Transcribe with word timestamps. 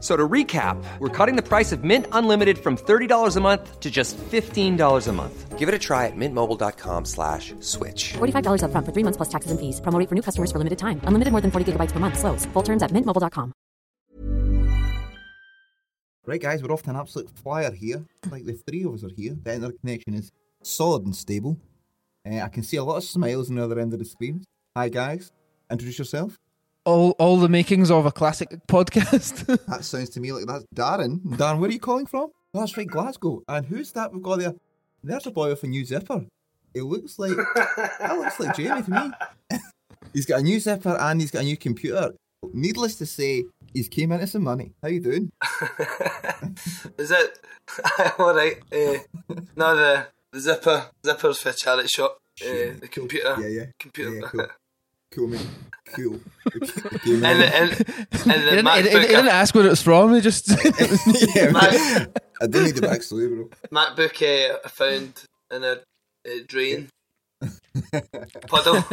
F- 0.00 0.04
So 0.04 0.16
to 0.16 0.26
recap, 0.26 0.82
we're 0.98 1.10
cutting 1.10 1.36
the 1.36 1.42
price 1.46 1.72
of 1.72 1.84
Mint 1.84 2.06
Unlimited 2.12 2.56
from 2.58 2.76
$30 2.78 3.36
a 3.36 3.40
month 3.40 3.80
to 3.80 3.90
just 3.90 4.16
$15 4.16 5.06
a 5.08 5.12
month. 5.12 5.58
Give 5.58 5.68
it 5.68 5.74
a 5.74 5.78
try 5.78 6.06
at 6.06 6.16
mintmobile.com 6.16 7.04
slash 7.04 7.52
switch. 7.60 8.14
$45 8.14 8.62
upfront 8.64 8.86
for 8.86 8.92
three 8.92 9.04
months 9.04 9.18
plus 9.18 9.28
taxes 9.28 9.50
and 9.50 9.60
fees. 9.60 9.78
Promo 9.82 9.98
rate 9.98 10.08
for 10.08 10.14
new 10.14 10.22
customers 10.22 10.50
for 10.50 10.56
limited 10.56 10.78
time. 10.78 11.02
Unlimited 11.04 11.32
more 11.32 11.42
than 11.42 11.50
40 11.50 11.72
gigabytes 11.72 11.92
per 11.92 12.00
month. 12.00 12.18
Slows. 12.18 12.46
Full 12.54 12.62
terms 12.62 12.82
at 12.82 12.90
mintmobile.com. 12.92 13.52
Right, 16.26 16.40
guys, 16.40 16.62
we're 16.62 16.72
off 16.72 16.82
to 16.84 16.90
an 16.90 16.96
absolute 16.96 17.28
flyer 17.30 17.72
here. 17.72 18.04
Like 18.30 18.44
the 18.46 18.52
three 18.54 18.84
of 18.84 18.94
us 18.94 19.04
are 19.04 19.10
here. 19.14 19.36
The 19.42 19.54
internet 19.54 19.80
connection 19.80 20.14
is 20.14 20.30
solid 20.62 21.04
and 21.04 21.14
stable. 21.16 21.58
Uh, 22.24 22.40
I 22.40 22.48
can 22.48 22.62
see 22.62 22.76
a 22.76 22.84
lot 22.84 22.96
of 22.96 23.04
smiles 23.04 23.50
on 23.50 23.56
the 23.56 23.64
other 23.64 23.78
end 23.80 23.92
of 23.92 23.98
the 23.98 24.04
screen. 24.04 24.44
Hi, 24.76 24.88
guys. 24.88 25.32
Introduce 25.70 25.98
yourself. 25.98 26.38
All 26.90 27.10
all 27.18 27.36
the 27.38 27.48
makings 27.48 27.90
of 27.90 28.06
a 28.06 28.12
classic 28.12 28.50
podcast. 28.66 29.46
That 29.68 29.84
sounds 29.84 30.10
to 30.10 30.20
me 30.20 30.32
like 30.32 30.46
that's 30.46 30.64
Darren. 30.74 31.20
Darren, 31.22 31.58
where 31.58 31.68
are 31.68 31.72
you 31.72 31.80
calling 31.80 32.06
from? 32.06 32.30
Oh, 32.54 32.60
that's 32.60 32.76
right, 32.76 32.86
Glasgow. 32.86 33.42
And 33.48 33.66
who's 33.66 33.92
that 33.92 34.12
we've 34.12 34.22
got 34.22 34.40
there? 34.40 34.54
There's 35.04 35.26
a 35.26 35.30
boy 35.30 35.50
with 35.50 35.62
a 35.62 35.66
new 35.66 35.84
zipper. 35.84 36.26
It 36.74 36.82
looks 36.82 37.18
like 37.18 37.36
that 37.36 38.16
looks 38.18 38.40
like 38.40 38.56
Jamie 38.56 38.82
to 38.82 38.90
me. 38.90 39.58
he's 40.12 40.26
got 40.26 40.40
a 40.40 40.42
new 40.42 40.58
zipper 40.60 40.96
and 40.98 41.20
he's 41.20 41.30
got 41.30 41.42
a 41.42 41.44
new 41.44 41.56
computer. 41.56 42.12
Needless 42.52 42.96
to 42.96 43.06
say, 43.06 43.44
he's 43.72 43.88
came 43.88 44.12
into 44.12 44.26
some 44.26 44.42
money. 44.42 44.72
How 44.82 44.88
you 44.88 45.00
doing? 45.00 45.30
Is 46.98 47.10
it? 47.10 47.38
All 48.18 48.34
right. 48.34 48.56
Uh, 48.72 49.34
no, 49.56 49.76
the, 49.76 50.06
the 50.32 50.40
zipper 50.40 50.86
zippers 51.04 51.38
for 51.38 51.52
charity 51.52 51.88
shop. 51.88 52.18
Uh, 52.42 52.80
the 52.80 52.88
computer. 52.90 53.36
Yeah, 53.40 53.48
yeah. 53.48 53.66
Computer. 53.78 54.10
Yeah, 54.12 54.20
yeah, 54.22 54.28
cool. 54.28 54.46
Cool, 55.12 55.28
me, 55.28 55.38
Cool. 55.86 56.20
Okay, 56.54 56.60
and, 57.14 57.22
the, 57.22 57.28
and, 57.28 57.42
and 57.52 57.72
he, 57.72 58.22
the 58.22 58.22
didn't, 58.22 58.44
he, 58.44 58.62
MacBook, 58.62 58.82
didn't- 59.08 59.26
ask 59.28 59.54
where 59.54 59.66
it's 59.66 59.82
from. 59.82 60.14
He 60.14 60.20
just 60.20 60.48
yeah, 61.34 61.50
Mac, 61.50 62.16
I 62.40 62.46
do 62.46 62.62
need 62.62 62.76
the 62.76 62.86
backstory, 62.86 63.28
bro. 63.28 63.48
MacBook 63.72 64.22
uh, 64.22 64.58
I 64.64 64.68
found 64.68 65.24
in 65.50 65.64
a, 65.64 65.78
a 66.26 66.44
drain 66.46 66.88
puddle. 68.46 68.84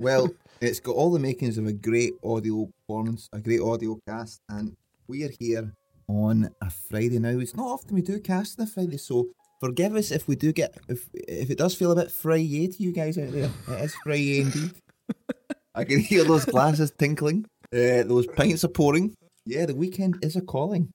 Well, 0.00 0.30
it's 0.60 0.80
got 0.80 0.94
all 0.96 1.10
the 1.12 1.18
makings 1.18 1.58
of 1.58 1.66
a 1.66 1.72
great 1.72 2.14
audio 2.24 2.70
performance, 2.80 3.28
a 3.32 3.38
great 3.40 3.60
audio 3.60 3.98
cast, 4.08 4.40
and 4.48 4.74
we 5.06 5.24
are 5.24 5.30
here 5.38 5.72
on 6.08 6.50
a 6.62 6.70
Friday 6.70 7.18
now. 7.18 7.38
It's 7.38 7.54
not 7.54 7.66
often 7.66 7.94
we 7.94 8.02
do 8.02 8.18
cast 8.20 8.58
on 8.58 8.66
a 8.66 8.68
Friday, 8.68 8.96
so 8.96 9.28
forgive 9.60 9.94
us 9.96 10.10
if 10.10 10.26
we 10.28 10.36
do 10.36 10.52
get 10.52 10.78
if 10.88 11.08
if 11.12 11.50
it 11.50 11.58
does 11.58 11.74
feel 11.74 11.92
a 11.92 11.96
bit 11.96 12.10
Friday 12.10 12.68
to 12.68 12.82
you 12.82 12.92
guys 12.92 13.18
out 13.18 13.32
there. 13.32 13.50
It 13.68 13.84
is 13.84 13.94
Friday 14.02 14.40
indeed. 14.40 14.72
I 15.74 15.84
can 15.84 16.00
hear 16.00 16.24
those 16.24 16.44
glasses 16.44 16.92
tinkling, 16.96 17.46
uh, 17.72 18.02
those 18.04 18.26
pints 18.26 18.64
are 18.64 18.68
pouring. 18.68 19.14
Yeah, 19.44 19.66
the 19.66 19.74
weekend 19.74 20.18
is 20.22 20.36
a 20.36 20.42
calling. 20.42 20.92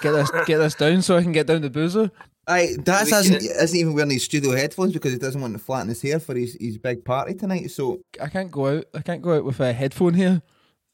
get 0.00 0.12
this 0.12 0.30
get 0.46 0.58
this 0.58 0.74
down 0.74 1.02
so 1.02 1.16
I 1.16 1.22
can 1.22 1.32
get 1.32 1.46
down 1.46 1.62
to 1.62 1.70
boozer. 1.70 2.10
I 2.46 2.76
that's 2.78 3.12
Weekend. 3.12 3.42
isn't, 3.42 3.62
isn't 3.62 3.78
even 3.78 3.94
wearing 3.94 4.10
his 4.10 4.24
studio 4.24 4.52
headphones 4.52 4.94
because 4.94 5.12
he 5.12 5.18
doesn't 5.18 5.40
want 5.40 5.52
to 5.52 5.58
flatten 5.58 5.88
his 5.88 6.00
hair 6.00 6.18
for 6.18 6.34
his, 6.34 6.56
his 6.58 6.78
big 6.78 7.04
party 7.04 7.34
tonight. 7.34 7.70
So 7.70 8.00
I 8.20 8.28
can't 8.28 8.50
go 8.50 8.78
out. 8.78 8.84
I 8.94 9.00
can't 9.00 9.20
go 9.20 9.36
out 9.36 9.44
with 9.44 9.60
a 9.60 9.72
headphone 9.72 10.14
here. 10.14 10.40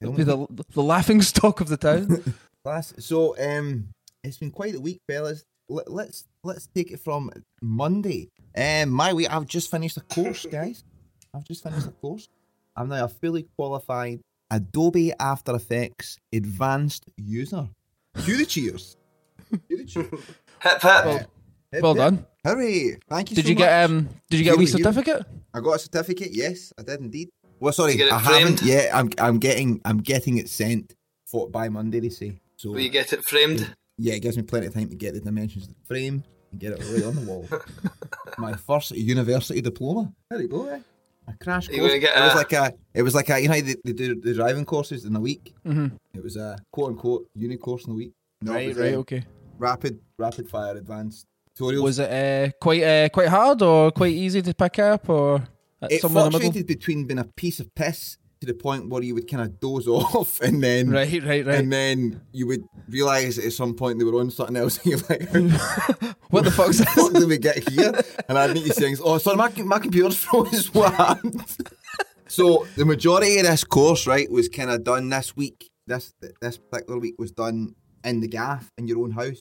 It'll 0.01 0.15
be 0.15 0.25
the 0.25 0.47
the 0.71 0.83
laughing 0.83 1.23
stock 1.23 1.61
of 1.61 1.69
the 1.69 1.77
town. 1.77 2.35
Class. 2.65 2.95
So, 2.99 3.37
um, 3.39 3.89
it's 4.23 4.39
been 4.39 4.51
quite 4.51 4.75
a 4.75 4.81
week, 4.81 5.01
fellas. 5.07 5.45
Let, 5.69 5.91
let's 5.91 6.25
let's 6.43 6.67
take 6.75 6.91
it 6.91 7.01
from 7.01 7.31
Monday. 7.63 8.31
Um, 8.57 8.89
my 8.91 9.13
week. 9.13 9.33
I've 9.33 9.47
just 9.47 9.71
finished 9.71 9.97
a 9.97 10.01
course, 10.01 10.47
guys. 10.47 10.83
I've 11.35 11.45
just 11.45 11.63
finished 11.63 11.87
a 11.87 11.91
course. 11.91 12.29
I'm 12.77 12.89
now 12.89 13.05
a 13.05 13.09
fully 13.09 13.47
qualified 13.57 14.21
Adobe 14.51 15.13
After 15.19 15.55
Effects 15.55 16.19
advanced 16.33 17.05
user. 17.17 17.69
Cue 18.25 18.37
the 18.37 18.47
cheers. 18.47 18.97
Cue 19.69 19.77
the 19.79 19.85
cheers. 19.85 20.11
hip 20.63 20.83
hip. 20.83 21.31
Hip, 21.73 21.83
well 21.83 21.95
hip. 21.95 22.03
done. 22.03 22.27
Hooray! 22.45 22.97
Thank 23.09 23.31
you. 23.31 23.37
Did 23.37 23.45
so 23.47 23.49
you 23.49 23.55
get 23.55 23.85
um? 23.85 24.09
Did 24.31 24.39
you 24.39 24.45
get 24.45 24.55
a 24.55 24.57
wee 24.59 24.65
You- 24.65 24.71
you- 24.73 24.79
certificate? 24.79 25.25
I 25.53 25.61
got 25.61 25.77
a 25.77 25.79
certificate. 25.79 26.31
Yes, 26.33 26.73
I 26.79 26.83
did 26.83 27.01
indeed. 27.01 27.31
Well, 27.61 27.73
sorry, 27.73 27.93
Did 27.93 28.01
you 28.01 28.05
get 28.07 28.13
it 28.13 28.17
I 28.17 28.19
haven't 28.19 28.57
framed? 28.59 28.63
yet. 28.63 28.95
I'm 28.95 29.11
I'm 29.19 29.39
getting 29.39 29.81
I'm 29.85 29.99
getting 29.99 30.39
it 30.39 30.49
sent 30.51 30.95
for 31.27 31.49
by 31.49 31.69
Monday. 31.69 32.01
They 32.01 32.09
say 32.11 32.41
so. 32.57 32.71
Will 32.71 32.81
you 32.81 32.91
get 32.91 33.13
it 33.13 33.25
framed? 33.29 33.75
Yeah, 33.97 34.15
it 34.15 34.21
gives 34.21 34.37
me 34.37 34.43
plenty 34.43 34.67
of 34.67 34.75
time 34.75 34.89
to 34.89 34.97
get 34.97 35.15
the 35.15 35.21
dimensions 35.21 35.69
of 35.69 35.75
the 35.75 35.85
frame 35.87 36.25
and 36.51 36.61
get 36.61 36.73
it 36.73 36.81
right 36.93 37.05
on 37.05 37.15
the 37.15 37.23
wall. 37.23 37.49
My 38.39 38.55
first 38.55 38.91
university 38.91 39.61
diploma. 39.61 40.13
There 40.31 40.43
you 40.43 40.49
go. 40.49 40.67
Eh? 40.69 40.81
A 41.27 41.33
crash 41.43 41.69
course. 41.69 41.81
gonna 41.81 41.99
get 41.99 42.17
it 42.17 42.21
was 42.21 42.35
like 42.35 42.53
a. 42.53 42.75
It 42.93 43.03
was 43.03 43.15
like 43.15 43.31
a. 43.31 43.41
You 43.41 43.49
know, 43.49 43.61
they, 43.61 43.77
they 43.85 43.93
do 43.93 44.21
the 44.21 44.35
driving 44.35 44.65
courses 44.65 45.05
in 45.05 45.17
a 45.17 45.21
week. 45.21 45.55
Mm-hmm. 45.67 45.97
It 46.15 46.23
was 46.23 46.37
a 46.37 46.59
quote 46.71 46.91
unquote 46.91 47.29
uni 47.35 47.57
course 47.57 47.87
in 47.87 47.93
a 47.93 47.95
week. 47.95 48.13
No, 48.43 48.53
it 48.53 48.57
Right, 48.57 48.69
was, 48.69 48.77
right, 48.79 48.95
um, 48.95 49.01
okay. 49.01 49.25
Rapid, 49.59 50.01
rapid 50.19 50.49
fire, 50.51 50.77
advanced 50.77 51.27
tutorials. 51.59 51.83
Was 51.83 51.99
it 51.99 52.11
uh, 52.11 52.53
quite 52.61 52.83
uh, 52.83 53.09
quite 53.09 53.29
hard 53.29 53.63
or 53.63 53.91
quite 53.91 54.13
easy 54.13 54.43
to 54.43 54.53
pick 54.55 54.79
up 54.79 55.09
or 55.09 55.47
it 55.89 56.01
somewhere 56.03 56.27
in 56.27 56.33
the 56.33 56.39
middle? 56.39 56.53
fluctuated 56.53 56.67
between 56.67 57.07
being 57.07 57.21
a 57.21 57.25
piece 57.25 57.61
of 57.61 57.75
piss 57.75 58.19
to 58.45 58.53
the 58.53 58.59
point 58.59 58.89
where 58.89 59.03
you 59.03 59.15
would 59.15 59.29
kind 59.31 59.43
of 59.43 59.59
doze 59.61 59.87
off 59.89 60.41
and 60.41 60.63
then 60.63 60.91
Right, 60.91 61.13
right, 61.25 61.45
right. 61.47 61.59
and 61.59 61.73
then 61.73 62.21
you 62.33 62.47
would 62.47 62.65
realise 62.89 63.39
at 63.39 63.53
some 63.53 63.75
point 63.75 63.99
they 63.99 64.05
were 64.05 64.21
on 64.21 64.31
something 64.31 64.57
else 64.57 64.79
and 64.79 64.87
you're 64.87 65.01
like 65.09 65.33
What 66.31 66.45
the 66.45 66.51
fuck's 66.51 66.79
the 66.79 66.87
fuck 66.87 67.13
did 67.13 67.29
we 67.29 67.39
get 67.39 67.69
here? 67.69 67.93
And 68.29 68.37
I'd 68.39 68.55
need 68.55 68.67
to 68.67 68.73
say, 68.73 68.95
oh, 69.05 69.19
sorry, 69.19 69.37
my, 69.37 69.51
my 69.63 69.79
computer's 69.79 70.17
froze. 70.25 70.73
What 70.75 70.95
so 72.27 72.67
the 72.77 72.85
majority 72.85 73.39
of 73.39 73.47
this 73.47 73.65
course, 73.65 74.07
right, 74.07 74.31
was 74.31 74.49
kind 74.49 74.71
of 74.71 74.83
done 74.85 75.09
this 75.11 75.37
week. 75.37 75.71
This 75.87 76.13
this 76.41 76.57
particular 76.59 76.99
week 76.99 77.15
was 77.19 77.31
done 77.31 77.75
in 78.03 78.21
the 78.21 78.29
gaff 78.29 78.71
in 78.79 78.89
your 78.89 79.01
own 79.05 79.11
house, 79.13 79.41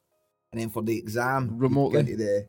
and 0.51 0.61
then 0.61 0.69
for 0.69 0.83
the 0.83 0.97
exam, 0.97 1.57
Remotely. 1.57 1.99
into 2.01 2.15
the 2.17 2.47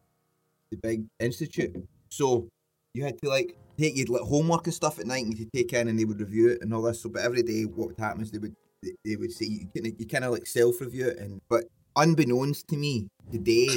the 0.70 0.76
big 0.76 1.04
institute. 1.20 1.76
So 2.10 2.48
you 2.92 3.04
had 3.04 3.20
to 3.22 3.28
like 3.28 3.56
take 3.78 3.96
your 3.96 4.06
like 4.06 4.22
homework 4.22 4.66
and 4.66 4.74
stuff 4.74 4.98
at 4.98 5.06
night, 5.06 5.24
and 5.24 5.38
you 5.38 5.44
to 5.44 5.50
take 5.50 5.72
in, 5.72 5.88
and 5.88 5.98
they 5.98 6.04
would 6.04 6.20
review 6.20 6.50
it 6.50 6.62
and 6.62 6.72
all 6.72 6.82
this. 6.82 7.02
So, 7.02 7.08
but 7.08 7.22
every 7.22 7.42
day, 7.42 7.62
what 7.62 7.88
would 7.88 7.98
happen 7.98 8.22
is 8.22 8.30
they 8.30 8.38
would 8.38 8.54
they, 9.04 9.16
would 9.16 9.32
say 9.32 9.46
you 9.46 9.68
kind 9.74 9.86
of 9.86 9.92
you 9.98 10.06
kind 10.06 10.24
of 10.24 10.32
like 10.32 10.46
self 10.46 10.80
review 10.80 11.08
it, 11.08 11.18
and 11.18 11.40
but 11.48 11.64
unbeknownst 11.96 12.68
to 12.68 12.76
me 12.76 13.08
today, 13.30 13.68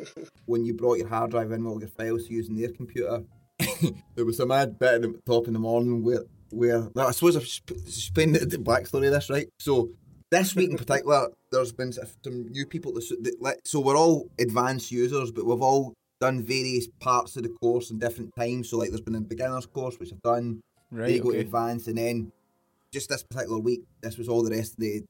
when 0.46 0.64
you 0.64 0.74
brought 0.74 0.98
your 0.98 1.08
hard 1.08 1.30
drive 1.30 1.52
in 1.52 1.64
with 1.64 1.72
all 1.72 1.80
your 1.80 1.88
files 1.88 2.28
using 2.28 2.56
their 2.56 2.70
computer, 2.70 3.24
there 4.14 4.24
was 4.24 4.40
a 4.40 4.46
mad 4.46 4.78
bit 4.78 4.94
at 4.94 5.02
the 5.02 5.20
top 5.26 5.46
in 5.46 5.52
the 5.52 5.58
morning 5.58 6.02
where 6.02 6.24
where 6.50 6.88
I 6.96 7.10
suppose 7.12 7.36
I've 7.36 7.48
sp- 7.48 7.80
spent 7.86 8.34
the 8.34 8.58
backstory 8.58 9.06
of 9.06 9.12
this 9.12 9.30
right. 9.30 9.48
So 9.58 9.90
this 10.30 10.54
week 10.54 10.70
in 10.70 10.76
particular, 10.76 11.28
there's 11.50 11.72
been 11.72 11.92
some 11.92 12.06
new 12.24 12.66
people 12.66 12.92
that, 12.94 13.36
that 13.42 13.56
so 13.64 13.80
we're 13.80 13.96
all 13.96 14.30
advanced 14.38 14.90
users, 14.90 15.30
but 15.30 15.44
we've 15.44 15.62
all 15.62 15.94
done 16.22 16.40
various 16.40 16.86
parts 17.00 17.36
of 17.36 17.42
the 17.42 17.48
course 17.48 17.90
in 17.90 17.98
different 17.98 18.34
times. 18.36 18.70
So 18.70 18.78
like 18.78 18.90
there's 18.90 19.00
been 19.00 19.16
a 19.16 19.20
beginner's 19.20 19.66
course 19.66 19.98
which 19.98 20.12
I've 20.12 20.22
done, 20.22 20.62
Right, 20.92 21.10
you 21.10 21.22
go 21.22 21.30
to 21.30 21.38
okay. 21.38 21.46
advanced, 21.46 21.88
and 21.88 21.98
then 21.98 22.32
just 22.92 23.08
this 23.08 23.24
particular 23.24 23.58
week, 23.58 23.82
this 24.02 24.18
was 24.18 24.28
all 24.28 24.42
the 24.42 24.50
rest 24.50 24.74
of 24.74 24.80
the 24.80 25.02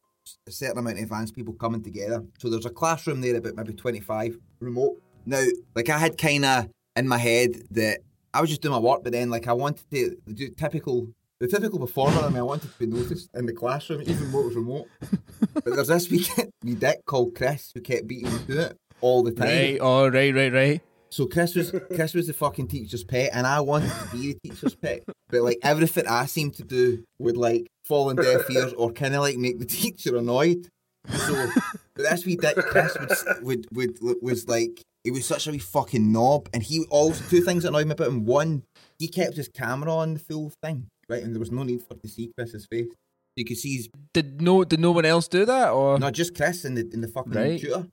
a 0.47 0.53
certain 0.53 0.79
amount 0.79 0.99
of 0.99 1.03
advanced 1.03 1.35
people 1.35 1.53
coming 1.53 1.83
together. 1.83 2.25
So 2.39 2.49
there's 2.49 2.65
a 2.65 2.71
classroom 2.71 3.21
there 3.21 3.37
about 3.37 3.57
maybe 3.57 3.73
25 3.73 4.39
remote. 4.61 5.03
Now, 5.27 5.45
like 5.75 5.89
I 5.89 5.99
had 5.99 6.17
kind 6.17 6.45
of 6.45 6.69
in 6.97 7.09
my 7.09 7.19
head 7.19 7.63
that 7.73 7.99
I 8.33 8.41
was 8.41 8.49
just 8.49 8.63
doing 8.63 8.73
my 8.73 8.79
work, 8.79 9.03
but 9.03 9.13
then 9.13 9.29
like 9.29 9.49
I 9.49 9.53
wanted 9.53 9.91
to 9.91 10.17
do 10.33 10.49
typical. 10.51 11.09
The 11.41 11.49
typical 11.49 11.81
performer, 11.81 12.21
I 12.21 12.29
mean, 12.29 12.39
I 12.39 12.43
wanted 12.43 12.73
to 12.73 12.79
be 12.79 12.87
noticed 12.87 13.29
in 13.35 13.47
the 13.47 13.53
classroom, 13.53 14.03
even 14.03 14.31
though 14.31 14.43
it 14.43 14.47
was 14.47 14.55
remote. 14.55 14.87
but 15.55 15.65
there's 15.65 15.89
this 15.89 16.09
wee, 16.09 16.25
wee 16.63 16.77
dick 16.77 17.05
called 17.05 17.35
Chris 17.35 17.73
who 17.75 17.81
kept 17.81 18.07
beating 18.07 18.33
me 18.33 18.39
to 18.47 18.67
it 18.67 18.79
all 19.01 19.25
the 19.25 19.33
time. 19.33 19.49
Right. 19.49 19.79
Oh, 19.81 20.09
right, 20.09 20.33
right, 20.33 20.53
right. 20.53 20.81
So 21.13 21.27
Chris 21.27 21.55
was 21.55 21.71
Chris 21.95 22.15
was 22.15 22.27
the 22.27 22.33
fucking 22.33 22.69
teacher's 22.69 23.05
pet, 23.05 23.31
and 23.35 23.47
I 23.47 23.61
wanted 23.61 23.91
to 23.91 24.09
be 24.17 24.33
the 24.33 24.49
teacher's 24.49 24.75
pet. 24.75 25.03
But 25.29 25.43
like 25.43 25.59
everything 25.63 26.07
I 26.09 26.25
seemed 26.27 26.55
to 26.55 26.63
do 26.65 27.05
would 27.19 27.37
like 27.37 27.67
fall 27.85 28.09
on 28.09 28.17
deaf 28.17 28.51
ears 28.51 28.73
or 28.73 28.91
kind 28.93 29.15
of 29.15 29.21
like 29.21 29.37
make 29.37 29.59
the 29.59 29.65
teacher 29.81 30.17
annoyed. 30.17 30.69
So, 31.11 31.47
but 31.95 32.03
that's 32.05 32.25
wee 32.25 32.37
dick 32.37 32.57
Chris 32.57 32.97
would, 33.43 33.67
would 33.73 33.99
would 34.01 34.17
was 34.23 34.49
like 34.49 34.83
he 35.05 35.11
was 35.11 35.27
such 35.27 35.47
a 35.47 35.51
wee 35.51 35.59
fucking 35.59 36.11
knob, 36.13 36.49
and 36.55 36.63
he 36.63 36.85
also 36.91 37.23
two 37.29 37.43
things 37.43 37.65
annoyed 37.65 37.87
me 37.87 37.93
about 37.93 38.09
him. 38.09 38.25
One, 38.25 38.63
he 38.99 39.09
kept 39.09 39.37
his 39.37 39.49
camera 39.49 39.93
on 39.95 40.15
the 40.15 40.21
full 40.21 40.53
thing, 40.63 40.87
right, 41.09 41.23
and 41.23 41.35
there 41.35 41.41
was 41.41 41.51
no 41.53 41.63
need 41.63 41.83
for 41.83 41.95
to 41.95 42.09
see 42.09 42.33
Chris's 42.39 42.67
face. 42.67 42.89
You 43.37 43.45
could 43.45 43.57
see 43.59 43.77
his 43.77 43.89
Did 44.15 44.41
no 44.41 44.65
did 44.65 44.81
no 44.81 44.93
one 44.93 45.05
else 45.05 45.29
do 45.29 45.45
that 45.45 45.71
or 45.71 45.99
not 45.99 46.15
just 46.15 46.35
Chris 46.35 46.65
in 46.65 46.75
the 46.75 46.89
in 46.93 47.01
the 47.03 47.09
fucking 47.09 47.33
Right. 47.33 47.61
tutor, 47.61 47.89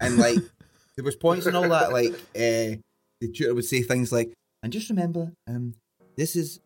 and 0.00 0.18
like 0.18 0.38
there 0.96 1.04
was 1.04 1.16
points 1.16 1.46
and 1.46 1.56
all 1.56 1.68
that. 1.68 1.92
Like 1.92 2.12
uh, 2.12 2.78
the 3.20 3.28
tutor 3.32 3.54
would 3.54 3.64
say 3.64 3.82
things 3.82 4.12
like, 4.12 4.32
"And 4.62 4.72
just 4.72 4.88
remember, 4.90 5.32
um, 5.48 5.74
this 6.16 6.36
is 6.36 6.60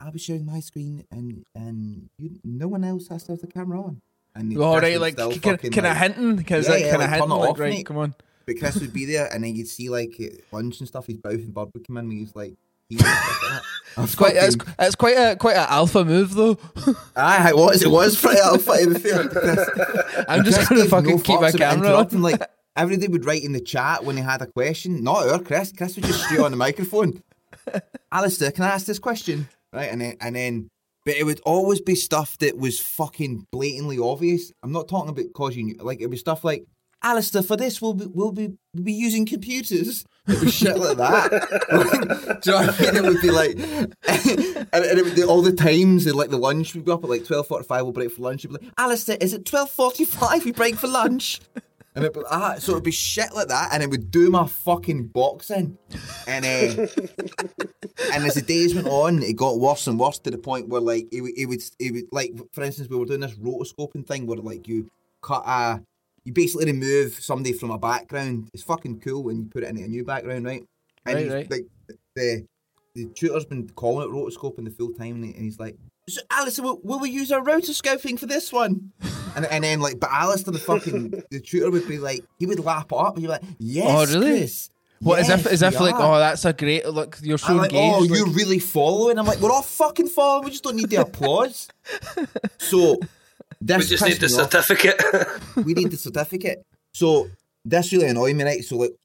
I'll 0.00 0.12
be 0.12 0.18
sharing 0.18 0.46
my 0.46 0.60
screen, 0.60 1.04
and 1.10 1.44
and 1.54 2.08
you, 2.18 2.38
no 2.44 2.68
one 2.68 2.84
else 2.84 3.08
has 3.08 3.24
to 3.24 3.32
have 3.32 3.40
the 3.40 3.46
camera 3.46 3.80
on." 3.82 4.00
And 4.34 4.54
Chris 4.54 4.64
right, 4.64 5.00
like 5.00 5.16
can, 5.16 5.56
can 5.58 5.84
I 5.84 5.88
like- 5.88 5.98
hinting? 6.16 6.44
Can 6.44 6.62
Yeah, 6.62 6.70
I 6.72 6.76
yeah, 6.76 6.90
can 6.90 7.00
like, 7.00 7.10
hinting? 7.10 7.28
turn 7.28 7.38
Like, 7.38 7.50
off, 7.50 7.58
right, 7.58 7.70
mate. 7.70 7.86
come 7.86 7.96
on. 7.98 8.14
But 8.46 8.58
Chris 8.60 8.76
would 8.80 8.92
be 8.92 9.04
there, 9.04 9.26
and 9.32 9.42
then 9.44 9.56
you'd 9.56 9.68
see 9.68 9.88
like 9.88 10.18
lunch 10.52 10.78
and 10.78 10.86
stuff. 10.88 11.06
His 11.06 11.16
mouth 11.24 11.34
and 11.34 11.52
bird 11.52 11.68
would 11.74 11.86
come 11.86 11.96
in. 11.98 12.04
And 12.04 12.12
he's 12.12 12.34
like, 12.36 12.54
he 12.88 12.96
like 12.96 13.04
that. 13.06 13.62
I 13.96 14.00
was 14.02 14.10
It's 14.10 14.14
quite 14.14 14.36
it's, 14.36 14.56
it's 14.78 14.94
quite 14.94 15.16
a 15.16 15.34
quite 15.36 15.56
an 15.56 15.66
alpha 15.68 16.04
move 16.04 16.34
though. 16.34 16.56
Aye, 17.16 17.48
it 17.50 17.56
was. 17.56 17.82
It 17.82 17.90
was 17.90 18.18
pretty 18.20 18.38
alpha. 18.40 18.72
I'm 20.28 20.44
just 20.44 20.68
gonna 20.68 20.84
fucking 20.84 21.16
no 21.16 21.22
keep 21.22 21.40
my 21.40 21.50
camera 21.50 21.94
on. 21.96 22.22
Like 22.22 22.40
everybody 22.78 23.08
would 23.08 23.24
write 23.24 23.44
in 23.44 23.52
the 23.52 23.60
chat 23.60 24.04
when 24.04 24.16
they 24.16 24.22
had 24.22 24.40
a 24.40 24.46
question. 24.46 25.02
Not 25.02 25.24
her, 25.24 25.38
Chris. 25.38 25.72
Chris 25.76 25.96
would 25.96 26.04
just 26.04 26.24
straight 26.24 26.40
on 26.40 26.52
the 26.52 26.56
microphone. 26.56 27.22
Alistair, 28.12 28.52
can 28.52 28.64
I 28.64 28.68
ask 28.68 28.86
this 28.86 28.98
question? 28.98 29.48
Right, 29.72 29.90
and 29.90 30.00
then 30.00 30.16
and 30.20 30.36
then, 30.36 30.70
but 31.04 31.16
it 31.16 31.24
would 31.24 31.40
always 31.44 31.80
be 31.80 31.94
stuff 31.94 32.38
that 32.38 32.56
was 32.56 32.80
fucking 32.80 33.46
blatantly 33.52 33.98
obvious. 33.98 34.52
I'm 34.62 34.72
not 34.72 34.88
talking 34.88 35.10
about 35.10 35.32
causing 35.34 35.68
you 35.68 35.76
like 35.80 36.00
it 36.00 36.08
was 36.08 36.20
stuff 36.20 36.44
like. 36.44 36.64
Alistair, 37.00 37.42
for 37.42 37.56
this 37.56 37.80
we'll 37.80 37.94
be 37.94 38.06
we'll 38.06 38.32
be 38.32 38.48
we'll 38.74 38.84
be 38.84 38.92
using 38.92 39.24
computers. 39.24 40.04
It 40.26 40.40
was 40.42 40.52
shit 40.52 40.76
like 40.76 40.96
that. 40.96 42.40
Do 42.42 42.50
you 42.50 42.58
know 42.58 42.66
what 42.66 42.80
I 42.80 42.82
mean? 42.82 42.96
It 42.96 43.08
would 43.08 43.22
be 43.22 43.30
like, 43.30 43.52
and, 44.72 44.84
and 44.84 44.98
it 44.98 45.04
would, 45.04 45.22
all 45.24 45.40
the 45.40 45.52
times, 45.52 46.06
and 46.06 46.16
like 46.16 46.30
the 46.30 46.38
lunch 46.38 46.74
we'd 46.74 46.84
be 46.84 46.90
up 46.90 47.04
at 47.04 47.10
like 47.10 47.24
twelve 47.24 47.46
forty-five. 47.46 47.82
We'll 47.82 47.92
break 47.92 48.10
for 48.10 48.22
lunch. 48.22 48.42
You'd 48.42 48.58
be 48.58 48.64
like, 48.64 48.74
Alistair, 48.76 49.16
is 49.20 49.32
it 49.32 49.44
twelve 49.44 49.70
forty-five? 49.70 50.44
We 50.44 50.50
break 50.50 50.74
for 50.74 50.88
lunch. 50.88 51.40
And 51.98 52.06
it, 52.06 52.16
ah, 52.30 52.54
so 52.58 52.72
it'd 52.72 52.84
be 52.84 52.90
shit 52.90 53.34
like 53.34 53.48
that, 53.48 53.70
and 53.72 53.82
it 53.82 53.90
would 53.90 54.10
do 54.10 54.30
my 54.30 54.46
fucking 54.46 55.08
boxing, 55.08 55.76
and 56.26 56.44
uh, 56.44 56.86
and 58.12 58.24
as 58.24 58.34
the 58.34 58.42
days 58.46 58.74
went 58.74 58.86
on, 58.88 59.22
it 59.22 59.34
got 59.36 59.58
worse 59.58 59.86
and 59.86 59.98
worse 59.98 60.18
to 60.20 60.30
the 60.30 60.38
point 60.38 60.68
where 60.68 60.80
like 60.80 61.08
it, 61.12 61.20
would- 61.20 61.36
it 61.36 61.46
would 61.46 61.62
it 61.78 61.92
would 61.92 62.04
like 62.12 62.32
for 62.52 62.62
instance 62.62 62.88
we 62.88 62.96
were 62.96 63.04
doing 63.06 63.20
this 63.20 63.34
rotoscoping 63.34 64.06
thing 64.06 64.26
where 64.26 64.38
like 64.38 64.68
you 64.68 64.90
cut 65.22 65.42
a 65.46 65.82
you 66.24 66.32
basically 66.32 66.66
remove 66.66 67.14
somebody 67.14 67.52
from 67.52 67.70
a 67.70 67.78
background. 67.78 68.48
It's 68.52 68.62
fucking 68.62 69.00
cool 69.00 69.24
when 69.24 69.36
you 69.38 69.44
put 69.46 69.62
it 69.64 69.70
into 69.70 69.84
a 69.84 69.88
new 69.88 70.04
background, 70.04 70.44
right? 70.44 70.64
And 71.06 71.14
Right, 71.14 71.24
he's, 71.24 71.32
right. 71.32 71.50
like 71.50 71.66
the 72.14 72.46
the 72.94 73.06
tutor's 73.14 73.44
been 73.46 73.68
calling 73.70 74.08
it 74.08 74.12
rotoscoping 74.12 74.64
the 74.64 74.70
full 74.70 74.92
time, 74.92 75.22
and 75.22 75.34
he's 75.34 75.58
like, 75.58 75.76
so, 76.08 76.20
Alistair, 76.30 76.64
will, 76.64 76.80
will 76.82 76.98
we 76.98 77.10
use 77.10 77.30
our 77.32 77.42
rotoscoping 77.42 78.18
for 78.18 78.26
this 78.26 78.52
one? 78.52 78.92
And, 79.36 79.46
and 79.46 79.62
then 79.64 79.80
like, 79.80 80.00
but 80.00 80.10
Alistair, 80.10 80.52
the 80.52 80.58
fucking 80.58 81.10
the 81.30 81.40
tutor 81.40 81.70
would 81.70 81.86
be 81.86 81.98
like, 81.98 82.24
he 82.38 82.46
would 82.46 82.58
lap 82.60 82.92
up, 82.92 83.14
and 83.14 83.22
you're 83.22 83.32
like, 83.32 83.42
yes, 83.58 83.86
Oh, 83.88 84.12
really? 84.18 84.38
Chris. 84.38 84.70
What 85.00 85.20
as 85.20 85.28
yes, 85.28 85.46
if 85.46 85.52
as 85.52 85.62
if 85.62 85.74
we 85.74 85.86
like 85.86 85.94
are." 85.94 86.16
oh 86.16 86.18
that's 86.18 86.44
a 86.44 86.52
great 86.52 86.84
look 86.88 87.18
you're 87.22 87.38
so 87.38 87.50
I'm 87.52 87.58
like, 87.58 87.72
engaged. 87.72 87.94
oh, 87.94 87.98
like- 88.00 88.10
you're 88.18 88.26
really 88.30 88.58
following. 88.58 89.16
I'm 89.16 89.26
like, 89.26 89.38
we're 89.38 89.52
all 89.52 89.62
fucking 89.62 90.08
following. 90.08 90.46
We 90.46 90.50
just 90.50 90.64
don't 90.64 90.74
need 90.74 90.90
the 90.90 90.96
applause. 90.96 91.68
so 92.58 92.98
this 93.60 93.78
We 93.78 93.96
just 93.96 94.04
need 94.04 94.14
the 94.18 94.26
off. 94.42 94.50
certificate. 94.50 95.00
We 95.64 95.74
need 95.74 95.90
the 95.92 95.96
certificate. 95.96 96.64
So 96.92 97.30
this 97.64 97.92
really 97.92 98.08
annoyed 98.08 98.34
me, 98.34 98.42
right? 98.44 98.64
So 98.64 98.76
like 98.76 98.96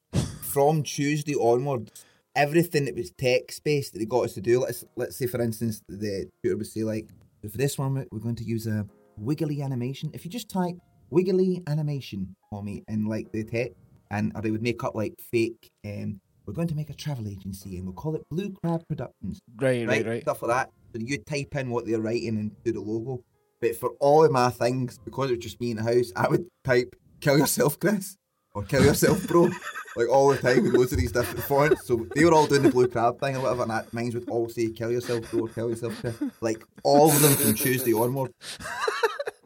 from 0.41 0.81
Tuesday 0.83 1.35
onwards, 1.35 1.91
everything 2.35 2.85
that 2.85 2.95
was 2.95 3.11
text 3.11 3.63
based 3.63 3.93
that 3.93 3.99
they 3.99 4.05
got 4.05 4.25
us 4.25 4.33
to 4.33 4.41
do. 4.41 4.59
Let's 4.59 4.83
let's 4.95 5.15
say 5.15 5.27
for 5.27 5.41
instance, 5.41 5.81
the 5.87 6.29
tutor 6.43 6.57
would 6.57 6.67
say 6.67 6.83
like, 6.83 7.09
for 7.41 7.57
this 7.57 7.77
one, 7.77 8.05
we're 8.11 8.19
going 8.19 8.35
to 8.35 8.43
use 8.43 8.67
a 8.67 8.85
wiggly 9.17 9.61
animation. 9.61 10.11
If 10.13 10.25
you 10.25 10.31
just 10.31 10.49
type 10.49 10.75
wiggly 11.09 11.61
animation 11.67 12.35
for 12.49 12.63
me 12.63 12.83
in 12.87 13.05
like 13.05 13.31
the 13.31 13.43
text, 13.43 13.77
and 14.11 14.31
or 14.35 14.41
they 14.41 14.51
would 14.51 14.63
make 14.63 14.83
up 14.83 14.95
like 14.95 15.19
fake. 15.19 15.71
Um, 15.85 16.19
we're 16.45 16.53
going 16.53 16.67
to 16.67 16.75
make 16.75 16.89
a 16.89 16.93
travel 16.93 17.27
agency 17.27 17.77
and 17.77 17.85
we'll 17.85 17.93
call 17.93 18.15
it 18.15 18.27
Blue 18.29 18.51
Crab 18.51 18.85
Productions 18.89 19.39
right, 19.61 19.87
right, 19.87 19.87
right? 19.87 20.05
right. 20.05 20.21
Stuff 20.23 20.41
like 20.41 20.51
that. 20.51 20.71
So 20.93 20.99
you 20.99 21.17
type 21.17 21.55
in 21.55 21.69
what 21.69 21.85
they're 21.85 22.01
writing 22.01 22.37
and 22.37 22.63
do 22.63 22.73
the 22.73 22.81
logo. 22.81 23.23
But 23.61 23.77
for 23.77 23.91
all 24.01 24.25
of 24.25 24.31
my 24.31 24.49
things, 24.49 24.99
because 25.05 25.29
it 25.29 25.37
was 25.37 25.43
just 25.43 25.61
me 25.61 25.71
in 25.71 25.77
the 25.77 25.83
house, 25.83 26.11
I 26.15 26.27
would 26.27 26.45
type 26.65 26.95
"kill 27.21 27.37
yourself, 27.37 27.79
Chris" 27.79 28.17
or 28.55 28.63
"kill 28.63 28.83
yourself, 28.83 29.25
bro," 29.27 29.49
like 29.95 30.09
all 30.09 30.29
the 30.29 30.37
time 30.37 30.63
with 30.63 30.73
loads 30.73 30.91
of 30.93 30.99
these 30.99 31.11
different 31.11 31.43
fonts. 31.45 31.85
So 31.85 32.07
they 32.15 32.23
were 32.25 32.33
all 32.33 32.47
doing 32.47 32.63
the 32.63 32.69
blue 32.69 32.87
crab 32.87 33.19
thing 33.19 33.35
or 33.37 33.41
whatever, 33.41 33.63
and 33.63 33.71
that, 33.71 33.93
mine 33.93 34.11
would 34.13 34.29
all 34.29 34.49
say 34.49 34.69
"kill 34.69 34.91
yourself, 34.91 35.29
bro" 35.31 35.47
"kill 35.47 35.69
yourself, 35.69 35.99
Chris." 35.99 36.15
Like 36.41 36.63
all 36.83 37.09
of 37.11 37.21
them 37.21 37.33
from 37.33 37.53
Tuesday 37.55 37.93
onward. 37.93 38.31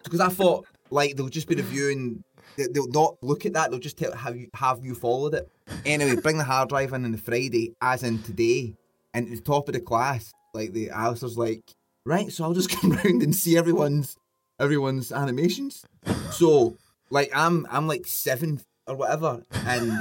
Because 0.04 0.19
I 0.19 0.30
thought 0.30 0.65
like 0.89 1.15
they'll 1.15 1.30
just 1.30 1.48
be 1.48 1.56
reviewing. 1.56 2.24
they- 2.56 2.68
They'll 2.71 2.88
not 2.88 3.18
look 3.21 3.45
at 3.45 3.54
that. 3.54 3.69
They'll 3.69 3.80
just 3.80 3.98
tell 3.98 4.12
have 4.13 4.36
you 4.36 4.48
have 4.56 4.83
you 4.83 4.95
followed 4.95 5.36
it. 5.36 5.50
Anyway, 5.86 6.15
bring 6.21 6.38
the 6.38 6.44
hard 6.44 6.69
drive 6.69 6.92
in 6.94 7.06
on 7.06 7.12
the 7.12 7.18
Friday, 7.18 7.74
as 7.81 8.01
in 8.04 8.21
today, 8.24 8.74
and 9.13 9.27
at 9.27 9.36
the 9.36 9.42
top 9.42 9.68
of 9.69 9.74
the 9.74 9.80
class, 9.81 10.31
like 10.54 10.71
the 10.74 10.89
Alistair's 10.89 11.38
like, 11.38 11.62
right, 12.06 12.31
so 12.31 12.44
I'll 12.45 12.54
just 12.54 12.69
come 12.81 12.92
round 12.92 13.21
and 13.21 13.36
see 13.36 13.57
everyone's 13.57 14.15
everyone's 14.59 15.12
animations. 15.12 15.86
So 16.31 16.77
like 17.12 17.30
I'm 17.36 17.68
I'm 17.69 17.87
like 17.87 18.07
seventh 18.07 18.66
or 18.87 18.95
whatever, 18.95 19.44
and 19.65 19.91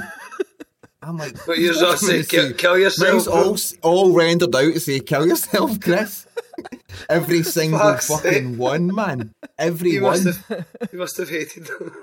I'm 1.01 1.17
like, 1.17 1.37
But 1.45 1.59
yours 1.59 1.77
"What 1.77 2.01
all 2.01 2.09
do 2.09 2.17
you 2.17 2.23
"Kill- 2.23 2.53
kill 2.53 2.77
yourself, 2.77 3.27
Mine's 3.27 3.77
all 3.83 3.91
all 4.07 4.13
rendered 4.13 4.55
out 4.55 4.73
to 4.73 4.79
say 4.79 4.99
kill 4.99 5.27
yourself, 5.27 5.79
Chris. 5.79 6.25
Every 7.09 7.43
single 7.43 7.79
Fuck's 7.79 8.07
fucking 8.07 8.51
sake. 8.51 8.59
one, 8.59 8.93
man. 8.93 9.31
Every 9.59 9.91
you 9.91 10.01
one. 10.03 10.23
must 10.23 10.45
have, 10.47 10.65
you 10.91 10.99
must 10.99 11.17
have 11.17 11.29
hated 11.29 11.65
them. 11.67 11.93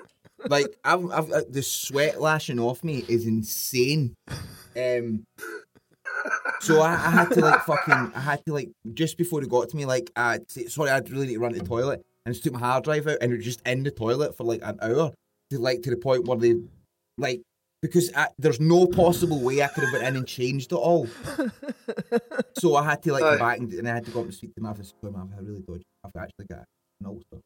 Like 0.46 0.76
I've, 0.84 1.10
I've 1.10 1.30
uh, 1.32 1.42
the 1.48 1.62
sweat 1.62 2.20
lashing 2.20 2.60
off 2.60 2.84
me 2.84 3.04
is 3.08 3.26
insane. 3.26 4.14
Um, 4.76 5.24
so 6.60 6.80
I, 6.80 6.92
I 6.92 7.10
had 7.10 7.30
to 7.30 7.40
like 7.40 7.62
fucking, 7.64 8.12
I 8.14 8.20
had 8.20 8.44
to 8.46 8.52
like 8.52 8.70
just 8.94 9.18
before 9.18 9.42
it 9.42 9.48
got 9.48 9.68
to 9.70 9.76
me, 9.76 9.84
like, 9.86 10.10
uh, 10.16 10.38
say, 10.48 10.66
sorry, 10.66 10.90
I 10.90 10.98
really 10.98 11.26
need 11.28 11.34
to 11.34 11.40
run 11.40 11.52
to 11.52 11.58
the 11.58 11.64
toilet, 11.64 12.04
and 12.24 12.34
just 12.34 12.44
took 12.44 12.52
my 12.52 12.60
hard 12.60 12.84
drive 12.84 13.06
out, 13.06 13.18
and 13.20 13.32
it 13.32 13.36
was 13.36 13.44
just 13.44 13.60
in 13.66 13.82
the 13.82 13.90
toilet 13.90 14.36
for 14.36 14.44
like 14.44 14.60
an 14.62 14.78
hour, 14.80 15.12
to 15.50 15.58
like 15.58 15.82
to 15.82 15.90
the 15.90 15.96
point 15.96 16.26
where 16.26 16.38
they, 16.38 16.54
like, 17.18 17.42
because 17.82 18.10
I, 18.14 18.28
there's 18.38 18.60
no 18.60 18.86
possible 18.86 19.40
way 19.40 19.62
I 19.62 19.68
could 19.68 19.84
have 19.84 19.92
went 19.92 20.06
in 20.06 20.16
and 20.16 20.26
changed 20.26 20.72
it 20.72 20.76
all. 20.76 21.06
so 22.58 22.76
I 22.76 22.84
had 22.84 23.02
to 23.02 23.12
like 23.12 23.22
go 23.22 23.38
back 23.38 23.58
and, 23.58 23.70
and 23.74 23.86
I 23.86 23.94
had 23.94 24.06
to 24.06 24.10
go 24.10 24.20
up 24.20 24.24
and 24.26 24.34
speak 24.34 24.54
to 24.54 24.60
him. 24.60 24.66
I've 24.66 24.76
said, 24.78 24.94
I've 25.04 25.30
had 25.34 25.46
really 25.46 25.60
dodgy. 25.60 25.84
I've 26.02 26.16
actually 26.16 26.46
got 26.46 26.64
an 27.00 27.06
ulcer, 27.06 27.42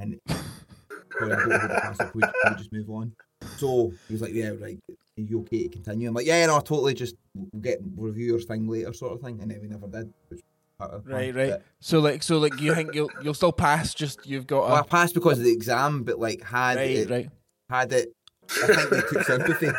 and 0.00 0.18
sorry, 0.28 1.32
I 1.32 1.36
don't 1.36 1.48
know 1.48 1.58
who 1.58 1.68
pass 1.68 2.00
it. 2.00 2.10
Can 2.10 2.10
we, 2.14 2.22
we 2.22 2.56
just 2.56 2.72
move 2.72 2.90
on? 2.90 3.12
So 3.56 3.92
he 4.08 4.14
was 4.14 4.22
like, 4.22 4.32
"Yeah, 4.32 4.50
right. 4.60 4.78
Are 4.90 5.22
you 5.22 5.40
okay 5.40 5.64
to 5.64 5.68
continue?" 5.68 6.08
I'm 6.08 6.14
like, 6.14 6.26
"Yeah, 6.26 6.46
no, 6.46 6.58
totally. 6.58 6.94
Just 6.94 7.14
we'll 7.34 7.62
get 7.62 7.78
we'll 7.80 8.10
review 8.10 8.26
your 8.26 8.40
thing 8.40 8.66
later, 8.66 8.92
sort 8.92 9.12
of 9.12 9.20
thing." 9.20 9.40
And 9.40 9.50
then 9.50 9.60
we 9.60 9.68
never 9.68 9.86
did. 9.86 10.12
Which 10.28 10.40
was 10.78 10.88
part 10.88 10.94
of 10.94 11.04
the 11.04 11.10
plan. 11.10 11.34
Right, 11.34 11.50
right. 11.50 11.60
So 11.80 12.00
like, 12.00 12.22
so 12.22 12.38
like, 12.38 12.60
you 12.60 12.74
think 12.74 12.94
you'll 12.94 13.10
you'll 13.22 13.34
still 13.34 13.52
pass? 13.52 13.94
Just 13.94 14.26
you've 14.26 14.46
got 14.46 14.68
well, 14.68 14.76
I 14.76 14.82
passed 14.82 15.14
because 15.14 15.38
of 15.38 15.44
the 15.44 15.52
exam, 15.52 16.04
but 16.04 16.18
like 16.18 16.42
had 16.42 16.76
right, 16.76 16.90
it, 16.90 17.10
right. 17.10 17.28
had 17.70 17.92
it. 17.92 18.12
I 18.50 18.66
think 18.66 18.90
they 18.90 19.00
took 19.00 19.22
sympathy. 19.24 19.70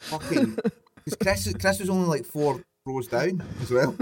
Fucking, 0.00 0.56
because 1.04 1.16
Chris, 1.20 1.54
Chris 1.58 1.80
was 1.80 1.88
only 1.88 2.06
like 2.06 2.26
four 2.26 2.62
rows 2.84 3.06
down 3.06 3.42
as 3.60 3.70
well. 3.70 3.96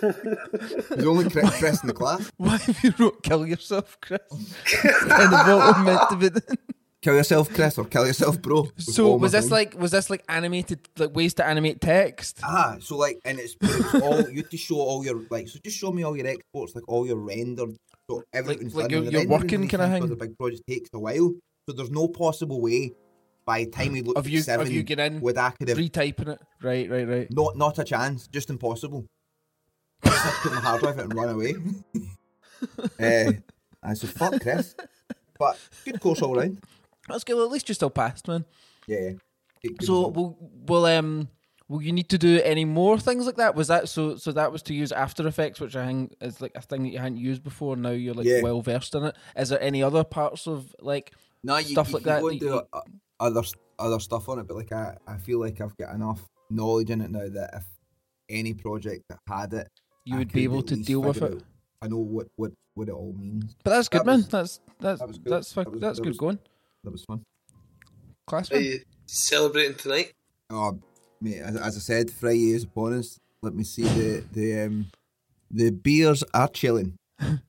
There's 0.00 1.06
only 1.06 1.30
Chris, 1.30 1.58
Chris 1.58 1.82
in 1.82 1.86
the 1.86 1.94
class. 1.94 2.30
Why 2.36 2.56
have 2.58 2.84
you 2.84 2.92
wrote 2.98 3.22
"kill 3.22 3.46
yourself, 3.46 3.96
Chris"? 4.00 4.20
kind 5.08 5.32
of 5.32 5.46
what 5.46 5.80
meant 5.80 6.10
to 6.10 6.16
be. 6.16 6.28
doing. 6.30 6.58
Kill 7.04 7.14
yourself, 7.14 7.52
Chris, 7.52 7.76
or 7.78 7.84
kill 7.84 8.06
yourself, 8.06 8.40
bro. 8.40 8.66
So 8.78 9.14
was 9.16 9.32
this 9.32 9.44
thing. 9.44 9.52
like 9.58 9.78
was 9.78 9.90
this 9.92 10.08
like 10.10 10.24
animated 10.28 10.80
like 10.98 11.14
ways 11.14 11.34
to 11.34 11.44
animate 11.46 11.80
text? 11.80 12.40
Ah, 12.42 12.76
so 12.80 12.96
like, 12.96 13.18
and 13.24 13.38
it's, 13.38 13.54
it's 13.60 13.94
all 14.02 14.20
you 14.30 14.38
have 14.42 14.50
to 14.50 14.56
show 14.56 14.76
all 14.90 15.04
your 15.04 15.22
like. 15.30 15.48
So 15.48 15.58
just 15.62 15.76
show 15.78 15.92
me 15.92 16.02
all 16.02 16.16
your 16.16 16.26
exports, 16.26 16.74
like 16.74 16.88
all 16.88 17.06
your 17.06 17.16
rendered. 17.18 17.76
So 18.10 18.22
everything's 18.32 18.74
like 18.74 18.88
done. 18.88 18.90
your- 18.90 18.98
and 19.00 19.08
the 19.08 19.12
your 19.12 19.20
rendering 19.20 19.40
working 19.42 19.60
these 19.62 19.70
kinda 19.70 19.88
thing? 19.90 20.08
The 20.08 20.16
big 20.16 20.36
project 20.38 20.62
takes 20.68 20.90
a 20.94 20.98
while, 20.98 21.32
so 21.68 21.76
there's 21.76 21.90
no 21.90 22.08
possible 22.08 22.60
way. 22.60 22.92
By 23.46 23.64
the 23.64 23.70
time 23.70 23.92
we 23.92 24.00
look 24.00 24.16
Of 24.16 24.24
at 24.26 24.32
you- 24.32 24.38
of 24.38 24.44
seven, 24.46 24.70
you 24.72 24.82
get 24.82 24.98
in, 24.98 25.20
with 25.20 25.36
have 25.36 25.54
Retyping 25.58 26.28
it. 26.28 26.40
Right, 26.62 26.88
right, 26.90 27.06
right. 27.06 27.28
not 27.30 27.56
not 27.58 27.78
a 27.78 27.84
chance, 27.84 28.26
just 28.28 28.48
impossible. 28.48 29.04
Just 30.02 30.22
have 30.24 30.34
to 30.42 30.48
put 30.48 30.52
my 30.54 30.60
hard 30.60 30.80
drive 30.80 30.98
out 30.98 31.04
and 31.04 31.14
run 31.14 31.28
away. 31.28 31.54
uh, 32.98 33.32
I 33.82 33.92
said, 33.94 34.10
"Fuck, 34.10 34.40
Chris," 34.40 34.74
but 35.38 35.58
good 35.84 36.00
course 36.00 36.22
all 36.22 36.34
round. 36.34 36.58
That's 37.08 37.24
good. 37.24 37.36
Well, 37.36 37.44
at 37.46 37.50
least 37.52 37.68
you're 37.68 37.74
still 37.74 37.90
passed, 37.90 38.28
man. 38.28 38.44
Yeah. 38.86 38.98
yeah. 39.00 39.10
Good- 39.62 39.78
good 39.78 39.86
So 39.86 40.08
will 40.08 40.36
will 40.66 40.86
um 40.86 41.28
will 41.68 41.80
you 41.82 41.92
need 41.92 42.08
to 42.10 42.18
do 42.18 42.40
any 42.42 42.64
more 42.64 42.98
things 42.98 43.26
like 43.26 43.36
that? 43.36 43.54
Was 43.54 43.68
that 43.68 43.88
so? 43.88 44.16
So 44.16 44.32
that 44.32 44.52
was 44.52 44.62
to 44.64 44.74
use 44.74 44.92
After 44.92 45.26
Effects, 45.26 45.60
which 45.60 45.74
I 45.76 45.86
think 45.86 46.14
is 46.20 46.40
like 46.40 46.52
a 46.54 46.60
thing 46.60 46.82
that 46.82 46.90
you 46.90 46.98
hadn't 46.98 47.18
used 47.18 47.42
before. 47.42 47.76
Now 47.76 47.90
you're 47.90 48.14
like 48.14 48.26
Yeah. 48.26 48.42
well 48.42 48.60
versed 48.60 48.94
in 48.94 49.04
it. 49.04 49.16
Is 49.36 49.48
there 49.48 49.60
any 49.62 49.82
other 49.82 50.04
parts 50.04 50.46
of 50.46 50.74
like 50.80 51.12
No, 51.42 51.56
you, 51.58 51.68
stuff 51.68 51.88
you 51.88 51.94
like 51.94 52.02
can 52.04 52.12
that 52.12 52.20
Go 52.20 52.30
that 52.30 52.40
do 52.40 52.46
you- 52.46 52.62
other 53.20 53.42
other 53.78 53.98
stuff 54.00 54.28
on 54.28 54.38
it, 54.38 54.46
but 54.46 54.56
like 54.56 54.72
I, 54.72 54.96
I 55.06 55.16
feel 55.18 55.40
like 55.40 55.60
I've 55.60 55.76
got 55.76 55.94
enough 55.94 56.20
knowledge 56.50 56.90
in 56.90 57.00
it 57.00 57.10
now 57.10 57.28
that 57.28 57.50
if 57.54 57.64
any 58.28 58.54
project 58.54 59.04
that 59.08 59.18
had 59.26 59.52
it, 59.54 59.68
you 60.04 60.16
I 60.16 60.18
would 60.18 60.32
be 60.32 60.44
able 60.44 60.62
to 60.62 60.76
deal 60.76 61.00
with 61.02 61.22
it? 61.22 61.32
out- 61.34 61.42
I 61.82 61.88
know 61.88 61.98
what 61.98 62.28
what 62.36 62.52
what 62.74 62.88
it 62.88 62.92
all 62.92 63.12
means. 63.18 63.56
But 63.64 63.70
that's 63.70 63.88
That 63.88 63.98
good, 63.98 64.06
man. 64.06 64.16
was- 64.18 64.28
That's 64.28 64.60
that's 64.80 65.00
that 65.00 65.06
good. 65.06 65.24
that's 65.24 65.52
That 65.54 65.70
was- 65.70 65.80
that's 65.80 65.98
good 66.00 66.08
was- 66.08 66.18
going. 66.18 66.38
That 66.84 66.92
was 66.92 67.04
fun. 67.04 67.22
Class 68.26 68.52
Are 68.52 68.60
you 68.60 68.80
celebrating 69.06 69.74
tonight? 69.74 70.12
Oh, 70.50 70.78
mate, 71.20 71.38
as, 71.40 71.56
as 71.56 71.76
I 71.76 71.80
said, 71.80 72.10
Friday 72.10 72.52
is 72.52 72.64
upon 72.64 72.98
us. 72.98 73.18
Let 73.42 73.54
me 73.54 73.64
see 73.64 73.82
the 73.82 74.24
the 74.32 74.60
um 74.66 74.86
the 75.50 75.70
beers 75.70 76.22
are 76.32 76.48
chilling. 76.48 76.94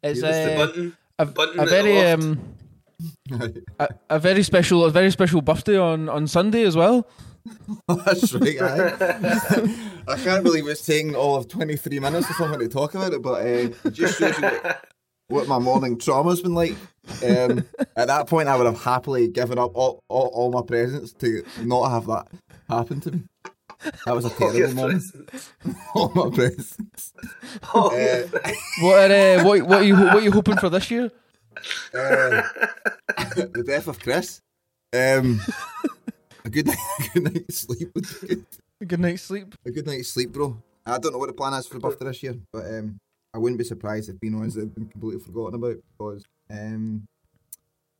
It's 0.04 0.22
Yeah, 0.22 0.32
The 0.32 0.54
uh, 0.54 0.65
button. 0.65 0.98
a, 1.20 1.25
button 1.25 1.60
a 1.60 1.65
very 1.65 2.00
um 2.12 2.39
a, 3.80 3.89
a 4.10 4.20
very 4.20 4.44
special 4.44 4.86
a 4.86 4.89
very 4.92 5.12
special 5.12 5.42
birthday 5.42 5.77
on 5.77 6.10
on 6.10 6.27
Sunday 6.27 6.63
as 6.63 6.75
well. 6.75 7.08
That's 7.88 8.34
right. 8.34 8.62
aye. 8.62 9.75
I 10.08 10.18
can't 10.18 10.44
believe 10.44 10.68
it's 10.68 10.86
taking 10.86 11.15
all 11.15 11.36
of 11.36 11.48
23 11.48 12.00
minutes 12.00 12.30
or 12.30 12.34
something 12.34 12.60
to 12.60 12.68
talk 12.68 12.96
about 12.96 13.13
it, 13.13 13.22
but 13.22 13.42
uh, 13.42 13.46
it 13.46 13.75
just 13.92 14.18
shows 14.20 14.38
you 14.38 14.44
what, 14.44 14.86
what 15.27 15.48
my 15.48 15.60
morning 15.60 15.98
trauma's 16.00 16.41
been 16.41 16.53
like. 16.55 16.75
Um, 17.24 17.65
at 17.96 18.08
that 18.08 18.27
point, 18.27 18.48
I 18.50 18.55
would 18.58 18.65
have 18.65 18.82
happily 18.82 19.27
given 19.27 19.58
up 19.60 19.72
all, 19.75 20.00
all, 20.10 20.27
all 20.34 20.51
my 20.51 20.62
presents 20.63 21.13
to 21.13 21.44
not 21.62 21.89
have 21.89 22.08
that 22.08 22.27
happen 22.70 23.00
to 23.01 23.12
me. 23.12 23.24
That 24.05 24.15
was 24.15 24.25
a 24.25 24.29
All 24.29 24.51
terrible 24.51 24.74
moment. 24.74 25.03
presents. 25.12 25.51
all 25.94 26.10
my 26.15 26.29
presents. 26.34 27.13
All 27.74 27.91
Uh. 27.94 28.24
What 28.82 29.12
are, 29.12 29.39
uh, 29.39 29.44
what 29.44 29.62
what 29.63 29.82
are 29.82 29.84
you 29.84 29.96
what 29.96 30.15
are 30.15 30.22
you 30.22 30.32
hoping 30.32 30.58
for 30.58 30.70
this 30.70 30.89
year? 30.89 31.12
Uh, 31.94 32.41
the 33.36 33.63
death 33.65 33.88
of 33.88 34.00
Chris. 34.00 34.41
Um, 34.94 35.41
a 36.46 36.50
good, 36.50 36.67
a 36.70 36.75
good 37.13 37.24
night's 37.34 37.58
sleep 37.60 37.91
would 37.94 38.05
be 38.22 38.27
good. 38.27 38.46
A 38.82 38.86
good 38.86 39.00
night's 39.00 39.24
sleep. 39.24 39.53
A 39.65 39.72
good 39.72 39.86
night's 39.86 40.10
sleep, 40.10 40.32
bro. 40.32 40.58
I 40.86 40.98
don't 40.98 41.12
know 41.12 41.17
what 41.20 41.27
the 41.27 41.34
plan 41.34 41.53
is 41.53 41.67
for 41.67 41.75
the 41.75 41.79
birthday 41.82 42.05
this 42.05 42.24
year, 42.24 42.36
but 42.53 42.65
um, 42.65 42.98
I 43.36 43.38
wouldn't 43.38 43.58
be 43.58 43.65
surprised 43.65 44.10
if 44.10 44.18
being 44.22 44.39
they've 44.42 44.74
been 44.74 44.88
completely 44.88 45.20
forgotten 45.20 45.56
about 45.56 45.75
because 45.92 46.24
um, 46.50 47.06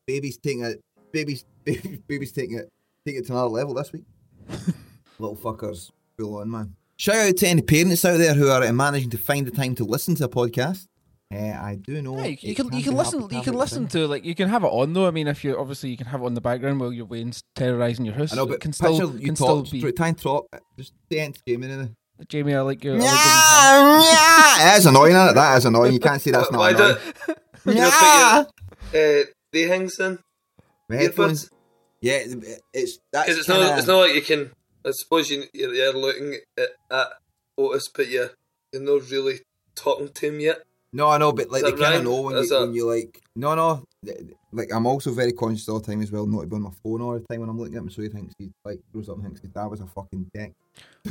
baby's 0.08 0.38
taking 0.38 0.64
it, 0.64 0.80
baby's 1.12 1.44
baby, 1.66 2.02
baby's 2.08 2.32
taking 2.32 2.58
it, 2.58 2.72
taking 3.06 3.22
it 3.22 3.28
to 3.28 3.34
another 3.34 3.50
level 3.50 3.74
this 3.74 3.92
week. 3.92 4.06
Little 5.20 5.36
fuckers, 5.36 5.92
full 6.18 6.38
on 6.38 6.50
man. 6.50 6.74
Shout 6.96 7.18
out 7.18 7.36
to 7.36 7.48
any 7.50 7.62
parents 7.62 8.06
out 8.06 8.18
there 8.18 8.34
who 8.34 8.48
are 8.48 8.64
uh, 8.64 8.72
managing 8.72 9.10
to 9.10 9.18
find 9.18 9.46
the 9.46 9.52
time 9.52 9.76
to 9.76 9.84
listen 9.84 10.16
to 10.16 10.24
a 10.24 10.30
podcast. 10.30 10.88
Uh, 11.34 11.38
I 11.38 11.78
do 11.82 12.02
know. 12.02 12.16
Yeah, 12.18 12.28
you, 12.28 12.38
you 12.40 12.52
it 12.52 12.56
can 12.56 12.72
you 12.72 12.84
can 12.84 12.96
listen 12.96 13.28
to 13.28 13.36
you 13.36 13.42
can 13.42 13.56
listen 13.56 13.88
thing. 13.88 14.02
to 14.04 14.08
like 14.08 14.24
you 14.24 14.36
can 14.36 14.48
have 14.48 14.64
it 14.64 14.68
on 14.68 14.94
though. 14.94 15.06
I 15.06 15.12
mean, 15.12 15.28
if 15.28 15.44
you 15.44 15.58
obviously 15.60 15.90
you 15.90 15.98
can 15.98 16.08
have 16.08 16.22
it 16.22 16.26
on 16.26 16.34
the 16.34 16.40
background 16.40 16.80
while 16.80 16.94
you're 16.94 17.06
Wayne's 17.06 17.44
terrorizing 17.56 18.06
your 18.06 18.16
house. 18.16 18.32
I 18.32 18.38
know, 18.38 18.44
It 18.44 18.52
but 18.52 18.60
can 18.62 18.72
still 18.72 19.20
you 19.20 19.26
can 19.26 19.36
talk, 19.36 19.68
still 19.68 19.82
be. 19.82 19.92
try 19.92 20.08
and 20.08 20.18
talk. 20.18 20.48
Just 20.78 20.94
say 21.12 21.20
it 21.20 21.36
to 21.46 21.96
Jamie. 22.28 22.56
I 22.56 22.62
like 22.62 22.84
your. 22.84 22.96
I 22.96 23.00
like 23.00 24.06
Yeah, 24.60 24.74
it 24.76 24.78
is 24.80 24.86
annoying, 24.86 25.12
isn't 25.16 25.30
it? 25.30 25.34
That 25.36 25.58
is 25.58 25.66
annoying. 25.66 25.94
You 25.94 26.00
can't 26.00 26.22
say 26.22 26.32
that's 26.32 26.50
Why 26.52 26.72
not 26.72 26.82
annoying. 26.82 26.98
don't 27.28 27.38
you 27.66 27.74
know, 27.82 27.88
Yeah. 27.88 28.44
put 28.92 28.94
your 28.94 29.22
uh, 29.22 29.24
the 29.52 29.68
things 29.68 30.00
in? 30.00 30.20
My 30.90 30.96
Earbuds? 30.96 31.02
headphones. 31.02 31.50
Yeah, 32.02 32.20
it's 32.74 33.00
that's 33.12 33.26
Because 33.26 33.38
it's 33.40 33.48
kinda, 33.48 33.64
not, 33.68 33.78
it's 33.80 33.88
not 33.88 33.98
like 33.98 34.14
you 34.16 34.22
can. 34.22 34.52
I 34.86 34.92
suppose 34.92 35.30
you, 35.32 35.44
you're, 35.54 35.74
you're 35.74 35.94
looking 35.94 36.38
at, 36.58 36.70
at 36.92 37.08
Otis, 37.58 37.90
but 37.96 38.08
you're, 38.08 38.30
you're 38.72 38.84
not 38.84 39.10
really 39.10 39.40
talking 39.76 40.10
to 40.10 40.28
him 40.28 40.40
yet. 40.40 40.60
No, 40.94 41.10
I 41.10 41.18
know, 41.18 41.32
but 41.34 41.50
like 41.50 41.64
Is 41.64 41.72
they 41.72 41.78
that 41.78 41.84
kind 41.84 41.96
of 41.96 42.04
know 42.04 42.22
when 42.22 42.36
Is 42.38 42.50
you, 42.52 42.56
that- 42.56 42.66
when 42.66 42.76
you 42.76 42.88
like. 42.88 43.22
No, 43.36 43.56
no. 43.56 43.84
Like 44.56 44.74
I'm 44.74 44.86
also 44.86 45.12
very 45.12 45.34
conscious 45.34 45.68
all 45.70 45.80
the 45.80 45.86
time 45.86 46.02
as 46.02 46.12
well, 46.12 46.26
not 46.26 46.42
to 46.42 46.48
be 46.48 46.56
on 46.56 46.62
my 46.64 46.72
phone 46.84 47.02
all 47.02 47.14
the 47.14 47.20
time 47.20 47.42
when 47.42 47.50
I'm 47.50 47.58
looking 47.58 47.76
at 47.76 47.80
him. 47.84 47.90
So 47.90 48.02
he 48.02 48.10
thinks 48.10 48.34
he 48.38 48.52
like 48.64 48.80
grows 48.92 49.10
up 49.10 49.16
and 49.16 49.26
thinks 49.26 49.42
his 49.42 49.50
dad 49.52 49.66
was 49.66 49.82
a 49.82 49.88
fucking 49.88 50.32
dick. 50.34 50.54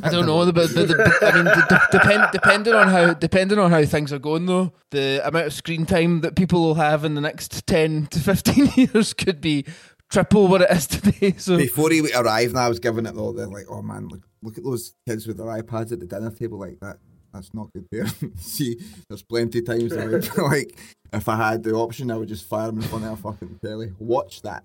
I 0.02 0.10
don't 0.10 0.26
know, 0.26 0.50
but, 0.52 0.74
but, 0.74 0.88
but 0.88 1.22
I 1.22 1.34
mean, 1.36 1.44
de- 1.44 1.88
depend, 1.92 2.24
depending 2.32 2.74
on 2.74 2.88
how 2.88 3.14
depending 3.14 3.58
on 3.58 3.70
how 3.70 3.84
things 3.84 4.12
are 4.12 4.18
going, 4.18 4.46
though, 4.46 4.72
the 4.90 5.22
amount 5.26 5.46
of 5.46 5.52
screen 5.52 5.86
time 5.86 6.20
that 6.22 6.36
people 6.36 6.62
will 6.62 6.74
have 6.74 7.04
in 7.04 7.14
the 7.14 7.20
next 7.20 7.66
ten 7.66 8.06
to 8.08 8.18
fifteen 8.20 8.70
years 8.76 9.14
could 9.14 9.40
be 9.40 9.64
triple 10.10 10.48
what 10.48 10.62
it 10.62 10.70
is 10.70 10.86
today. 10.86 11.34
So 11.38 11.56
Before 11.56 11.90
he 11.90 12.00
arrived, 12.12 12.50
and 12.50 12.58
I 12.58 12.68
was 12.68 12.78
giving 12.78 13.06
it 13.06 13.16
all. 13.16 13.32
They're 13.32 13.46
like, 13.46 13.66
"Oh 13.68 13.82
man, 13.82 14.08
look, 14.08 14.22
look 14.42 14.58
at 14.58 14.64
those 14.64 14.94
kids 15.06 15.26
with 15.26 15.38
their 15.38 15.46
iPads 15.46 15.92
at 15.92 16.00
the 16.00 16.06
dinner 16.06 16.30
table 16.30 16.58
like 16.58 16.78
that. 16.80 16.98
That's 17.34 17.52
not 17.52 17.72
good 17.72 17.86
there." 17.90 18.06
See, 18.36 18.78
there's 19.08 19.22
plenty 19.22 19.58
of 19.58 19.66
times 19.66 19.96
I 19.96 20.06
would 20.06 20.36
like, 20.38 20.78
if 21.12 21.28
I 21.28 21.36
had 21.36 21.62
the 21.62 21.74
option, 21.74 22.10
I 22.10 22.16
would 22.16 22.28
just 22.28 22.46
fire 22.46 22.68
them 22.68 22.76
in 22.76 22.82
front 22.84 23.04
of 23.04 23.12
a 23.12 23.16
fucking 23.16 23.58
telly. 23.62 23.92
Watch 23.98 24.40
that. 24.42 24.64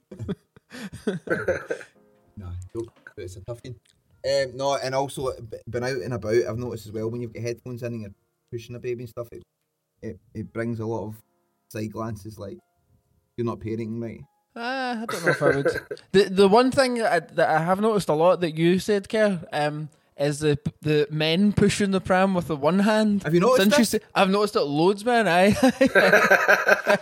but 3.16 3.24
it's 3.24 3.36
a 3.38 3.42
tough. 3.42 3.62
Um, 3.66 4.58
no, 4.58 4.76
and 4.76 4.96
also 4.96 5.32
been 5.70 5.84
out 5.84 6.02
and 6.02 6.14
about. 6.14 6.34
I've 6.34 6.58
noticed 6.58 6.88
as 6.88 6.92
well 6.92 7.10
when 7.10 7.22
you've 7.22 7.34
got 7.34 7.44
headphones 7.44 7.84
in 7.84 7.94
and 7.94 8.02
you're 8.02 8.12
pushing 8.52 8.76
a 8.76 8.80
baby 8.80 9.04
and 9.04 9.10
stuff, 9.10 9.28
it 9.32 9.44
it, 10.02 10.20
it 10.34 10.54
brings 10.54 10.80
a 10.80 10.86
lot 10.86 11.08
of 11.08 11.22
side 11.70 11.92
glances 11.92 12.40
like 12.40 12.58
you're 13.38 13.46
not 13.46 13.60
parenting 13.60 14.02
right. 14.02 14.22
Ah, 14.56 15.04
I 15.04 15.06
don't 15.06 15.26
know 15.26 15.32
if 15.32 15.42
I 15.42 15.56
would. 15.56 15.68
the 16.12 16.24
the 16.24 16.48
one 16.48 16.72
thing 16.72 16.96
that 16.96 17.12
I, 17.12 17.20
that 17.36 17.50
I 17.50 17.64
have 17.64 17.80
noticed 17.80 18.10
a 18.10 18.14
lot 18.14 18.42
that 18.42 18.58
you 18.58 18.80
said, 18.80 19.08
Kerr, 19.08 19.42
um, 19.54 19.90
is 20.20 20.40
the 20.40 20.60
the 20.82 21.08
men 21.10 21.54
pushing 21.54 21.92
the 21.92 22.02
pram 22.02 22.34
with 22.34 22.48
the 22.48 22.56
one 22.56 22.80
hand. 22.80 23.24
Have 23.24 23.34
you 23.34 23.40
noticed 23.40 23.72
this? 23.78 23.90
say, 23.90 24.00
I've 24.14 24.30
noticed 24.30 24.56
it 24.56 24.62
loads, 24.62 25.06
man. 25.06 25.28
I 25.28 25.56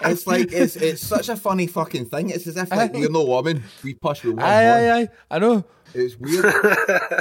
It's 0.06 0.28
like 0.28 0.52
it's 0.52 0.76
it's 0.76 1.06
such 1.06 1.30
a 1.30 1.36
funny 1.36 1.68
fucking 1.68 2.06
thing. 2.06 2.30
It's 2.30 2.48
as 2.48 2.58
if 2.58 2.70
like 2.72 2.92
Aye. 2.96 3.00
we're 3.00 3.10
no 3.10 3.24
woman. 3.24 3.64
We 3.84 3.94
push 3.94 4.24
with 4.24 4.36
one 4.36 4.46
aye, 4.46 4.70
aye, 4.70 5.00
aye. 5.02 5.10
I 5.32 5.40
know. 5.40 5.64
It's 5.94 6.18
weird. 6.18 6.46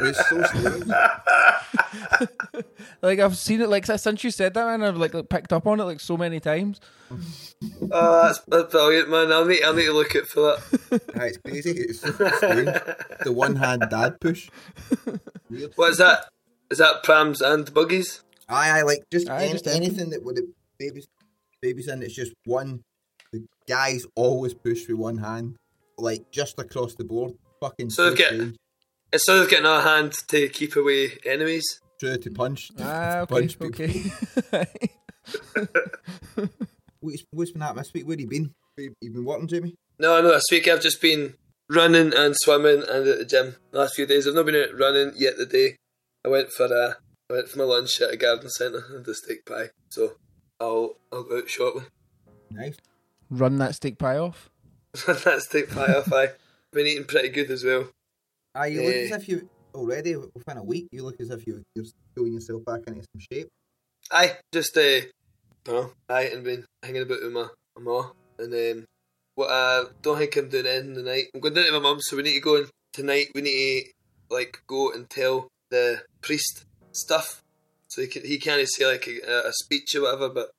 it's 0.03 0.29
so 0.29 0.43
strange. 0.45 0.85
Like 3.03 3.19
I've 3.21 3.37
seen 3.37 3.61
it 3.61 3.69
like 3.69 3.85
since 3.87 4.25
you 4.25 4.31
said 4.31 4.55
that, 4.55 4.67
man. 4.67 4.83
I've 4.83 4.97
like, 4.97 5.13
like 5.15 5.29
picked 5.29 5.53
up 5.53 5.67
on 5.67 5.81
it 5.81 5.85
like 5.85 6.01
so 6.01 6.17
many 6.17 6.41
times. 6.41 6.81
Oh, 7.93 8.23
that's, 8.23 8.41
that's 8.49 8.73
brilliant, 8.73 9.11
man. 9.11 9.31
I'll 9.31 9.45
need, 9.45 9.63
I'll 9.63 9.75
need 9.75 9.85
to 9.85 9.93
look 9.93 10.17
out 10.17 10.27
for 10.27 10.41
that. 10.41 11.03
Aye, 11.21 11.27
it's 11.27 11.37
crazy. 11.39 11.71
It's 11.73 12.01
so 12.01 12.11
strange. 12.13 12.71
The 13.23 13.33
one 13.33 13.57
hand 13.57 13.85
dad 13.91 14.19
push. 14.21 14.49
Weird. 15.51 15.73
What 15.77 15.91
is 15.93 15.99
that? 15.99 16.27
Is 16.71 16.79
that 16.79 17.03
prams 17.05 17.43
and 17.43 17.73
buggies? 17.73 18.23
Aye, 18.49 18.79
aye, 18.79 18.83
like 18.83 19.05
just, 19.13 19.29
Aye, 19.29 19.45
any- 19.45 19.53
just 19.53 19.67
anything 19.67 20.11
that 20.11 20.25
would 20.25 20.37
have 20.39 20.47
babies 20.79 21.07
babies 21.61 21.89
in. 21.89 22.03
It's 22.03 22.15
just 22.15 22.33
one. 22.45 22.83
The 23.33 23.45
guys 23.69 24.07
always 24.15 24.55
push 24.55 24.89
with 24.89 24.97
one 24.97 25.19
hand, 25.19 25.57
like 25.99 26.31
just 26.31 26.59
across 26.59 26.95
the 26.95 27.05
board. 27.05 27.35
Fucking 27.69 27.91
So 27.91 28.11
they've 28.11 28.19
got- 28.19 28.27
strange. 28.35 28.57
Instead 29.13 29.39
of 29.39 29.49
getting 29.49 29.67
a 29.67 29.81
hand 29.81 30.13
to 30.29 30.49
keep 30.49 30.75
away 30.77 31.13
enemies. 31.25 31.65
True 32.01 32.17
to 32.19 32.31
punch. 32.31 32.69
Ah, 32.81 33.21
okay, 33.21 33.35
punch 33.35 33.59
people. 33.59 33.67
okay. 33.69 34.11
What's, 37.01 37.25
what's 37.31 37.53
been 37.53 37.61
happening 37.63 37.83
this 37.85 37.93
week? 37.95 38.07
Where 38.09 38.19
you 38.19 38.27
been? 38.29 38.55
You 38.77 38.95
you 39.01 39.13
been 39.13 39.25
working, 39.25 39.47
Jamie? 39.47 39.77
No, 39.99 40.21
no, 40.21 40.29
this 40.33 40.43
week 40.51 40.67
I've 40.69 40.83
just 40.83 41.01
been 41.01 41.35
running 41.71 42.13
and 42.15 42.35
swimming 42.37 42.83
and 42.89 43.07
at 43.07 43.19
the 43.19 43.25
gym. 43.25 43.57
The 43.71 43.79
last 43.79 43.95
few 43.95 44.07
days 44.07 44.27
I've 44.27 44.35
not 44.35 44.47
been 44.47 44.57
out 44.57 44.77
running 44.79 45.13
yet 45.17 45.37
today. 45.37 45.77
I 46.25 46.29
went 46.29 46.51
for 46.51 46.65
uh, 46.65 46.95
I 47.31 47.33
went 47.35 47.49
for 47.49 47.59
my 47.59 47.65
lunch 47.65 48.01
at 48.01 48.13
a 48.13 48.17
garden 48.17 48.51
centre 48.51 48.83
and 48.91 49.07
a 49.07 49.15
steak 49.15 49.47
pie. 49.47 49.71
So 49.91 50.13
I'll 50.61 50.97
I'll 51.13 51.23
go 51.23 51.39
out 51.39 51.49
shortly. 51.49 51.85
Nice. 52.51 52.77
Run 53.31 53.59
that 53.59 53.75
steak 53.77 53.99
pie 53.99 54.19
off. 54.19 54.51
that 55.07 55.43
steak 55.43 55.71
pie 55.71 55.93
off 55.95 56.13
I. 56.13 56.31
Been 56.77 56.87
eating 56.87 57.05
pretty 57.07 57.31
good 57.31 57.51
as 57.51 57.65
well. 57.65 57.89
Ah, 58.55 58.65
you 58.65 58.83
look 58.83 58.95
Eh. 58.95 59.05
as 59.05 59.11
if 59.23 59.29
you 59.31 59.49
already 59.75 60.15
within 60.15 60.59
a 60.59 60.63
week. 60.63 60.89
You 60.93 61.05
look 61.05 61.19
as 61.21 61.31
if 61.31 61.47
you 61.47 61.63
you're 61.75 61.87
pulling 62.15 62.35
yourself 62.35 62.67
back 62.67 62.83
into 62.87 63.01
some 63.01 63.23
shape. 63.33 63.49
Aye, 64.13 64.37
just 64.53 64.77
uh, 64.77 65.01
no, 65.67 65.93
aye, 66.11 66.31
and 66.35 66.45
been 66.45 66.67
hanging 66.83 67.01
about 67.03 67.23
with 67.23 67.33
my, 67.33 67.49
my 67.79 67.83
ma, 67.83 68.11
and 68.39 68.53
um, 68.53 68.85
Well, 69.39 69.49
I 69.51 69.85
don't 70.03 70.19
think 70.19 70.37
I'm 70.37 70.51
doing 70.51 70.67
anything 70.67 70.95
tonight. 70.97 71.25
I'm 71.35 71.41
going 71.41 71.55
down 71.55 71.65
to 71.65 71.73
my 71.73 71.79
mum's, 71.79 72.05
so 72.09 72.17
we 72.19 72.23
need 72.25 72.35
to 72.35 72.41
go 72.41 72.57
in 72.57 72.67
tonight. 72.93 73.29
We 73.35 73.41
need 73.41 73.85
to 73.85 74.35
like 74.35 74.61
go 74.67 74.93
and 74.93 75.09
tell 75.09 75.49
the 75.71 76.03
priest 76.21 76.65
stuff, 76.93 77.43
so 77.89 78.03
he 78.03 78.09
can 78.09 78.23
he 78.23 78.39
can't 78.39 78.69
say 78.69 78.85
like 78.87 79.07
a, 79.09 79.49
a 79.49 79.53
speech 79.55 79.95
or 79.97 80.03
whatever, 80.03 80.29
but 80.29 80.51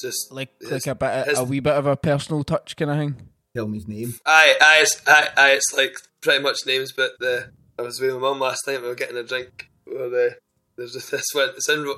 just 0.00 0.32
Like 0.32 0.48
his- 0.62 0.70
like 0.70 0.86
a 0.86 0.94
bit 0.94 1.28
his- 1.28 1.38
a 1.38 1.44
wee 1.44 1.60
bit 1.60 1.74
of 1.74 1.84
a 1.86 1.94
personal 1.96 2.42
touch 2.42 2.74
kind 2.74 2.90
of 2.90 2.96
thing. 2.96 3.28
Tell 3.54 3.66
me 3.66 3.78
his 3.78 3.88
name. 3.88 4.14
Aye, 4.26 4.54
aye, 4.60 4.78
it's, 4.82 5.02
aye, 5.06 5.28
aye, 5.36 5.50
it's 5.52 5.74
like 5.76 5.96
pretty 6.20 6.42
much 6.42 6.58
names, 6.66 6.92
but 6.92 7.12
the 7.18 7.50
I 7.78 7.82
was 7.82 8.00
with 8.00 8.14
my 8.14 8.18
mum 8.18 8.40
last 8.40 8.66
night. 8.66 8.82
We 8.82 8.88
were 8.88 8.94
getting 8.94 9.16
a 9.16 9.22
drink. 9.22 9.70
Or 9.86 10.08
the 10.08 10.36
there's 10.76 10.92
this 10.92 11.24
one. 11.32 11.50
It's 11.56 11.68
in, 11.68 11.92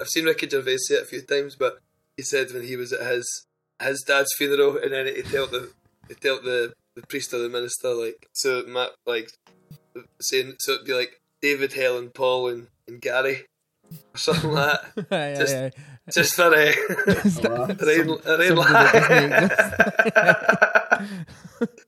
I've 0.00 0.08
seen 0.08 0.24
Ricky 0.24 0.48
Gervais 0.48 0.78
say 0.78 0.96
it 0.96 1.02
a 1.02 1.06
few 1.06 1.22
times, 1.22 1.56
but 1.56 1.78
he 2.16 2.22
said 2.22 2.52
when 2.52 2.64
he 2.64 2.76
was 2.76 2.92
at 2.92 3.06
his 3.06 3.46
his 3.82 4.02
dad's 4.06 4.32
funeral, 4.36 4.76
and 4.76 4.92
then 4.92 5.06
he 5.06 5.22
told 5.22 5.50
the 5.50 5.72
he 6.08 6.14
told 6.14 6.44
the 6.44 6.72
the 6.94 7.02
priest 7.02 7.34
or 7.34 7.38
the 7.38 7.48
minister 7.48 7.92
like 7.92 8.28
so 8.32 8.62
Matt 8.66 8.90
like 9.06 9.30
saying 10.20 10.54
so 10.58 10.74
it'd 10.74 10.86
be 10.86 10.94
like 10.94 11.20
David, 11.42 11.74
Helen, 11.74 12.10
Paul, 12.10 12.48
and, 12.48 12.68
and 12.88 13.00
Gary 13.00 13.44
or 14.14 14.18
something 14.18 14.50
like 14.50 14.80
that. 14.94 15.06
Aye, 15.12 15.34
Just- 15.34 15.54
aye, 15.54 15.66
aye. 15.66 15.72
Just 16.12 16.34
for 16.34 16.42
a 16.42 16.50
rain, 16.50 16.74
a 18.26 18.38
rain 18.38 18.56
somebody 18.56 18.72
that 18.72 18.92
doesn't 19.08 19.32
exist. 20.98 21.70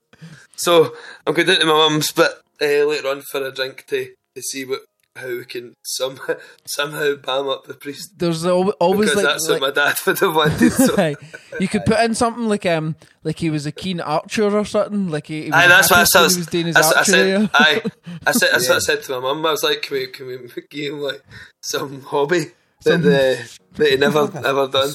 So 0.59 0.95
I'm 1.27 1.35
going 1.35 1.47
down 1.47 1.61
to 1.61 1.67
my 1.67 1.73
mum's, 1.73 2.13
but 2.13 2.41
uh, 2.63 2.87
later 2.87 3.09
on 3.09 3.21
for 3.21 3.45
a 3.45 3.53
drink 3.53 3.85
to, 3.89 4.15
to 4.35 4.43
see 4.43 4.65
what 4.65 4.81
how 5.17 5.29
we 5.29 5.45
can 5.45 5.75
some, 5.85 6.19
somehow 6.67 7.15
bam 7.17 7.49
up 7.49 7.65
the 7.67 7.75
priest 7.75 8.19
There's 8.19 8.45
al- 8.47 8.71
always 8.81 9.11
because 9.11 9.25
like, 9.25 9.33
that's 9.33 9.49
like 9.49 9.61
what 9.61 9.75
my 9.77 9.83
dad 9.83 9.97
would 10.07 10.19
have 10.21 10.35
wanted. 10.35 10.73
So. 10.73 11.15
You 11.61 11.69
could 11.69 11.87
put 11.87 11.99
in 12.01 12.15
something 12.15 12.49
like 12.49 12.67
um 12.67 12.97
like 13.25 13.39
he 13.39 13.49
was 13.49 13.65
a 13.65 13.73
keen 13.73 13.99
archer 14.01 14.45
or 14.57 14.65
something. 14.67 15.09
Like 15.09 15.27
he, 15.29 15.45
he 15.45 15.51
Aye, 15.53 15.69
that's 15.69 15.91
what 15.91 15.97
I 15.97 15.99
happy 16.01 16.09
said. 16.11 16.19
he 16.31 16.39
was 16.39 16.47
doing 16.47 16.67
his 16.67 16.75
That's 16.75 16.87
what 16.89 16.97
I 16.97 17.01
archery. 17.01 17.15
said. 17.47 17.51
Aye, 17.55 17.83
I 18.27 18.33
said. 18.33 18.49
That's 18.53 18.69
what 18.69 18.77
I 18.77 18.79
said 18.81 19.03
to 19.05 19.13
my 19.13 19.21
mum. 19.21 19.47
I 19.47 19.51
was 19.53 19.63
like, 19.63 19.81
"Can 19.83 19.97
we, 19.97 20.07
can 20.09 20.27
we 20.27 20.39
give 20.71 20.93
him 20.95 21.01
like 21.01 21.23
some 21.63 22.03
hobby 22.03 22.47
that 22.85 22.99
the, 23.03 23.59
that 23.77 23.91
he 23.91 23.97
never 23.97 24.31
ever 24.47 24.69
done?" 24.69 24.91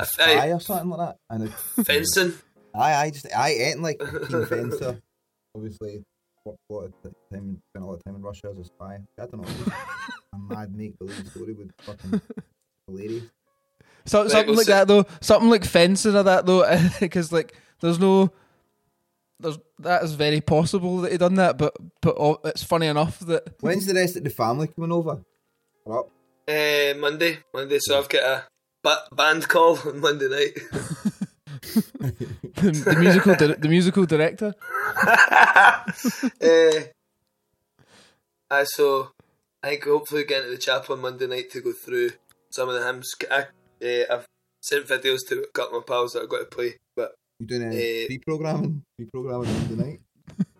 Aye, 0.00 0.06
Aye, 0.40 0.52
or 0.52 0.60
something 0.60 0.88
like 0.90 1.00
that. 1.10 1.16
And 1.28 1.44
it, 1.48 1.52
fencing. 1.84 2.32
aye, 2.74 2.94
I 2.94 3.10
just 3.10 3.26
I 3.36 3.50
ain't 3.50 3.82
like 3.82 3.96
a 4.00 4.26
keen 4.26 4.46
fencer. 4.46 5.00
Obviously, 5.54 6.02
worked 6.46 6.58
a 6.70 6.72
lot 6.72 6.84
of 6.84 6.92
t- 7.02 7.10
time, 7.30 7.60
spent 8.00 8.16
a 8.16 8.20
lot 8.20 8.30
of 8.36 8.40
time 8.40 8.48
in 8.48 8.48
Russia 8.48 8.48
as 8.52 8.58
a 8.58 8.64
spy. 8.64 8.98
I 9.18 9.26
don't 9.26 9.40
know. 9.42 9.72
a 10.34 10.38
mad 10.54 10.74
make 10.76 10.98
believe 10.98 11.28
story 11.28 11.52
with 11.54 11.72
fucking 11.82 12.20
hilarious. 12.86 13.24
So, 14.04 14.22
Right, 14.22 14.30
something 14.30 14.46
we'll 14.48 14.56
like 14.58 14.66
see. 14.66 14.72
that 14.72 14.88
though. 14.88 15.04
Something 15.20 15.50
like 15.50 15.64
fencing 15.64 16.14
or 16.14 16.22
that 16.22 16.46
though, 16.46 16.64
because 17.00 17.32
like 17.32 17.54
there's 17.80 17.98
no. 17.98 18.32
There's 19.38 19.58
that 19.80 20.02
is 20.02 20.14
very 20.14 20.40
possible 20.40 20.98
that 21.02 21.12
he 21.12 21.18
done 21.18 21.34
that, 21.34 21.58
but 21.58 21.76
but 22.00 22.16
oh, 22.18 22.38
it's 22.44 22.62
funny 22.62 22.86
enough 22.86 23.18
that 23.20 23.54
When's 23.60 23.84
the 23.84 23.92
rest 23.94 24.16
of 24.16 24.24
the 24.24 24.30
family 24.30 24.68
coming 24.68 24.92
over? 24.92 25.22
We're 25.84 26.00
up. 26.00 26.10
Uh, 26.48 26.94
Monday, 26.98 27.38
Monday. 27.52 27.78
So 27.80 27.98
I've 27.98 28.08
got 28.08 28.22
a 28.22 28.44
ba- 28.82 29.04
band 29.12 29.46
call 29.48 29.78
on 29.86 30.00
Monday 30.00 30.28
night. 30.28 30.54
the, 32.54 32.82
the 32.86 32.96
musical 32.98 33.34
di- 33.34 33.54
the 33.58 33.68
musical 33.68 34.06
director. 34.06 34.54
uh, 36.40 36.80
aye, 38.50 38.64
so 38.64 39.10
I 39.62 39.68
think 39.70 39.84
hopefully 39.84 40.24
get 40.24 40.42
into 40.42 40.50
the 40.52 40.58
chapel 40.58 40.94
on 40.96 41.02
Monday 41.02 41.26
night 41.26 41.50
to 41.52 41.60
go 41.60 41.72
through 41.72 42.10
some 42.50 42.68
of 42.68 42.74
the 42.74 42.84
hymns. 42.86 43.14
I, 43.30 43.46
uh, 43.84 44.04
I've 44.18 44.26
sent 44.60 44.86
videos 44.86 45.20
to 45.28 45.42
a 45.42 45.46
couple 45.52 45.78
of 45.78 45.84
my 45.88 45.94
pals 45.94 46.12
that 46.12 46.22
I've 46.22 46.28
got 46.28 46.38
to 46.38 46.44
play, 46.46 46.76
but 46.94 47.14
You 47.40 47.46
doing 47.46 47.62
any 47.64 47.76
Eh. 47.76 48.06
pre-programming? 48.06 48.82
Pre-programming 48.96 49.52
Monday 49.52 49.74
night. 49.84 50.00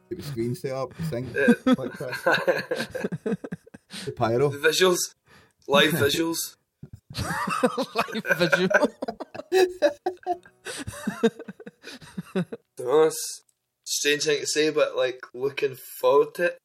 Get 0.08 0.18
the 0.18 0.24
screen 0.24 0.54
set 0.54 0.72
up, 0.72 0.92
sing, 1.10 1.26
uh, 1.30 1.54
the 4.04 4.12
pyro. 4.14 4.48
the 4.50 4.58
visuals, 4.58 4.98
live 5.66 5.92
visuals. 5.92 6.56
Live 7.16 8.24
visual. 8.38 8.88
Don't 12.76 12.86
know, 12.86 13.02
it's 13.04 13.42
a 13.42 13.84
strange 13.84 14.24
thing 14.24 14.40
to 14.40 14.46
say, 14.46 14.70
but 14.70 14.96
like 14.96 15.20
looking 15.34 15.76
forward 16.00 16.34
to 16.34 16.44
it. 16.44 16.58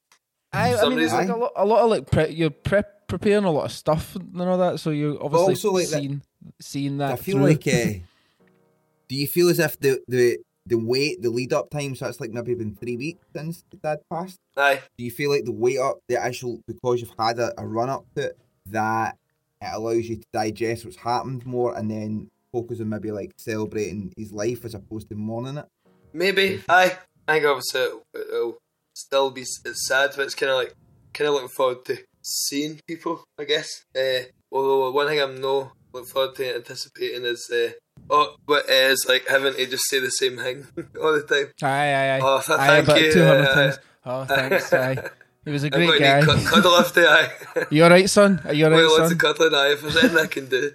I, 0.54 0.76
I 0.76 0.90
mean, 0.90 1.00
it's 1.00 1.14
like 1.14 1.30
a 1.30 1.36
lot, 1.36 1.52
a 1.56 1.66
lot 1.66 1.84
of 1.84 1.90
like 1.90 2.12
pre- 2.12 2.32
you're 2.34 2.50
prep 2.50 3.08
preparing 3.08 3.44
a 3.46 3.52
lot 3.52 3.66
of 3.66 3.72
stuff 3.72 4.16
and 4.16 4.42
all 4.42 4.58
that, 4.58 4.80
so 4.80 4.90
you're 4.90 5.22
obviously 5.24 5.50
also, 5.54 5.72
like, 5.72 5.88
that- 5.90 6.00
seeing 6.02 6.22
seeing 6.60 6.98
that. 6.98 7.14
I 7.14 7.16
feel 7.16 7.38
through. 7.38 7.48
like. 7.48 7.68
Uh, 7.68 8.00
do 9.08 9.16
you 9.16 9.28
feel 9.28 9.50
as 9.50 9.60
if 9.60 9.80
the 9.80 10.02
the 10.08 10.38
the 10.66 10.78
wait, 10.78 11.22
the 11.22 11.30
lead 11.30 11.54
up 11.54 11.70
time, 11.70 11.96
so 11.96 12.06
that's 12.06 12.20
like 12.22 12.32
maybe 12.32 12.54
been 12.54 12.76
three 12.76 12.96
weeks 12.98 13.26
since 13.36 13.64
the 13.72 13.78
dad 13.78 14.00
passed? 14.12 14.38
Aye, 14.58 14.82
Do 14.98 15.04
you 15.04 15.12
feel 15.12 15.30
like 15.32 15.46
the 15.46 15.52
wait 15.52 15.80
up, 15.80 16.00
the 16.08 16.22
actual 16.22 16.62
because 16.68 17.02
you've 17.02 17.14
had 17.18 17.40
a, 17.40 17.54
a 17.60 17.66
run 17.66 17.90
up 17.90 18.06
to 18.16 18.26
it, 18.26 18.38
that 18.68 19.18
it 19.62 19.70
allows 19.74 20.08
you 20.08 20.18
to 20.18 20.26
digest 20.32 20.86
what's 20.86 20.98
happened 20.98 21.46
more 21.46 21.76
and 21.78 21.90
then 21.90 22.30
focus 22.52 22.80
on 22.80 22.90
maybe 22.90 23.12
like 23.12 23.32
celebrating 23.38 24.14
his 24.18 24.32
life 24.32 24.64
as 24.66 24.76
opposed 24.76 25.10
to 25.10 25.16
mourning 25.16 25.58
it? 25.58 25.66
maybe. 26.14 26.62
Aye, 26.70 26.98
I 27.28 27.34
think 27.34 27.46
obviously 27.46 27.82
it'll, 27.82 28.04
it'll 28.14 28.58
still 28.94 29.32
be 29.32 29.44
sad, 29.46 30.12
but 30.16 30.26
it's 30.26 30.36
kind 30.36 30.52
of 30.52 30.58
like 30.58 30.74
kind 31.14 31.28
of 31.28 31.34
looking 31.36 31.50
forward 31.50 31.86
to 31.86 31.98
seeing 32.22 32.80
people. 32.88 33.24
I 33.40 33.46
guess. 33.46 33.68
Uh, 33.96 34.24
although 34.52 34.92
one 34.92 35.08
thing 35.08 35.22
I'm 35.22 35.40
no 35.42 35.72
looking 35.94 36.10
forward 36.10 36.36
to 36.36 36.56
anticipating 36.56 37.26
is 37.26 37.50
uh, 37.54 37.72
oh, 38.10 38.36
but 38.48 38.70
is 38.70 39.06
like 39.08 39.28
having 39.28 39.54
to 39.54 39.66
just 39.68 39.90
say 39.90 40.00
the 40.00 40.10
same 40.10 40.38
thing 40.38 40.66
all 41.02 41.14
the 41.14 41.24
time. 41.24 41.52
Aye, 41.64 41.94
aye, 41.94 42.16
aye. 42.16 42.20
Oh, 42.24 42.42
th- 42.46 42.60
aye, 42.60 42.82
thank 42.84 43.02
you. 43.02 43.12
200 43.14 43.42
Aye, 43.42 43.54
times. 43.54 43.80
Oh, 44.06 44.26
thanks. 44.26 44.74
Aye. 44.74 45.10
He 45.44 45.50
was 45.50 45.64
a 45.64 45.72
great 45.72 46.00
guy. 46.00 46.22
cuddle 46.24 46.76
after 46.76 47.04
aye. 47.08 47.32
You 47.72 47.84
alright, 47.86 48.08
son? 48.08 48.40
Are 48.46 48.54
you 48.54 48.66
Wait, 48.66 48.74
alright, 48.74 48.86
lots 48.86 48.98
son? 49.06 49.12
of 49.14 49.18
cuddling 49.18 49.56
aye. 49.56 49.72
If 49.72 49.82
there's 49.82 49.98
anything 49.98 50.18
I 50.20 50.28
can 50.28 50.46
do. 50.46 50.72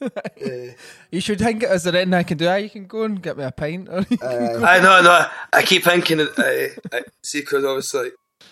Uh, 0.00 0.08
You 1.10 1.20
should 1.20 1.38
think 1.38 1.62
it 1.62 1.70
as 1.70 1.84
there 1.84 1.94
anything 1.96 2.14
I 2.14 2.22
can 2.22 2.36
do. 2.38 2.46
Aye, 2.48 2.58
you 2.58 2.70
can 2.70 2.86
go 2.86 3.02
and 3.04 3.22
get 3.22 3.36
me 3.36 3.44
a 3.44 3.50
pint. 3.50 3.88
Or 3.88 4.00
you 4.10 4.18
can 4.18 4.62
Uh, 4.62 4.66
I 4.66 4.80
know, 4.80 5.00
no. 5.02 5.26
I 5.52 5.62
keep 5.62 5.84
thinking. 5.84 6.20
it- 6.20 6.32
I, 6.38 6.70
I 6.96 7.02
see 7.22 7.40
because 7.40 7.64
obviously, 7.64 8.00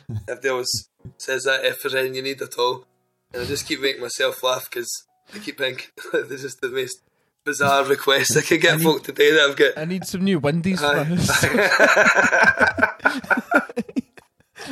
like, 0.08 0.20
if 0.28 0.40
there 0.42 0.54
was 0.54 0.88
says 1.18 1.44
that 1.44 1.64
if 1.64 1.82
there's 1.82 1.94
anything 1.94 2.14
you 2.16 2.22
need 2.22 2.40
at 2.42 2.56
all, 2.58 2.86
and 3.32 3.42
I 3.42 3.44
just 3.46 3.66
keep 3.68 3.80
making 3.80 4.00
myself 4.02 4.42
laugh 4.42 4.68
because 4.70 4.90
I 5.34 5.38
keep 5.38 5.58
thinking 5.58 5.86
this 6.12 6.44
is 6.44 6.56
the 6.56 6.68
most 6.70 7.00
bizarre 7.44 7.84
request 7.84 8.36
I 8.36 8.40
could 8.40 8.60
get 8.62 8.80
folk 8.80 9.02
today 9.04 9.30
that 9.32 9.50
I've 9.50 9.56
got. 9.56 9.76
I 9.76 9.84
need 9.84 10.04
some 10.06 10.22
new 10.24 10.38
Wendy's 10.38 10.80
for 10.82 10.86
my 10.94 11.00
Aye. 11.00 11.04
house. 11.04 11.44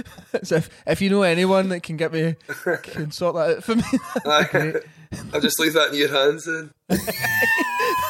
so 0.42 0.56
if, 0.56 0.70
if 0.86 1.00
you 1.00 1.10
know 1.10 1.22
anyone 1.22 1.68
that 1.70 1.82
can 1.82 1.96
get 1.96 2.12
me, 2.12 2.36
can 2.82 3.10
sort 3.10 3.34
that 3.34 3.56
out 3.58 3.64
for 3.64 3.76
me. 3.76 3.82
Aye. 4.26 4.80
I'll 5.32 5.40
just 5.40 5.58
leave 5.60 5.74
that 5.74 5.90
in 5.90 5.98
your 5.98 6.08
hands. 6.08 6.44
Then. 6.44 6.70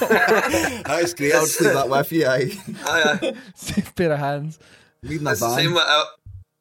That's 0.01 1.15
great. 1.15 1.35
I'll 1.35 1.43
just 1.43 1.61
leave 1.61 1.75
that 1.75 1.89
with 1.89 2.13
you. 2.13 2.27
Aye. 2.27 2.53
Aye, 2.87 3.19
aye. 3.23 3.35
Safe 3.55 3.95
pair 3.95 4.13
of 4.13 4.19
hands. 4.19 4.59
Leaving 5.03 5.27
a 5.27 5.31
That's 5.31 5.41
the 5.41 5.57
same. 5.57 5.75
What 5.75 5.87
I, 5.87 6.05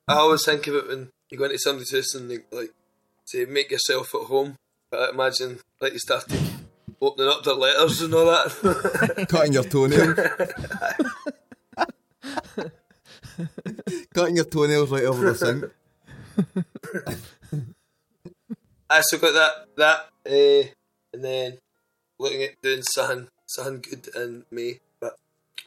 I 0.08 0.16
always 0.16 0.44
think 0.44 0.68
about 0.68 0.88
when 0.88 1.10
you 1.30 1.38
go 1.38 1.46
into 1.46 1.60
somebody's 1.60 1.94
house 1.94 2.16
and 2.16 2.30
they, 2.30 2.40
like 2.52 2.72
say 3.26 3.46
make 3.46 3.72
yourself 3.72 4.14
at 4.16 4.28
home. 4.28 4.56
But 4.90 5.00
I 5.02 5.10
imagine 5.12 5.60
like 5.80 5.94
you 5.94 6.00
started 6.00 6.40
opening 7.00 7.30
up 7.30 7.44
their 7.44 7.54
letters 7.54 8.02
and 8.02 8.14
all 8.14 8.26
that. 8.26 9.28
Cutting 9.30 9.54
your 9.54 9.64
toenails. 9.64 10.18
Cutting 14.14 14.36
your 14.36 14.46
toenails 14.46 14.90
right 14.92 15.04
over 15.04 15.32
the 15.34 15.36
sink. 15.36 15.66
I 18.90 19.02
still 19.02 19.20
got 19.20 19.34
that 19.34 19.68
that 19.78 20.00
uh, 20.30 20.68
and 21.14 21.24
then 21.24 21.58
looking 22.20 22.44
at 22.44 22.62
doing 22.62 22.84
something 22.84 23.28
something 23.48 23.82
good 23.82 24.10
in 24.16 24.46
May. 24.52 24.80
But 25.00 25.16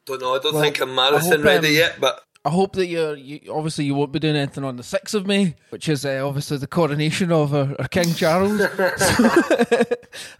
don't 0.04 0.20
know. 0.20 0.34
I 0.34 0.38
don't 0.38 0.54
Well, 0.54 0.62
think 0.62 0.80
I'm 0.80 0.94
marathon 0.94 1.30
hope, 1.38 1.44
ready 1.44 1.68
um, 1.68 1.74
yet. 1.74 1.96
But 2.00 2.22
I 2.44 2.50
hope 2.50 2.74
that 2.74 2.86
you're 2.86 3.16
you, 3.16 3.40
obviously 3.50 3.86
you 3.86 3.94
won't 3.94 4.12
be 4.12 4.18
doing 4.18 4.36
anything 4.36 4.64
on 4.64 4.76
the 4.76 4.82
sixth 4.82 5.14
of 5.14 5.26
May, 5.26 5.54
which 5.70 5.88
is 5.88 6.04
uh, 6.04 6.20
obviously 6.26 6.58
the 6.58 6.66
coronation 6.66 7.32
of 7.32 7.54
our, 7.54 7.74
our 7.78 7.88
King 7.88 8.12
Charles. 8.12 8.58
So, 8.58 8.66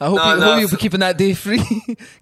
I 0.01 0.07
hope, 0.07 0.17
No, 0.19 0.35
you, 0.35 0.41
no, 0.41 0.47
hope 0.53 0.61
you'll 0.61 0.71
be 0.71 0.77
keeping 0.77 1.01
that 1.01 1.17
day 1.17 1.33
free. 1.33 1.65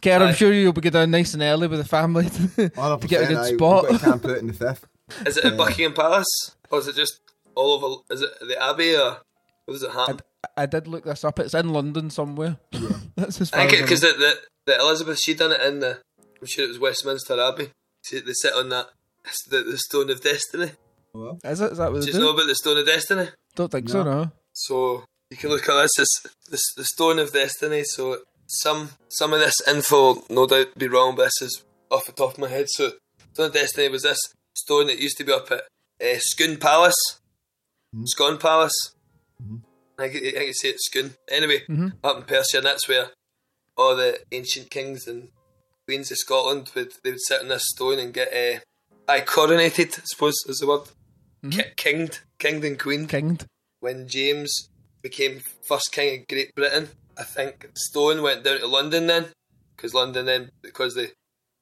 Kerr, 0.01 0.23
I'm 0.23 0.35
sure 0.35 0.53
you'll 0.53 0.73
be 0.73 0.81
going 0.81 0.93
down 0.93 1.11
nice 1.11 1.35
and 1.35 1.43
early 1.43 1.67
with 1.67 1.81
the 1.81 1.85
family 1.89 2.31
to, 2.31 2.49
to 2.71 3.07
get 3.09 3.25
a 3.25 3.27
good 3.27 3.37
aye. 3.37 3.55
spot. 3.55 3.83
We've 3.91 3.93
got 3.93 3.99
to 3.99 4.05
camp 4.05 4.25
out 4.27 4.39
in 4.39 4.47
the 4.47 4.53
fifth. 4.53 4.87
Is 5.27 5.37
it 5.37 5.45
at 5.45 5.53
um, 5.53 5.59
Buckingham 5.59 5.95
Palace 5.95 6.57
or 6.71 6.79
is 6.79 6.89
it 6.89 6.97
just 6.97 7.21
all 7.55 7.73
over? 7.73 8.03
Is 8.15 8.23
it 8.23 8.31
the 8.41 8.63
Abbey 8.63 8.97
or 8.97 9.19
what 9.65 9.75
does 9.75 9.83
it 9.83 9.93
happen? 9.93 10.21
I 10.57 10.67
did 10.67 10.89
look 10.89 11.05
this 11.05 11.25
up. 11.25 11.39
It's 11.39 11.55
in 11.55 11.71
London 11.71 12.11
somewhere. 12.11 12.59
That's 13.17 13.41
as 13.41 13.51
far 13.51 13.61
I 13.61 13.69
think 13.69 13.83
because 13.83 14.01
the, 14.01 14.09
the, 14.09 14.35
the, 14.67 14.79
Elizabeth 14.81 15.19
she 15.19 15.35
done 15.35 15.53
it 15.53 15.61
in 15.61 15.81
the 15.81 16.01
I'm 16.41 16.47
sure 16.47 16.65
it 16.65 16.69
was 16.69 16.79
Westminster 16.79 17.41
Abbey. 17.41 17.71
See, 18.03 18.21
they 18.21 18.33
sit 18.33 18.53
on 18.55 18.69
that 18.71 18.89
it's 19.25 19.45
the, 19.49 19.63
the 19.63 19.79
Stone 19.79 20.11
of 20.11 20.23
Destiny. 20.23 20.73
Oh, 21.15 21.39
is 21.45 21.61
it? 21.61 21.73
Is 21.73 21.79
that 21.79 21.93
what 21.93 22.03
Do 22.03 22.11
they 22.11 22.19
you 22.19 22.25
know 22.25 22.33
about 22.33 22.47
the 22.47 22.55
Stone 22.55 22.79
of 22.79 22.87
Destiny? 22.87 23.29
Don't 23.55 23.71
think 23.71 23.89
so, 23.89 24.03
no. 24.03 24.31
So 24.53 25.05
you 25.31 25.37
can 25.37 25.51
look 25.51 25.69
at 25.69 25.83
this 25.83 25.99
as 26.01 26.33
the, 26.51 26.61
the 26.79 26.85
Stone 26.85 27.19
of 27.19 27.33
Destiny. 27.33 27.85
So 27.85 28.19
some 28.47 28.91
some 29.09 29.33
of 29.33 29.41
this 29.41 29.61
info, 29.69 30.25
no 30.29 30.47
doubt, 30.47 30.77
be 30.77 30.89
wrong, 30.89 31.15
but 31.15 31.25
this 31.25 31.43
is 31.43 31.65
off 31.91 32.07
the 32.07 32.13
top 32.13 32.33
of 32.33 32.39
my 32.39 32.49
head. 32.49 32.67
So 32.69 32.93
Stone 33.33 33.47
of 33.47 33.53
Destiny 33.53 33.89
was 33.89 34.03
this 34.03 34.19
stone 34.55 34.87
that 34.89 34.99
used 34.99 35.17
to 35.19 35.25
be 35.25 35.33
up 35.33 35.51
at 35.51 35.63
uh, 36.03 36.19
Scone 36.19 36.57
Palace, 36.59 37.21
Scone 38.05 38.39
Palace. 38.39 38.93
I 39.99 40.09
think, 40.09 40.17
I 40.27 40.31
think 40.31 40.47
you 40.49 40.55
say 40.55 40.69
it's 40.71 40.87
Scone. 40.87 41.15
Anyway, 41.31 41.63
up 42.03 42.17
in 42.17 42.23
Perthshire, 42.25 42.59
and 42.59 42.67
that's 42.67 42.89
where 42.89 43.09
all 43.77 43.97
the 43.97 44.19
ancient 44.33 44.71
kings 44.71 45.07
and 45.07 45.29
queens 45.87 46.11
of 46.11 46.19
Scotland 46.19 46.71
would 46.75 46.93
they 47.03 47.11
would 47.11 47.21
sit 47.21 47.41
on 47.41 47.49
this 47.49 47.65
stone 47.69 47.99
and 47.99 48.13
get 48.15 48.29
uh, 48.33 48.61
I 49.11 49.21
coronated. 49.21 49.99
I 49.99 50.03
suppose 50.05 50.35
is 50.47 50.59
the 50.59 50.67
word. 50.67 50.83
Ki- 51.51 51.63
kinged, 51.77 52.21
kinged 52.39 52.65
and 52.65 52.79
queened 52.79 53.09
Kinged. 53.09 53.47
when 53.81 54.07
James 54.07 54.69
became 55.03 55.41
first 55.63 55.91
king 55.91 56.21
of 56.21 56.29
Great 56.29 56.55
Britain, 56.55 56.89
I 57.19 57.25
think 57.25 57.69
Stone 57.75 58.23
went 58.23 58.45
down 58.45 58.61
to 58.61 58.69
London 58.69 59.09
then, 59.09 59.27
because 59.77 59.93
London 59.93 60.27
then 60.27 60.51
because 60.63 60.95
they 60.95 61.09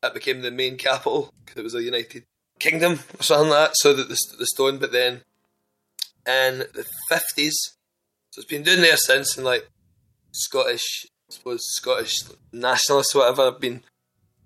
that 0.03 0.13
became 0.13 0.43
the 0.43 0.51
main 0.51 0.77
capital 0.77 1.33
because 1.45 1.59
it 1.61 1.65
was 1.65 1.75
a 1.75 1.83
united 1.83 2.25
kingdom 2.61 3.01
or 3.19 3.23
something 3.23 3.51
like 3.51 3.69
that. 3.71 3.77
So 3.77 3.93
that 3.95 4.09
the, 4.09 4.19
the 4.39 4.47
Stone, 4.47 4.79
but 4.79 4.93
then 4.93 5.23
in 6.27 6.59
the 6.75 6.87
fifties, 7.09 7.59
so 8.31 8.41
it's 8.41 8.49
been 8.51 8.63
doing 8.63 8.83
there 8.83 8.97
since, 8.97 9.37
and 9.37 9.45
like 9.45 9.69
Scottish, 10.33 11.07
I 11.29 11.35
suppose 11.35 11.61
Scottish 11.65 12.21
nationalists, 12.53 13.15
or 13.15 13.21
whatever, 13.21 13.47
have 13.47 13.61
been 13.61 13.83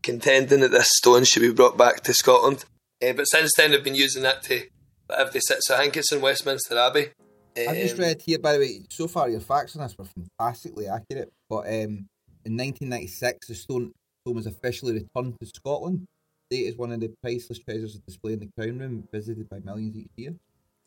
contending 0.02 0.60
that 0.60 0.70
this 0.70 0.90
stone 0.96 1.24
should 1.24 1.40
be 1.42 1.52
brought 1.52 1.76
back 1.76 2.02
to 2.02 2.14
Scotland. 2.14 2.64
Eh, 3.00 3.12
but 3.12 3.24
since 3.24 3.50
then, 3.56 3.70
they've 3.70 3.84
been 3.84 3.94
using 3.94 4.22
that 4.22 4.42
to 4.44 4.62
whatever 5.06 5.30
they 5.30 5.40
sit. 5.40 5.62
So 5.62 5.74
I 5.74 5.78
think 5.80 5.96
it's 5.96 6.12
in 6.12 6.20
Westminster 6.20 6.78
Abbey. 6.78 7.08
I've 7.56 7.76
just 7.76 7.94
Um, 7.94 8.00
read 8.00 8.22
here, 8.24 8.38
by 8.38 8.54
the 8.54 8.58
way, 8.58 8.80
so 8.90 9.06
far 9.06 9.28
your 9.30 9.40
facts 9.40 9.76
on 9.76 9.82
this 9.82 9.96
were 9.96 10.06
fantastically 10.38 10.88
accurate. 10.88 11.32
But 11.48 11.66
um, 11.66 12.06
in 12.44 12.56
1996, 12.56 13.46
the 13.48 13.54
stone, 13.54 13.92
stone 14.24 14.34
was 14.34 14.46
officially 14.46 14.92
returned 14.94 15.36
to 15.40 15.46
Scotland. 15.46 16.06
It 16.54 16.68
is 16.68 16.76
one 16.76 16.92
of 16.92 17.00
the 17.00 17.08
priceless 17.22 17.58
treasures 17.58 17.94
displayed 18.06 18.42
in 18.42 18.50
the 18.56 18.62
Crown 18.62 18.78
Room, 18.78 19.08
visited 19.12 19.48
by 19.48 19.58
millions 19.58 19.96
each 19.96 20.10
year. 20.16 20.34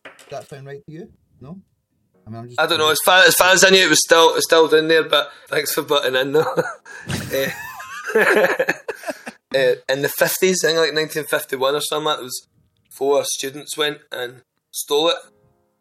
Does 0.04 0.14
that 0.30 0.48
sound 0.50 0.66
right 0.68 0.84
to 0.86 0.92
you? 0.92 1.12
No? 1.42 1.60
I 2.26 2.30
mean, 2.30 2.40
I'm 2.40 2.48
just. 2.48 2.60
I 2.60 2.66
don't 2.68 2.80
know. 2.80 2.90
As 2.90 3.00
far 3.06 3.24
as 3.24 3.36
far 3.36 3.52
as 3.54 3.64
I 3.64 3.70
knew, 3.70 3.86
it 3.86 3.90
was 3.90 4.02
still 4.04 4.30
it 4.30 4.36
was 4.36 4.44
still 4.46 4.68
down 4.68 4.88
there. 4.88 5.04
But 5.04 5.32
thanks 5.48 5.74
for 5.74 5.82
butting 5.84 6.16
in, 6.16 6.32
though. 6.34 6.54
Eh, 7.34 7.52
eh, 9.54 9.76
in 9.90 10.02
the 10.02 10.10
fifties, 10.10 10.64
I 10.64 10.70
think 10.70 10.80
like 10.80 10.94
nineteen 10.94 11.26
fifty 11.26 11.56
one 11.56 11.76
or 11.76 11.82
something. 11.82 12.06
Like, 12.06 12.18
that, 12.18 12.24
was 12.24 12.48
four 12.90 13.24
students 13.26 13.78
went 13.78 14.00
and 14.12 14.42
stole 14.72 15.10
it, 15.10 15.18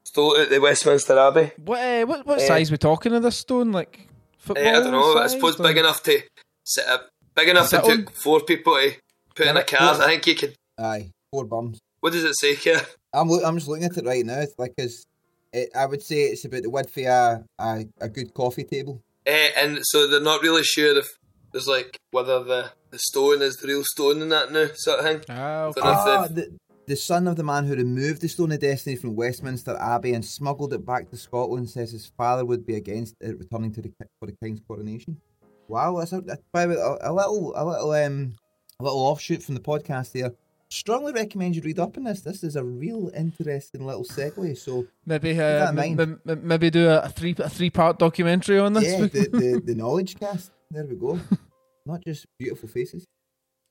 stole 0.05 0.35
it 0.35 0.43
at 0.43 0.51
the 0.51 0.61
Westminster 0.61 1.19
Abbey. 1.19 1.53
What 1.65 1.81
uh, 1.81 2.05
what 2.07 2.27
what 2.27 2.41
Eh. 2.41 2.47
size 2.47 2.71
we 2.71 2.77
talking 2.77 3.13
of 3.13 3.23
this 3.23 3.37
stone? 3.39 3.73
Like 3.73 4.09
football? 4.39 4.65
Eh, 4.65 4.71
I 4.71 4.81
don't 4.81 4.93
know. 4.93 5.15
I 5.17 5.23
size, 5.23 5.33
suppose 5.33 5.59
or- 5.61 5.63
big 5.65 5.79
enough 5.79 6.03
to 6.05 6.21
sit 6.65 6.87
up, 6.87 7.09
big 7.35 7.49
enough 7.49 7.71
to 7.71 7.83
take 7.83 8.07
took 8.07 8.11
four 8.13 8.41
people 8.41 8.75
to 8.75 8.95
put 9.37 9.47
in 9.47 9.57
a 9.57 9.63
car. 9.65 9.95
I 10.01 10.07
think 10.07 10.27
you 10.27 10.35
could. 10.35 10.55
Aye, 10.79 11.11
four 11.31 11.45
bums. 11.45 11.79
What 12.01 12.13
does 12.13 12.25
it 12.25 12.37
say 12.37 12.55
here? 12.55 12.81
I'm 13.13 13.29
look, 13.29 13.43
I'm 13.45 13.57
just 13.57 13.69
looking 13.69 13.85
at 13.85 13.97
it 13.97 14.05
right 14.05 14.25
now. 14.25 14.41
It's 14.41 14.55
like 14.59 14.75
as 14.79 15.05
it, 15.53 15.71
I 15.75 15.87
would 15.87 16.03
say 16.03 16.23
it's 16.25 16.45
about 16.45 16.63
the 16.63 16.71
width 16.71 16.97
of 16.99 17.05
a, 17.05 17.45
a, 17.59 17.85
a 18.01 18.09
good 18.09 18.35
coffee 18.35 18.65
table. 18.65 19.03
Eh, 19.25 19.51
and 19.57 19.79
so 19.83 20.07
they're 20.07 20.21
not 20.21 20.43
really 20.43 20.63
sure 20.63 20.99
if 20.99 21.07
there's 21.53 21.67
like 21.69 21.99
whether 22.11 22.43
the, 22.45 22.71
the 22.91 22.99
stone 22.99 23.43
is 23.43 23.57
the 23.57 23.69
real 23.69 23.83
stone 23.85 24.21
in 24.23 24.29
that 24.29 24.53
now 24.53 24.67
sort 24.75 25.01
of 25.01 25.05
thing. 25.07 25.21
Ah, 25.31 25.65
okay. 25.65 25.81
Don't 25.81 25.85
know 25.85 25.93
if 25.93 25.99
Ah, 25.99 26.29
the, 26.29 26.57
the 26.87 26.97
son 26.97 27.27
of 27.27 27.37
the 27.37 27.43
man 27.43 27.65
who 27.65 27.75
removed 27.75 28.21
the 28.21 28.29
Stone 28.29 28.53
of 28.53 28.61
Destiny 28.61 28.95
from 28.95 29.17
Westminster 29.17 29.77
Abbey 29.77 30.13
and 30.13 30.25
smuggled 30.25 30.73
it 30.73 30.87
back 30.87 31.11
to 31.11 31.17
Scotland 31.17 31.69
says 31.69 31.91
his 31.91 32.07
father 32.17 32.45
would 32.45 32.65
be 32.65 32.77
against 32.77 33.17
it 33.21 33.37
returning 33.39 33.73
to 33.73 33.83
the 33.83 33.93
for 34.21 34.27
the 34.27 34.37
king's 34.41 34.61
coronation. 34.69 35.21
Wow, 35.67 35.99
that's 35.99 36.13
a, 36.13 36.21
that's 36.21 36.43
by 36.53 36.65
a, 36.65 36.69
a 37.01 37.13
little 37.13 37.53
a 37.57 37.65
little 37.65 37.91
um 37.91 38.35
a 38.81 38.85
little 38.85 39.01
offshoot 39.01 39.43
from 39.43 39.55
the 39.55 39.61
podcast 39.61 40.13
here. 40.13 40.33
Strongly 40.69 41.13
recommend 41.13 41.55
you 41.55 41.63
read 41.63 41.79
up 41.79 41.97
on 41.97 42.05
this. 42.05 42.23
This 42.23 42.43
is 42.43 42.57
a 42.57 42.65
real 42.65 43.11
interesting 43.17 43.87
little 43.87 44.05
segue. 44.05 44.59
So 44.59 44.87
Maybe 45.07 45.39
uh, 45.41 45.71
in 45.71 46.01
m- 46.01 46.21
m- 46.27 46.41
maybe 46.47 46.71
do 46.71 46.89
a, 46.89 47.01
a 47.03 47.09
three 47.09 47.35
a 47.39 47.49
three 47.49 47.71
part 47.71 47.99
documentary 48.01 48.59
on 48.59 48.73
this. 48.73 48.85
yeah, 48.85 48.99
the, 49.07 49.29
the 49.31 49.63
the 49.65 49.75
knowledge 49.77 50.19
cast. 50.19 50.51
There 50.71 50.85
we 50.85 50.97
go. 50.97 51.21
Not 51.87 52.03
just 52.05 52.27
beautiful 52.39 52.69
faces. 52.69 53.05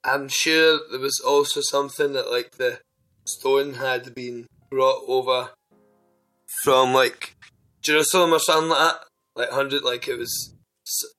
I'm 0.06 0.30
sure 0.30 0.80
there 0.89 1.00
was 1.02 1.20
also 1.26 1.60
something 1.62 2.13
that 2.13 2.32
like 2.32 2.52
the 2.52 2.80
stone 3.26 3.74
had 3.74 4.15
been 4.15 4.48
brought 4.72 5.04
over 5.08 5.50
from 6.63 6.94
like 6.94 7.36
Jerusalem 7.82 8.32
or 8.34 8.39
something 8.39 8.70
like 8.70 8.80
that. 8.80 9.00
Like 9.36 9.50
hundred, 9.50 9.84
like 9.84 10.08
it 10.08 10.18
was 10.18 10.56
s- 10.88 11.12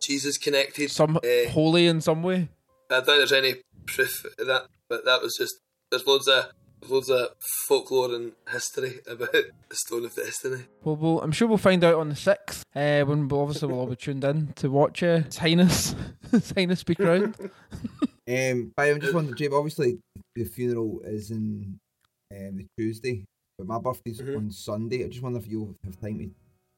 somehow 0.00 0.06
Jesus 0.06 0.38
connected. 0.38 0.90
Some 0.90 1.18
eh, 1.24 1.48
holy 1.48 1.86
in 1.86 2.00
some 2.00 2.22
way. 2.22 2.48
I 2.90 2.94
don't 2.96 3.04
think 3.06 3.18
there's 3.18 3.32
any 3.32 3.54
proof 3.86 4.24
of 4.38 4.46
that, 4.46 4.66
but 4.88 5.04
that 5.04 5.22
was 5.22 5.36
just 5.36 5.58
there's 5.90 6.06
loads 6.06 6.28
of 6.28 6.46
loads 6.88 7.10
of 7.10 7.28
folklore 7.66 8.14
and 8.14 8.32
history 8.50 9.00
about 9.08 9.32
the 9.32 9.50
Stone 9.72 10.04
of 10.04 10.14
Destiny. 10.14 10.64
Well, 10.84 10.96
we'll, 10.96 11.20
I'm 11.20 11.32
sure 11.32 11.48
we'll 11.48 11.58
find 11.58 11.82
out 11.82 11.96
on 11.96 12.08
the 12.08 12.16
sixth. 12.16 12.64
Uh, 12.74 13.02
when 13.02 13.28
we'll, 13.28 13.40
obviously 13.42 13.68
we'll 13.68 13.80
all 13.80 13.86
be 13.86 13.96
tuned 13.96 14.22
in 14.24 14.52
to 14.56 14.70
watch 14.70 15.02
uh, 15.02 15.18
His 15.22 15.38
Highness, 15.38 15.94
His 16.30 16.52
Highness 16.52 16.84
be 16.84 16.94
crowned. 16.94 17.36
Um, 18.30 18.72
I'm 18.76 19.00
just 19.00 19.14
wondering, 19.14 19.38
Jake. 19.38 19.54
Obviously, 19.54 20.00
the 20.34 20.44
funeral 20.44 21.00
is 21.02 21.30
in 21.30 21.78
um, 22.30 22.56
the 22.58 22.66
Tuesday, 22.78 23.24
but 23.56 23.66
my 23.66 23.78
birthday's 23.78 24.20
Mhm. 24.20 24.36
on 24.36 24.50
Sunday. 24.50 25.02
I 25.02 25.08
just 25.08 25.22
wonder 25.22 25.38
if 25.38 25.46
you'll 25.48 25.74
have 25.82 25.98
time 25.98 26.18
to 26.18 26.30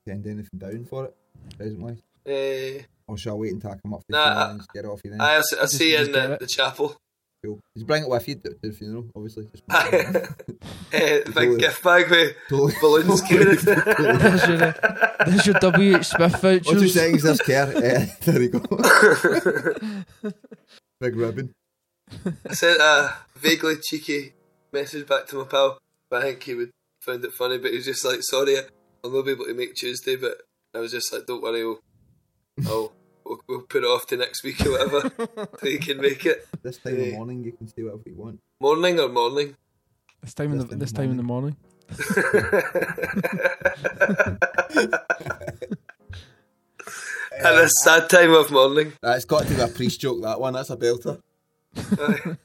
send 0.09 0.27
anything 0.29 0.61
down 0.61 0.85
for 0.85 1.07
it, 1.07 1.17
present 1.59 1.81
wise, 1.81 1.99
Uh, 2.31 2.83
or 3.09 3.19
shall 3.19 3.35
I 3.35 3.39
wait 3.39 3.53
until 3.53 3.71
I 3.73 3.75
come 3.83 3.95
up 3.95 4.01
for 4.07 4.13
Nah, 4.13 4.25
funeral 4.25 4.47
I- 4.47 4.51
and 4.53 4.63
get 4.75 4.85
off 4.85 5.01
you 5.05 5.11
then? 5.11 5.21
I, 5.21 5.37
I 5.37 5.41
Just- 5.41 5.77
see 5.77 5.91
you 5.93 5.99
just 5.99 6.11
in 6.11 6.31
the, 6.31 6.37
the 6.41 6.47
chapel. 6.47 6.97
cool. 7.45 7.59
Just 7.75 7.87
bring 7.87 8.03
it 8.05 8.09
with 8.09 8.29
you 8.29 8.35
to 8.37 8.51
to 8.51 8.57
the 8.63 8.73
funeral, 8.73 9.11
obviously. 9.17 9.47
Just 9.51 9.65
Eh, 10.93 11.23
big 11.25 11.35
Totally. 11.35 11.59
gift 11.59 11.83
bag 11.83 12.11
with 12.11 12.37
Totally. 12.49 12.75
balloons 12.81 13.21
giving 13.23 13.49
it. 13.53 13.61
there's, 13.65 14.49
your, 14.49 14.65
uh, 14.65 15.25
there's 15.27 15.47
your 15.47 15.55
W. 15.61 15.97
H. 15.97 16.07
Smith 16.07 16.45
Oh, 16.45 16.59
two 16.59 16.75
vouchers. 16.75 16.95
seconds, 16.95 17.23
there's 17.23 17.41
care. 17.41 17.67
Uh, 17.77 18.07
there 18.25 18.43
you 18.43 18.49
go. 18.51 18.61
Big 21.01 21.17
ribbon. 21.17 21.53
I 22.49 22.53
sent 22.53 22.81
a 22.81 23.15
vaguely 23.37 23.77
cheeky 23.83 24.35
message 24.73 25.07
back 25.07 25.27
to 25.29 25.37
my 25.37 25.45
pal, 25.45 25.79
but 26.11 26.19
I 26.21 26.23
think 26.31 26.43
he 26.43 26.55
would 26.55 26.71
find 27.01 27.25
it 27.25 27.33
funny. 27.33 27.59
But 27.59 27.71
he 27.71 27.77
was 27.79 27.87
just 27.87 28.05
like, 28.05 28.19
"Sorry, 28.23 28.57
I'll 29.03 29.11
not 29.11 29.25
be 29.25 29.31
able 29.33 29.47
to 29.47 29.55
make 29.55 29.75
Tuesday." 29.75 30.17
But 30.17 30.43
I 30.75 30.81
was 30.81 30.91
just 30.93 31.13
like, 31.13 31.25
"Don't 31.27 31.43
worry, 31.43 31.65
we'll, 31.65 31.79
I'll, 32.67 32.93
we'll, 33.25 33.41
we'll 33.49 33.63
put 33.63 33.85
it 33.85 33.87
off 33.87 34.07
to 34.09 34.17
next 34.17 34.43
week 34.45 34.65
or 34.65 34.73
whatever, 34.73 35.11
till 35.59 35.71
you 35.71 35.79
can 35.79 36.01
make 36.01 36.25
it." 36.27 36.47
This 36.63 36.79
time 36.79 37.01
of 37.01 37.13
morning, 37.13 37.45
you 37.45 37.53
can 37.53 37.69
say 37.69 37.83
whatever 37.83 38.03
you 38.07 38.17
want. 38.17 38.41
Morning 38.61 39.01
or 39.01 39.09
morning? 39.09 39.57
This 40.23 40.35
time 40.35 40.53
in 40.53 40.59
the 40.59 40.65
This 40.65 40.71
time 40.71 40.79
this 40.79 40.91
in 40.91 40.97
time 40.97 41.11
in 41.11 41.17
the 41.17 41.23
morning. 41.23 41.57
At 47.43 47.55
a 47.55 47.69
sad 47.85 48.11
time 48.11 48.33
of 48.33 48.51
morning. 48.51 48.93
That's 49.03 49.25
got 49.25 49.47
to 49.47 49.55
be 49.55 49.61
a 49.61 49.69
priest 49.69 50.01
joke. 50.01 50.23
That 50.23 50.41
one. 50.41 50.53
That's 50.53 50.71
a 50.71 50.77
belter. 50.77 51.21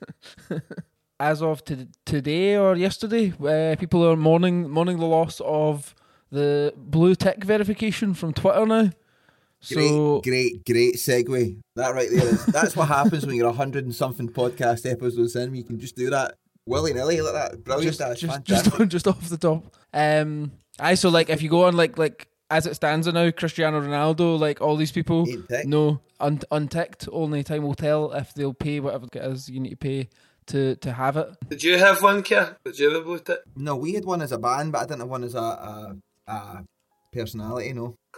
As 1.19 1.41
of 1.41 1.63
to, 1.65 1.88
today 2.06 2.58
or 2.58 2.75
yesterday, 2.75 3.34
uh, 3.39 3.75
people 3.78 4.08
are 4.10 4.15
mourning 4.15 4.69
mourning 4.69 4.99
the 4.99 5.06
loss 5.06 5.41
of 5.43 5.95
the 6.32 6.73
blue 6.75 7.15
tick 7.15 7.43
verification 7.43 8.13
from 8.13 8.34
Twitter 8.34 8.65
now. 8.65 8.91
Great, 9.67 9.89
So 9.89 10.21
great, 10.21 10.65
great 10.65 10.95
segue. 10.95 11.60
That 11.75 11.93
right 11.93 12.10
there 12.12 12.28
is 12.28 12.45
that's 12.47 12.75
what 12.75 12.88
happens 12.88 13.25
when 13.25 13.36
you're 13.36 13.49
a 13.49 13.54
hundred 13.54 13.86
and 13.86 13.95
something 13.95 14.30
podcast 14.30 14.89
episodes 14.89 15.36
in. 15.36 15.56
You 15.56 15.63
can 15.63 15.80
just 15.80 15.95
do 15.95 16.10
that 16.10 16.36
willy 16.65 16.93
nilly 16.93 17.21
like 17.21 17.34
that. 17.34 17.63
Brilliant. 17.63 17.88
just 17.88 17.99
that's 17.99 18.19
just 18.19 18.34
fantastic. 18.34 18.73
just, 18.73 18.88
just 18.89 19.08
off 19.08 19.30
the 19.30 19.38
top. 19.38 19.75
Um, 19.93 20.51
I 20.80 20.95
so 20.95 21.10
like 21.10 21.30
if 21.30 21.41
you 21.41 21.49
go 21.49 21.65
on 21.65 21.75
like 21.75 21.97
like 21.97 22.28
as 22.49 22.67
it 22.67 22.75
stands 22.75 23.08
now, 23.08 23.32
Cristiano 23.32 23.82
Ronaldo, 23.82 24.39
like 24.39 24.62
all 24.62 24.75
these 24.75 24.91
people, 24.91 25.28
no 25.65 25.99
un- 26.19 26.41
unticked. 26.51 27.10
Only 27.12 27.43
time 27.43 27.63
will 27.63 27.73
tell 27.73 28.12
if 28.12 28.34
they'll 28.34 28.54
pay 28.54 28.80
whatever 28.80 29.08
it 29.12 29.17
is 29.17 29.49
you 29.49 29.60
need 29.60 29.71
to 29.71 29.78
pay 29.78 30.10
to 30.47 30.75
to 30.75 30.91
have 30.91 31.17
it. 31.17 31.30
Did 31.49 31.63
you 31.63 31.78
have 31.78 32.04
one, 32.04 32.21
Kia? 32.23 32.58
Did 32.63 32.78
you 32.78 32.89
have 32.91 33.01
a 33.01 33.04
blue 33.04 33.19
tick? 33.19 33.39
No, 33.56 33.75
we 33.75 33.93
had 33.93 34.06
one 34.06 34.21
as 34.21 34.32
a 34.32 34.38
band, 34.38 34.71
but 34.71 34.80
I 34.80 34.86
didn't 34.86 34.99
have 34.99 35.10
one 35.10 35.23
as 35.23 35.34
a, 35.36 35.39
a, 35.39 35.95
a 36.28 36.63
personality. 37.12 37.73
No, 37.73 37.95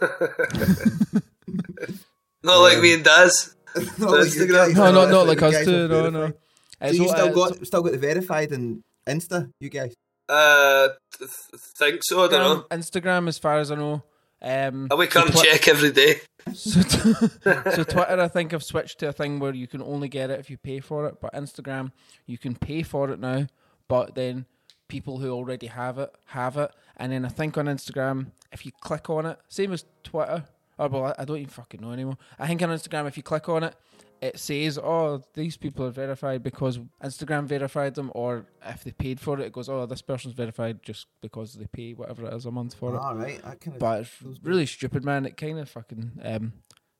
Not 2.42 2.58
like 2.58 2.78
me 2.80 2.94
and 2.94 3.04
Daz. 3.04 3.54
Not 3.98 4.10
like 4.10 4.48
guys, 4.48 4.74
No, 4.74 4.92
not 4.92 5.08
that's 5.10 5.28
like 5.28 5.42
us 5.42 5.52
guys 5.52 5.64
two. 5.66 5.88
No, 5.88 6.10
no. 6.10 6.32
So 6.80 6.86
you 6.88 7.08
still 7.08 7.10
uh, 7.10 7.30
got 7.30 7.66
still 7.66 7.82
got 7.82 7.94
it 7.94 8.00
verified 8.00 8.52
in 8.52 8.82
Insta, 9.06 9.50
you 9.60 9.68
guys. 9.68 9.94
Uh, 10.28 10.88
th- 11.18 11.30
th- 11.30 11.62
think 11.76 12.00
so. 12.02 12.24
I 12.24 12.28
don't 12.28 12.40
know. 12.70 12.76
Instagram, 12.76 13.02
Instagram, 13.02 13.28
as 13.28 13.38
far 13.38 13.58
as 13.58 13.70
I 13.70 13.74
know. 13.76 14.02
Um, 14.40 14.88
I 14.90 14.94
wake 14.94 15.14
up 15.16 15.26
and 15.26 15.34
so 15.34 15.42
Twi- 15.42 15.50
check 15.52 15.68
every 15.68 15.90
day. 15.90 16.20
So, 16.54 16.82
t- 16.82 17.12
so 17.74 17.84
Twitter, 17.84 18.20
I 18.20 18.28
think, 18.28 18.54
I've 18.54 18.62
switched 18.62 18.98
to 19.00 19.08
a 19.08 19.12
thing 19.12 19.40
where 19.40 19.54
you 19.54 19.66
can 19.66 19.82
only 19.82 20.08
get 20.08 20.30
it 20.30 20.38
if 20.38 20.50
you 20.50 20.56
pay 20.56 20.80
for 20.80 21.06
it. 21.06 21.20
But 21.20 21.32
Instagram, 21.34 21.92
you 22.26 22.38
can 22.38 22.54
pay 22.54 22.82
for 22.82 23.10
it 23.10 23.18
now. 23.18 23.46
But 23.88 24.14
then 24.14 24.46
people 24.86 25.18
who 25.18 25.30
already 25.30 25.66
have 25.66 25.98
it 25.98 26.14
have 26.26 26.56
it. 26.56 26.70
And 26.96 27.12
then 27.12 27.24
I 27.24 27.28
think 27.28 27.58
on 27.58 27.66
Instagram, 27.66 28.28
if 28.52 28.64
you 28.64 28.72
click 28.80 29.10
on 29.10 29.26
it, 29.26 29.38
same 29.48 29.72
as 29.72 29.84
Twitter. 30.04 30.44
Or 30.78 30.88
well, 30.88 31.04
I- 31.06 31.22
I 31.22 31.24
don't 31.24 31.38
even 31.38 31.48
fucking 31.50 31.80
know 31.80 31.92
anymore. 31.92 32.18
I 32.38 32.46
think 32.46 32.62
on 32.62 32.68
Instagram, 32.70 33.06
if 33.08 33.16
you 33.16 33.22
click 33.22 33.48
on 33.48 33.64
it, 33.64 33.74
it 34.20 34.38
says, 34.38 34.78
"Oh, 34.78 35.22
these 35.34 35.56
people 35.56 35.86
are 35.86 35.90
verified 35.90 36.42
because 36.42 36.78
Instagram 37.02 37.44
verified 37.46 37.94
them," 37.94 38.10
or 38.14 38.46
if 38.66 38.82
they 38.84 38.90
paid 38.92 39.20
for 39.20 39.38
it, 39.38 39.46
it 39.46 39.52
goes, 39.52 39.68
"Oh, 39.68 39.86
this 39.86 40.02
person's 40.02 40.34
verified 40.34 40.82
just 40.82 41.06
because 41.22 41.54
they 41.54 41.66
pay 41.66 41.94
whatever 41.94 42.26
it 42.26 42.34
is 42.34 42.44
a 42.46 42.50
month 42.50 42.74
for 42.74 42.94
it." 42.94 42.98
All 42.98 43.14
right, 43.14 43.40
I 43.44 43.54
can. 43.54 43.78
But 43.78 44.00
it's 44.02 44.22
really 44.42 44.66
stupid, 44.66 45.04
man. 45.04 45.24
It 45.26 45.36
kind 45.36 45.58
of 45.58 45.68
fucking. 45.68 46.20
Um, 46.22 46.52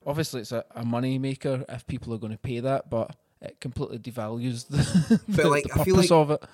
obviously, 0.06 0.42
it's 0.42 0.52
a, 0.52 0.64
a 0.76 0.84
money 0.84 1.18
maker 1.18 1.64
if 1.68 1.86
people 1.86 2.14
are 2.14 2.18
going 2.18 2.32
to 2.32 2.38
pay 2.38 2.60
that, 2.60 2.88
but 2.88 3.16
it 3.40 3.60
completely 3.60 3.98
devalues 3.98 4.68
the, 4.68 5.20
But, 5.28 5.36
the, 5.36 5.48
like, 5.48 5.64
the 5.64 5.80
I 5.80 5.84
feel 5.84 5.96
purpose 5.96 6.10
like- 6.10 6.18
of 6.20 6.30
it. 6.32 6.44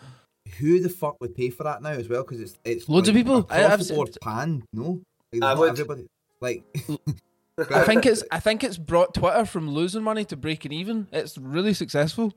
who 0.59 0.81
the 0.81 0.89
fuck 0.91 1.21
would 1.21 1.35
pay 1.35 1.51
for 1.51 1.65
that 1.65 1.83
now 1.83 1.91
as 1.91 2.09
well? 2.09 2.23
Because 2.23 2.41
it's 2.41 2.59
it's 2.65 2.89
Loads 2.89 3.09
of 3.11 3.15
people. 3.15 3.47
I- 3.51 3.59
across 3.61 3.73
I've 3.73 3.79
the 3.81 3.85
seen- 3.85 3.97
board 3.97 4.17
pan. 4.23 4.63
No, 4.73 5.03
like, 5.33 5.43
I 5.43 5.55
would. 5.55 5.71
Everybody 5.71 6.07
like. 6.44 6.64
I 7.72 7.85
think 7.85 8.04
it's 8.04 8.22
I 8.33 8.40
think 8.40 8.64
it's 8.64 8.76
brought 8.76 9.14
Twitter 9.14 9.44
from 9.44 9.70
losing 9.70 10.02
money 10.02 10.24
to 10.26 10.37
breaking 10.37 10.72
even. 10.72 11.07
It's 11.12 11.38
really 11.38 11.72
successful. 11.74 12.33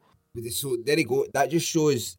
So 0.52 0.78
there 0.86 1.00
you 1.00 1.06
go. 1.08 1.26
That 1.34 1.50
just 1.50 1.68
shows. 1.68 2.18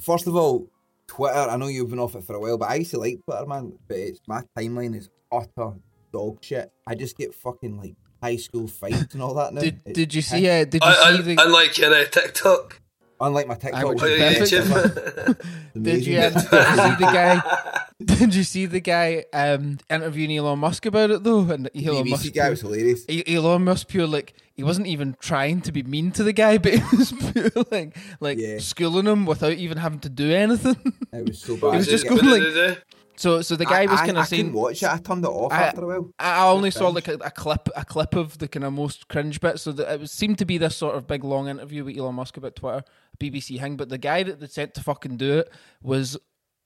First 0.00 0.26
of 0.26 0.36
all, 0.36 0.68
Twitter. 1.06 1.34
I 1.34 1.56
know 1.56 1.68
you've 1.68 1.88
been 1.88 1.98
off 1.98 2.14
it 2.14 2.24
for 2.24 2.34
a 2.36 2.40
while, 2.40 2.58
but 2.58 2.68
I 2.68 2.74
used 2.76 2.90
to 2.90 2.98
like 2.98 3.20
Twitter, 3.24 3.46
man. 3.46 3.72
But 3.88 3.96
it's 3.96 4.20
my 4.28 4.42
timeline 4.58 4.94
is 4.94 5.08
utter 5.32 5.72
dog 6.12 6.44
shit. 6.44 6.70
I 6.86 6.94
just 6.94 7.16
get 7.16 7.34
fucking 7.34 7.78
like 7.78 7.94
high 8.22 8.36
school 8.36 8.68
fights 8.68 9.14
and 9.14 9.22
all 9.22 9.34
that 9.34 9.54
now. 9.54 9.62
Did 9.62 9.82
did 9.92 10.14
you 10.14 10.20
see? 10.20 10.42
piss. 10.42 10.48
Uh, 10.50 10.64
did 10.70 10.82
you 10.82 10.88
Un- 10.88 10.94
see 10.94 11.30
un- 11.30 11.36
the? 11.36 11.42
unlike 11.46 11.78
your 11.78 11.94
uh, 11.94 12.04
TikTok. 12.04 12.80
Unlike 13.26 13.46
my 13.48 13.54
TikTok, 13.54 13.84
which 13.94 14.02
which 14.02 14.52
is 14.52 14.52
is 14.52 14.70
perfect. 14.70 15.42
Did 15.80 16.06
you, 16.06 16.20
um, 16.20 16.32
did 16.32 16.42
you 16.44 16.76
see 16.76 16.94
the 16.98 17.10
guy? 17.12 17.84
Did 18.04 18.34
you 18.34 18.42
see 18.42 18.66
the 18.66 18.80
guy 18.80 19.24
um, 19.32 19.78
interviewing 19.88 20.36
Elon 20.36 20.58
Musk 20.58 20.84
about 20.86 21.10
it 21.10 21.22
though? 21.24 21.40
And 21.40 21.70
Elon 21.74 22.04
BBC 22.04 22.10
Musk, 22.10 22.34
guy 22.34 22.50
was 22.50 22.60
hilarious. 22.60 23.04
Elon 23.08 23.64
Musk 23.64 23.88
pure 23.88 24.06
like 24.06 24.34
he 24.54 24.62
wasn't 24.62 24.86
even 24.88 25.16
trying 25.20 25.60
to 25.62 25.72
be 25.72 25.82
mean 25.82 26.10
to 26.12 26.22
the 26.24 26.32
guy, 26.32 26.58
but 26.64 26.74
he 26.74 26.96
was 26.96 27.12
pure 27.32 27.50
like 27.70 27.96
like 28.20 28.38
Yeah. 28.38 28.58
schooling 28.58 29.06
him 29.06 29.26
without 29.26 29.52
even 29.54 29.78
having 29.78 30.00
to 30.00 30.08
do 30.08 30.30
anything. 30.32 30.76
It 31.12 31.28
was 31.28 31.38
so 31.40 31.56
bad. 31.56 31.70
He 31.72 31.76
was 31.78 31.86
just 31.86 32.04
Yeah. 32.04 32.10
going 32.10 32.26
like 32.26 32.42
did 32.42 32.54
they 32.54 32.74
do? 32.74 32.80
So. 33.16 33.42
So 33.42 33.56
the 33.56 33.64
guy 33.66 33.82
I- 33.82 33.86
was 33.86 34.00
kind 34.00 34.18
of 34.18 34.26
saying, 34.26 34.52
watch 34.52 34.82
it. 34.82 34.88
I 34.88 34.98
turned 34.98 35.24
it 35.24 35.28
off 35.28 35.52
I- 35.52 35.62
after 35.64 35.84
a 35.84 35.86
while. 35.86 36.10
I 36.18 36.46
only 36.48 36.70
saw 36.70 36.88
like 36.88 37.08
a, 37.08 37.14
a 37.14 37.30
clip, 37.30 37.68
a 37.76 37.84
clip 37.84 38.14
of 38.14 38.38
the 38.38 38.48
kind 38.48 38.64
of 38.64 38.72
most 38.72 39.08
cringe 39.08 39.40
bit. 39.40 39.58
So 39.60 39.72
that 39.72 39.92
it 39.92 40.00
was, 40.00 40.12
seemed 40.12 40.38
to 40.38 40.44
be 40.44 40.58
this 40.58 40.76
sort 40.76 40.96
of 40.96 41.06
big 41.06 41.24
long 41.24 41.48
interview 41.48 41.84
with 41.84 41.96
Elon 41.96 42.14
Musk 42.14 42.36
about 42.36 42.56
Twitter, 42.56 42.84
BBC 43.18 43.60
thing. 43.60 43.76
But 43.76 43.88
the 43.88 43.98
guy 43.98 44.22
that 44.22 44.40
they 44.40 44.46
sent 44.46 44.74
to 44.74 44.82
fucking 44.82 45.16
do 45.16 45.38
it 45.38 45.52
was, 45.82 46.16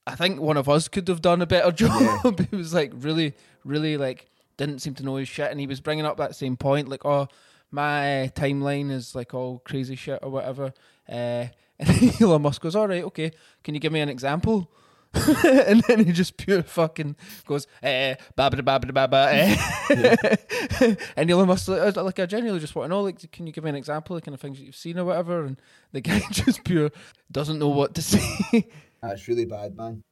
I 0.06 0.14
think 0.14 0.40
one 0.40 0.56
of 0.56 0.68
us 0.68 0.88
could 0.88 1.08
have 1.08 1.22
done 1.22 1.42
a 1.42 1.46
better 1.46 1.72
job. 1.72 2.40
he 2.50 2.56
was 2.56 2.74
like 2.74 2.92
really, 2.94 3.34
really 3.64 3.96
like 3.96 4.28
didn't 4.56 4.80
seem 4.80 4.94
to 4.94 5.04
know 5.04 5.16
his 5.16 5.28
shit, 5.28 5.50
and 5.50 5.60
he 5.60 5.66
was 5.66 5.80
bringing 5.80 6.04
up 6.04 6.16
that 6.18 6.36
same 6.36 6.56
point, 6.56 6.88
like 6.88 7.04
oh. 7.04 7.28
My 7.70 8.32
timeline 8.34 8.90
is 8.90 9.14
like 9.14 9.34
all 9.34 9.58
crazy 9.58 9.94
shit 9.94 10.20
or 10.22 10.30
whatever. 10.30 10.72
Uh, 11.06 11.48
and 11.78 12.18
Elon 12.18 12.40
Musk 12.40 12.62
goes, 12.62 12.74
"All 12.74 12.88
right, 12.88 13.04
okay. 13.04 13.30
Can 13.62 13.74
you 13.74 13.78
give 13.80 13.92
me 13.92 14.00
an 14.00 14.08
example?" 14.08 14.70
and 15.14 15.82
then 15.82 16.04
he 16.04 16.12
just 16.12 16.36
pure 16.36 16.62
fucking 16.62 17.16
goes, 17.46 17.66
eh, 17.82 18.14
babba 18.36 18.60
babba 18.60 18.90
babba, 18.92 19.28
eh. 19.32 20.94
and 21.16 21.30
Elon 21.30 21.48
Musk 21.48 21.68
like, 21.68 21.96
like, 21.96 22.18
I 22.18 22.26
genuinely 22.26 22.60
just 22.60 22.74
want 22.74 22.86
to 22.86 22.88
know, 22.90 23.02
like, 23.02 23.30
can 23.32 23.46
you 23.46 23.52
give 23.52 23.64
me 23.64 23.70
an 23.70 23.76
example 23.76 24.16
of 24.16 24.22
kind 24.22 24.34
of 24.34 24.40
things 24.40 24.58
that 24.58 24.64
you've 24.64 24.76
seen 24.76 24.98
or 24.98 25.04
whatever? 25.06 25.44
And 25.44 25.60
the 25.92 26.00
guy 26.02 26.20
just 26.30 26.62
pure 26.64 26.90
doesn't 27.32 27.58
know 27.58 27.68
what 27.68 27.94
to 27.94 28.02
say. 28.02 28.68
That's 29.02 29.26
really 29.28 29.46
bad, 29.46 29.76
man. 29.76 30.02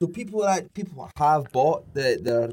So 0.00 0.08
people 0.08 0.42
are 0.42 0.60
people 0.74 1.08
have 1.16 1.52
bought 1.52 1.94
the 1.94 2.18
their 2.20 2.50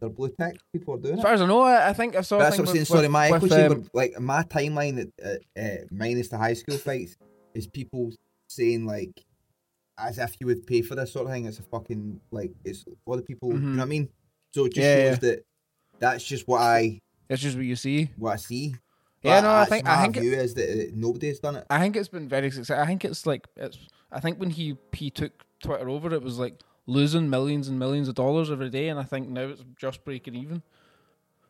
their 0.00 0.10
blue 0.10 0.32
tick. 0.38 0.58
People 0.72 0.94
are 0.94 0.98
doing 0.98 1.14
as 1.14 1.20
it. 1.20 1.22
far 1.22 1.32
as 1.32 1.40
I 1.42 1.46
know, 1.46 1.62
I, 1.62 1.90
I 1.90 1.92
think 1.92 2.16
I 2.16 2.22
saw. 2.22 2.38
That's 2.38 2.58
what 2.58 2.68
I'm 2.68 2.74
saying. 2.74 2.80
with- 2.80 2.88
Sorry, 2.88 3.08
my 3.08 3.30
with, 3.38 3.52
um, 3.52 3.88
like 3.94 4.18
my 4.20 4.42
timeline, 4.42 5.10
uh, 5.24 5.60
uh, 5.60 5.76
minus 5.90 6.28
the 6.28 6.38
high 6.38 6.54
school 6.54 6.76
fights, 6.76 7.16
is 7.54 7.66
people 7.66 8.10
saying 8.48 8.84
like, 8.84 9.24
as 9.98 10.18
if 10.18 10.36
you 10.40 10.46
would 10.46 10.66
pay 10.66 10.82
for 10.82 10.94
this 10.94 11.12
sort 11.12 11.26
of 11.26 11.32
thing. 11.32 11.46
It's 11.46 11.58
a 11.58 11.62
fucking 11.62 12.20
like 12.30 12.52
it's 12.64 12.84
a 12.86 13.10
lot 13.10 13.18
of 13.18 13.26
people. 13.26 13.52
You 13.52 13.58
know 13.58 13.76
what 13.78 13.82
I 13.82 13.86
mean? 13.86 14.08
So 14.52 14.64
it 14.66 14.74
just 14.74 14.86
Mm-hmm. 14.86 14.98
Yeah, 15.00 15.10
shows 15.10 15.18
that 15.20 15.44
that's 15.98 16.24
just 16.24 16.46
what 16.48 16.60
I 16.62 17.00
It's 17.28 17.42
just 17.42 17.56
what 17.56 17.66
you 17.66 17.76
see. 17.76 18.10
what 18.16 18.32
I 18.32 18.36
see. 18.36 18.74
Yeah, 19.22 19.40
But 19.40 19.48
no, 19.48 19.54
I 19.54 19.64
think- 19.64 19.88
I 19.88 20.02
think 20.02 20.16
it- 20.16 20.20
view 20.20 20.32
is 20.34 20.54
that 20.54 20.70
uh, 20.70 20.90
nobody's 20.94 21.40
done 21.40 21.56
it. 21.56 21.66
I 21.68 21.80
think 21.80 21.96
it's 21.96 22.08
been 22.08 22.28
very 22.28 22.50
successful. 22.50 22.82
I 22.82 22.86
think 22.86 23.04
it's 23.04 23.26
like 23.26 23.46
it's. 23.56 23.78
I 24.12 24.20
think 24.20 24.38
when 24.38 24.50
he 24.50 24.76
he 24.92 25.10
took 25.10 25.32
Twitter 25.62 25.88
over, 25.88 26.14
it 26.14 26.22
was 26.22 26.38
like 26.38 26.60
losing 26.86 27.28
millions 27.28 27.68
and 27.68 27.78
millions 27.78 28.08
of 28.08 28.14
dollars 28.14 28.50
every 28.50 28.70
day, 28.70 28.88
and 28.88 28.98
I 28.98 29.02
think 29.02 29.28
now 29.28 29.48
it's 29.48 29.64
just 29.76 30.04
breaking 30.04 30.34
even. 30.36 30.62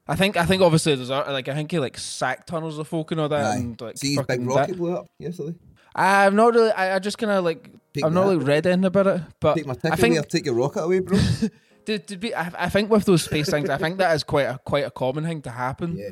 I 0.09 0.17
think 0.17 0.39
I 0.39 0.47
think 0.47 0.63
obviously 0.63 0.95
there's 0.95 1.11
like 1.11 1.49
I 1.49 1.55
think 1.55 1.71
he 1.71 1.79
like 1.79 1.99
sacked 1.99 2.49
tons 2.49 2.79
of 2.79 2.89
folk 2.89 3.11
and 3.13 3.21
all 3.21 3.29
that, 3.29 3.45
Aye. 3.45 3.57
and 3.57 3.81
like 3.81 3.99
See, 3.99 4.15
his 4.17 4.25
big 4.27 4.47
rocket 4.47 4.69
that- 4.73 4.77
blew 4.79 4.97
up 4.97 5.07
yesterday. 5.19 5.55
I've 5.95 6.33
not 6.35 6.55
really. 6.55 6.71
I, 6.71 6.97
I 6.97 6.99
just 7.01 7.19
kind 7.19 7.33
of 7.33 7.45
like 7.45 7.71
I've 8.05 8.13
not 8.13 8.25
really 8.25 8.37
read 8.37 8.67
anything 8.67 8.85
about 8.85 9.07
it, 9.07 9.23
but 9.41 9.55
Take 9.55 9.67
my 9.67 9.75
I 9.85 9.97
think 9.97 10.17
away 10.17 10.27
take 10.29 10.47
your 10.47 10.55
rocket 10.55 10.83
away, 10.83 11.01
bro. 11.01 11.19
to, 11.87 11.99
to 11.99 12.17
be, 12.17 12.35
I, 12.35 12.51
I 12.59 12.69
think 12.69 12.91
with 12.91 13.05
those 13.05 13.23
space 13.23 13.51
things, 13.51 13.69
I 13.71 13.79
think 13.79 13.99
that 13.99 14.15
is 14.15 14.25
quite 14.25 14.47
a 14.47 14.59
quite 14.65 14.85
a 14.85 14.91
common 14.91 15.25
thing 15.25 15.43
to 15.43 15.51
happen. 15.51 15.97
yeah. 15.97 16.11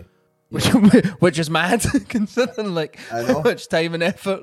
Which, 0.49 0.67
which 1.19 1.39
is 1.41 1.51
mad 1.51 1.85
considering 2.09 2.73
like 2.73 2.97
how 3.11 3.43
much 3.43 3.67
time 3.69 3.95
and 3.95 4.03
effort 4.03 4.43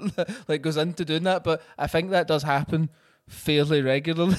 like 0.49 0.61
goes 0.61 0.75
into 0.75 1.05
doing 1.05 1.23
that. 1.23 1.45
But 1.45 1.61
I 1.77 1.87
think 1.87 2.11
that 2.11 2.27
does 2.27 2.43
happen 2.43 2.89
fairly 3.29 3.81
regularly. 3.81 4.35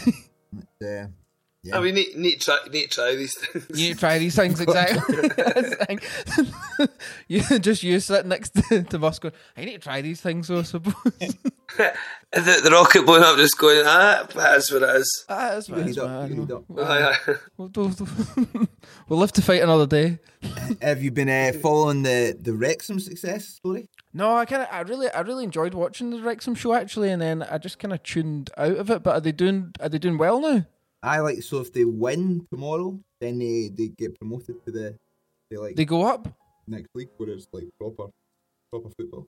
Uh, 1.72 1.77
Oh, 1.79 1.81
we 1.83 1.92
need, 1.92 2.14
need, 2.16 2.40
to 2.40 2.44
try, 2.44 2.59
need 2.70 2.90
to 2.90 2.94
try 2.96 3.14
these 3.14 3.35
things. 3.38 3.66
you 3.70 3.88
need 3.88 3.94
to 3.94 3.98
try 4.00 4.18
these 4.18 4.37
things 4.37 4.61
exactly. 4.61 5.29
That's 5.29 5.70
the 6.37 6.90
you 7.29 7.40
just 7.59 7.83
you 7.83 7.98
sit 8.00 8.27
next 8.27 8.50
to, 8.50 8.83
to 8.83 8.98
Musk 8.98 9.22
going, 9.22 9.35
I 9.57 9.64
need 9.64 9.72
to 9.72 9.79
try 9.79 10.03
these 10.03 10.20
things, 10.20 10.48
so 10.48 10.59
I 10.59 10.62
suppose. 10.62 10.94
the, 11.77 12.61
the 12.62 12.70
rocket 12.70 13.07
blowing 13.07 13.22
up, 13.22 13.37
just 13.37 13.59
going, 13.59 13.83
ah, 13.87 14.27
that's 14.35 14.70
what 14.70 14.83
it 14.83 14.96
is. 14.96 15.24
ah, 15.29 15.50
that's 15.55 15.68
what 15.68 15.81
it 15.81 15.88
is, 15.88 15.96
Heat 15.96 16.03
up, 16.03 16.09
man. 16.09 16.33
heat 16.37 16.50
up. 16.50 16.64
Aye, 16.79 17.12
aye. 17.29 17.35
We'll, 17.57 17.70
we'll, 17.74 17.94
we'll 19.09 19.18
live 19.18 19.33
to 19.33 19.42
fight 19.42 19.62
another 19.62 19.87
day. 19.87 20.18
Have 20.83 21.03
you 21.03 21.11
been 21.11 21.29
uh, 21.31 21.53
following 21.62 22.03
the 22.03 22.37
the 22.38 22.53
Wrexham 22.53 23.00
success 23.00 23.46
story? 23.48 23.88
No, 24.12 24.37
I 24.37 24.44
kind 24.44 24.62
of, 24.62 24.68
I 24.70 24.81
really, 24.83 25.09
I 25.11 25.20
really 25.20 25.44
enjoyed 25.44 25.74
watching 25.74 26.11
the 26.11 26.20
Wrexham 26.20 26.55
show 26.55 26.74
actually, 26.74 27.11
and 27.11 27.22
then 27.22 27.42
I 27.42 27.59
just 27.59 27.79
kind 27.79 27.92
of 27.94 28.03
tuned 28.03 28.50
out 28.57 28.77
of 28.77 28.90
it. 28.90 29.03
But 29.03 29.14
are 29.16 29.20
they 29.20 29.33
doing, 29.33 29.72
are 29.81 29.88
they 29.88 29.98
doing 29.98 30.18
well 30.18 30.40
now? 30.40 30.66
I 31.05 31.19
like 31.21 31.43
so 31.43 31.61
if 31.61 31.73
they 31.73 31.85
win 31.85 32.47
tomorrow, 32.51 32.99
then 33.21 33.38
they, 33.38 33.71
they 33.77 33.88
get 33.88 34.19
promoted 34.19 34.64
to 34.64 34.71
the 34.73 34.99
they 35.51 35.57
like 35.59 35.77
They 35.77 35.85
go 35.85 36.05
up. 36.07 36.29
next 36.67 36.88
league 36.95 37.11
where 37.19 37.29
it's 37.31 37.47
like 37.53 37.69
proper 37.79 38.07
proper 38.73 38.88
football. 38.99 39.27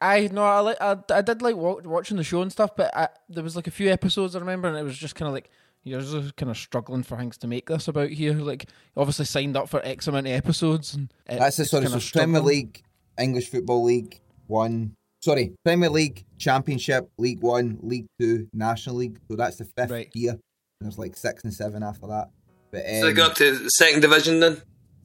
I 0.00 0.28
no, 0.32 0.44
I 0.44 0.60
like, 0.60 0.76
I, 0.80 0.96
I 1.10 1.22
did 1.22 1.42
like 1.42 1.56
wa- 1.56 1.80
watching 1.84 2.16
the 2.16 2.24
show 2.24 2.42
and 2.42 2.52
stuff, 2.52 2.76
but 2.76 2.94
I, 2.96 3.08
there 3.28 3.42
was 3.44 3.56
like 3.56 3.66
a 3.66 3.70
few 3.72 3.90
episodes 3.90 4.36
I 4.36 4.38
remember, 4.38 4.68
and 4.68 4.76
it 4.76 4.82
was 4.84 4.96
just 4.98 5.14
kind 5.14 5.26
of 5.28 5.32
like 5.34 5.50
you're 5.82 6.00
just 6.00 6.36
kind 6.36 6.50
of 6.50 6.56
struggling 6.56 7.02
for 7.02 7.16
things 7.18 7.36
to 7.38 7.46
make 7.46 7.66
this 7.66 7.88
about 7.88 8.08
here. 8.10 8.34
Like, 8.34 8.66
obviously 8.96 9.24
signed 9.24 9.56
up 9.56 9.68
for 9.68 9.80
X 9.84 10.06
amount 10.06 10.26
of 10.26 10.32
episodes, 10.32 10.94
and 10.94 11.12
it- 11.28 11.38
That's 11.38 11.56
the 11.56 11.62
it's 11.62 11.70
sorry. 11.70 11.86
So 11.86 12.00
Premier. 12.18 12.40
League, 12.40 12.82
English 13.18 13.48
Football 13.50 13.84
League 13.84 14.20
One. 14.46 14.94
Sorry, 15.22 15.54
Premier 15.64 15.88
League, 15.88 16.24
Championship, 16.38 17.08
League 17.18 17.40
One, 17.40 17.78
League 17.82 18.06
Two, 18.20 18.46
National 18.52 18.96
League. 18.96 19.18
So 19.30 19.36
that's 19.36 19.56
the 19.56 19.64
fifth 19.64 19.90
Right. 19.90 20.10
tier. 20.12 20.38
There's 20.80 20.98
like 20.98 21.16
six 21.16 21.44
and 21.44 21.52
seven 21.54 21.82
after 21.82 22.06
that. 22.08 22.28
But 22.70 22.84
um, 22.86 23.00
So 23.00 23.06
they 23.06 23.12
go 23.12 23.26
up 23.26 23.34
to 23.36 23.68
second 23.70 24.00
division 24.00 24.40
then? 24.40 24.60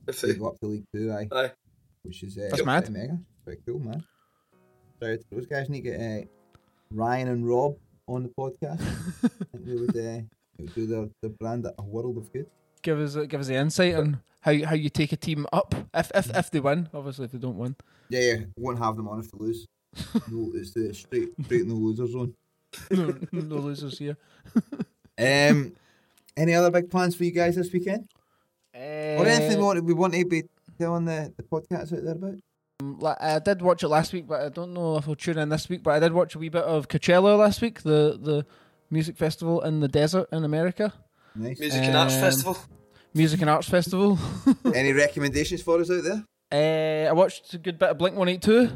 If 0.07 0.21
they 0.21 0.31
they, 0.33 0.37
go 0.39 0.47
up 0.49 0.59
to 0.61 0.67
League 0.67 0.85
Two, 0.93 1.11
aye, 1.11 1.27
aye. 1.31 1.51
which 2.03 2.23
is 2.23 2.37
uh, 2.37 2.47
That's 2.49 2.65
mad. 2.65 2.85
pretty 2.85 2.99
mega, 2.99 3.19
pretty 3.45 3.61
cool, 3.67 3.79
man. 3.79 4.03
So 5.01 5.17
those 5.31 5.45
guys 5.45 5.69
need 5.69 5.83
to 5.83 5.91
get 5.91 5.99
uh, 6.01 6.25
Ryan 6.91 7.27
and 7.29 7.47
Rob 7.47 7.77
on 8.07 8.23
the 8.23 8.29
podcast. 8.29 8.81
I 9.23 9.27
think 9.57 9.65
they 9.65 9.73
would, 9.75 9.89
uh, 9.91 9.93
they 9.93 10.25
would 10.59 10.73
do 10.75 10.87
their, 10.87 11.07
their 11.21 11.31
brand 11.31 11.67
a 11.77 11.83
world 11.83 12.17
of 12.17 12.33
good. 12.33 12.47
give 12.81 12.99
us 12.99 13.15
give 13.27 13.39
us 13.39 13.47
the 13.47 13.55
insight 13.55 13.93
on 13.95 14.21
how 14.41 14.51
you- 14.51 14.65
how 14.65 14.73
you 14.75 14.89
take 14.89 15.11
a 15.11 15.17
team 15.17 15.45
up 15.53 15.75
if 15.93 16.11
if 16.15 16.35
if 16.35 16.49
they 16.51 16.59
win. 16.59 16.89
Obviously, 16.93 17.25
if 17.25 17.31
they 17.31 17.37
don't 17.37 17.57
win, 17.57 17.75
Yeah, 18.09 18.19
yeah, 18.21 18.35
won't 18.57 18.79
have 18.79 18.95
them 18.97 19.07
on 19.07 19.19
if 19.19 19.29
they 19.31 19.37
lose. 19.37 19.67
no, 20.31 20.51
it's 20.55 20.73
the 20.73 20.91
straight 20.93 21.29
straight 21.45 21.61
in 21.61 21.67
the 21.69 21.75
loser 21.75 22.07
zone. 22.07 22.33
no, 22.91 23.15
no 23.31 23.55
losers 23.57 23.99
here. 23.99 24.17
Um, 25.19 25.73
any 26.37 26.53
other 26.53 26.71
big 26.71 26.89
plans 26.89 27.15
for 27.15 27.23
you 27.23 27.31
guys 27.31 27.55
this 27.55 27.71
weekend? 27.71 28.07
or 28.73 29.25
anything 29.25 29.57
we 29.57 29.63
Uh, 29.63 29.65
want, 29.65 29.83
we 29.83 29.93
want 29.93 30.13
to 30.13 30.23
be 30.25 30.43
telling 30.77 31.05
the, 31.05 31.33
the 31.35 31.43
podcast 31.43 31.91
out 31.93 32.03
there 32.03 32.13
about? 32.13 33.19
I 33.21 33.39
did 33.39 33.61
watch 33.61 33.83
it 33.83 33.89
last 33.89 34.13
week, 34.13 34.25
but 34.27 34.41
I 34.41 34.47
don't 34.49 34.73
know 34.73 34.95
if 34.97 35.07
I'll 35.09 35.15
tune 35.15 35.37
in 35.37 35.49
this 35.49 35.67
week. 35.67 35.83
But 35.83 35.91
I 35.95 35.99
did 35.99 36.13
watch 36.13 36.35
a 36.35 36.39
wee 36.39 36.47
bit 36.49 36.63
of 36.63 36.87
Coachella 36.87 37.37
last 37.37 37.61
week, 37.61 37.81
the 37.81 38.17
the 38.21 38.45
music 38.89 39.17
festival 39.17 39.61
in 39.61 39.81
the 39.81 39.87
desert 39.89 40.29
in 40.31 40.43
America, 40.45 40.93
Nice. 41.35 41.59
Music 41.59 41.83
and 41.83 41.95
Arts 41.97 42.13
Um, 42.15 42.21
Festival. 42.21 42.57
music 43.13 43.41
and 43.41 43.49
arts 43.49 43.67
festival. 43.67 44.17
Any 44.73 44.93
recommendations 44.93 45.61
for 45.61 45.79
us 45.81 45.91
out 45.91 46.03
there? 46.03 46.23
uh, 46.51 47.09
I 47.09 47.11
watched 47.11 47.53
a 47.53 47.57
good 47.57 47.77
bit 47.77 47.89
of 47.89 47.97
Blink 47.97 48.15
One 48.15 48.29
Eight 48.29 48.41
Two. 48.41 48.69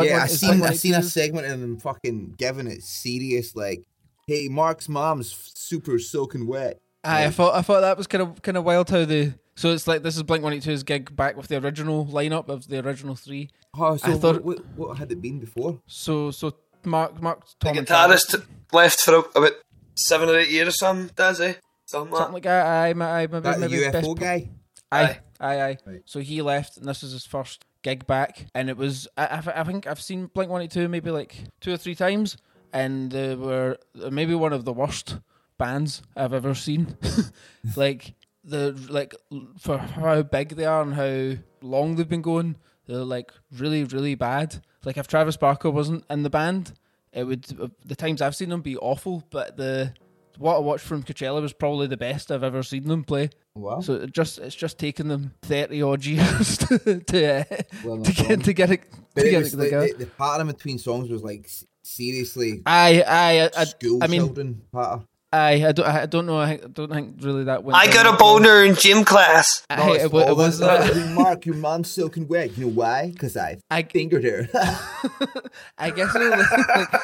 yeah, 0.00 0.22
I 0.22 0.26
seen 0.28 0.62
I 0.62 0.72
seen 0.72 0.94
a 0.94 1.02
segment 1.02 1.46
of 1.46 1.60
them 1.60 1.76
fucking 1.78 2.34
giving 2.38 2.66
it 2.66 2.82
serious, 2.82 3.54
like, 3.54 3.84
"Hey, 4.26 4.48
Mark's 4.48 4.88
mom's 4.88 5.52
super 5.54 5.98
soaking 5.98 6.46
wet." 6.46 6.80
Aye, 7.04 7.26
I 7.26 7.30
thought 7.30 7.54
I 7.54 7.62
thought 7.62 7.80
that 7.82 7.96
was 7.96 8.06
kind 8.06 8.22
of 8.22 8.42
kind 8.42 8.56
of 8.56 8.64
wild 8.64 8.90
how 8.90 9.04
the 9.04 9.34
So 9.54 9.72
it's 9.72 9.86
like 9.86 10.02
this 10.02 10.16
is 10.16 10.22
Blink 10.24 10.44
182's 10.44 10.82
gig 10.82 11.14
back 11.14 11.36
with 11.36 11.48
the 11.48 11.56
original 11.58 12.04
lineup 12.06 12.48
of 12.48 12.68
the 12.68 12.84
original 12.84 13.14
three. 13.14 13.50
Oh, 13.78 13.96
so 13.96 14.10
I 14.12 14.14
thought- 14.14 14.42
what, 14.44 14.64
what, 14.64 14.88
what 14.88 14.98
had 14.98 15.12
it 15.12 15.22
been 15.22 15.38
before? 15.38 15.80
So 15.86 16.30
so 16.30 16.56
Mark 16.84 17.22
Mark 17.22 17.46
The 17.46 17.54
Tom 17.68 17.78
and 17.78 17.86
Carl- 17.86 18.10
guitarist 18.10 18.44
left 18.72 19.00
for 19.00 19.24
about 19.34 19.52
seven 19.94 20.28
or 20.28 20.36
eight 20.38 20.50
years 20.50 20.68
or 20.68 20.72
something, 20.72 21.10
does 21.14 21.40
eh? 21.40 21.48
he? 21.48 21.54
Something 21.86 22.12
like 22.12 22.18
something 22.18 22.34
like 22.34 22.42
that. 22.42 22.66
Aye, 22.66 22.94
ma- 22.94 23.12
aye, 23.12 23.26
maybe, 23.28 23.40
That 23.42 23.60
maybe 23.60 23.74
UFO 23.76 23.92
best- 23.92 24.16
guy? 24.18 24.50
Aye, 24.92 25.18
aye, 25.40 25.60
aye. 25.62 25.76
Right. 25.86 26.02
So 26.04 26.20
he 26.20 26.42
left, 26.42 26.76
and 26.76 26.86
this 26.88 27.02
is 27.02 27.12
his 27.12 27.24
first 27.24 27.64
gig 27.82 28.06
back, 28.06 28.46
and 28.54 28.68
it 28.68 28.76
was. 28.76 29.06
I, 29.16 29.26
I, 29.26 29.60
I 29.60 29.64
think 29.64 29.86
I've 29.86 30.00
seen 30.00 30.26
Blink 30.26 30.50
One 30.50 30.62
Eighty 30.62 30.80
Two 30.80 30.88
maybe 30.88 31.10
like 31.10 31.36
two 31.60 31.72
or 31.72 31.76
three 31.76 31.94
times, 31.94 32.36
and 32.72 33.10
they 33.10 33.34
were 33.34 33.78
maybe 34.10 34.34
one 34.34 34.52
of 34.52 34.64
the 34.64 34.72
worst 34.72 35.18
bands 35.58 36.02
I've 36.16 36.32
ever 36.34 36.54
seen. 36.54 36.96
like 37.76 38.14
the 38.44 38.72
like 38.88 39.14
for 39.58 39.78
how 39.78 40.22
big 40.22 40.50
they 40.56 40.64
are 40.64 40.82
and 40.82 40.94
how 40.94 41.42
long 41.66 41.96
they've 41.96 42.08
been 42.08 42.22
going, 42.22 42.56
they're 42.86 42.98
like 42.98 43.32
really 43.52 43.84
really 43.84 44.14
bad. 44.14 44.62
Like 44.84 44.96
if 44.96 45.06
Travis 45.08 45.36
Barker 45.36 45.70
wasn't 45.70 46.04
in 46.10 46.22
the 46.22 46.30
band, 46.30 46.72
it 47.12 47.24
would 47.24 47.44
the 47.84 47.96
times 47.96 48.22
I've 48.22 48.36
seen 48.36 48.50
them 48.50 48.60
be 48.62 48.76
awful, 48.76 49.24
but 49.30 49.56
the 49.56 49.92
what 50.38 50.56
I 50.56 50.58
watched 50.58 50.84
from 50.84 51.02
Coachella 51.02 51.40
was 51.40 51.54
probably 51.54 51.86
the 51.86 51.96
best 51.96 52.30
I've 52.30 52.42
ever 52.44 52.62
seen 52.62 52.86
them 52.88 53.04
play. 53.04 53.30
Wow. 53.54 53.80
So 53.80 53.94
it 53.94 54.12
just 54.12 54.38
it's 54.38 54.54
just 54.54 54.78
taken 54.78 55.08
them 55.08 55.32
thirty 55.42 55.80
odd 55.82 56.04
years 56.04 56.58
to 56.58 57.00
to, 57.00 57.40
uh, 57.40 57.44
Well, 57.84 58.02
to 58.02 58.12
get 58.12 58.44
to 58.44 58.52
get 58.52 58.70
it 58.70 58.82
But 59.14 59.22
to 59.22 59.28
it 59.28 59.30
get 59.30 59.38
was 59.42 59.54
it 59.54 59.56
together. 59.64 59.88
the, 59.88 60.04
the 60.04 60.06
pattern 60.06 60.46
between 60.48 60.78
songs 60.78 61.08
was 61.08 61.22
like 61.24 61.50
seriously 61.86 62.62
I 62.66 63.02
I 63.06 63.50
I, 63.56 63.64
school 63.64 64.02
I 64.02 64.06
mean 64.08 64.20
children 64.22 64.62
pattern. 64.72 65.06
I 65.32 65.66
I 65.66 65.72
don't 65.72 65.86
I 65.86 66.06
don't 66.06 66.24
know 66.26 66.38
I 66.38 66.56
don't 66.56 66.90
think 66.90 67.16
really 67.20 67.44
that 67.44 67.64
went. 67.64 67.76
I 67.76 67.92
got 67.92 68.06
a 68.06 68.16
boner 68.16 68.62
in 68.64 68.74
gym 68.76 69.04
class. 69.04 69.66
I, 69.68 69.76
No, 69.76 69.92
it, 69.92 70.02
it's 70.02 70.12
wa- 70.12 70.20
it 70.20 70.28
all 70.30 70.36
was 70.36 70.58
that- 70.60 70.96
uh, 70.96 71.10
Mark, 71.14 71.44
your 71.46 71.56
mom's 71.56 71.90
soaking 71.90 72.28
wet. 72.28 72.56
You 72.56 72.66
know 72.66 72.72
why? 72.72 73.10
Because 73.10 73.36
I 73.36 73.58
I- 73.70 73.82
fingered 73.82 74.22
her. 74.24 74.48
I 75.78 75.90
guess 75.90 76.14
it 76.14 76.20
was 76.20 76.46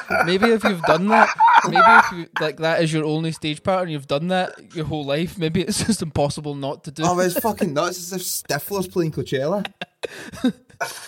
like, 0.09 0.25
maybe 0.25 0.47
if 0.47 0.63
you've 0.63 0.81
done 0.83 1.07
that, 1.09 1.29
maybe 1.65 1.77
if 1.85 2.11
you 2.13 2.27
like 2.39 2.57
that 2.57 2.81
is 2.81 2.91
your 2.93 3.03
only 3.05 3.33
stage 3.33 3.61
pattern, 3.61 3.89
you've 3.89 4.07
done 4.07 4.29
that 4.29 4.73
your 4.73 4.85
whole 4.85 5.03
life. 5.05 5.37
Maybe 5.37 5.61
it's 5.61 5.83
just 5.85 6.01
impossible 6.01 6.55
not 6.55 6.85
to 6.85 6.91
do. 6.91 7.03
oh, 7.05 7.19
it's 7.19 7.37
fucking 7.39 7.73
nuts. 7.73 7.97
It's 7.99 8.13
if 8.13 8.21
Stifler's 8.21 8.87
playing 8.87 9.11
Coachella. 9.11 9.65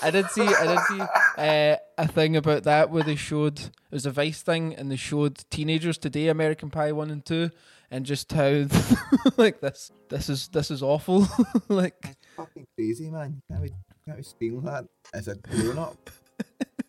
I 0.02 0.12
did 0.12 0.28
see 0.28 0.48
I 0.48 0.68
did 0.68 0.80
see 0.88 1.02
uh, 1.38 1.76
a 1.98 2.08
thing 2.08 2.36
about 2.36 2.64
that 2.64 2.90
where 2.90 3.04
they 3.04 3.16
showed 3.16 3.60
it 3.60 3.72
was 3.92 4.06
a 4.06 4.12
Vice 4.12 4.42
thing 4.42 4.76
and 4.76 4.92
they 4.92 4.96
showed 4.96 5.44
teenagers 5.50 5.98
today 5.98 6.28
American 6.28 6.70
Pie 6.70 6.92
one 6.92 7.12
and 7.12 7.26
two 7.26 7.52
and 7.92 8.06
just 8.06 8.32
how 8.32 8.66
like 9.38 9.62
this 9.62 9.92
this 10.10 10.30
is 10.30 10.48
this 10.50 10.72
is 10.72 10.82
awful 10.82 11.28
like 11.68 12.16
Fucking 12.36 12.68
crazy, 12.76 13.10
man. 13.10 13.42
You 13.50 13.52
can't 13.56 13.64
be, 13.64 13.72
can't 14.06 14.18
be 14.18 14.24
stealing 14.24 14.66
that 14.66 14.86
as 15.14 15.30
a 15.30 15.36
grown 15.36 15.78
up. 15.78 16.10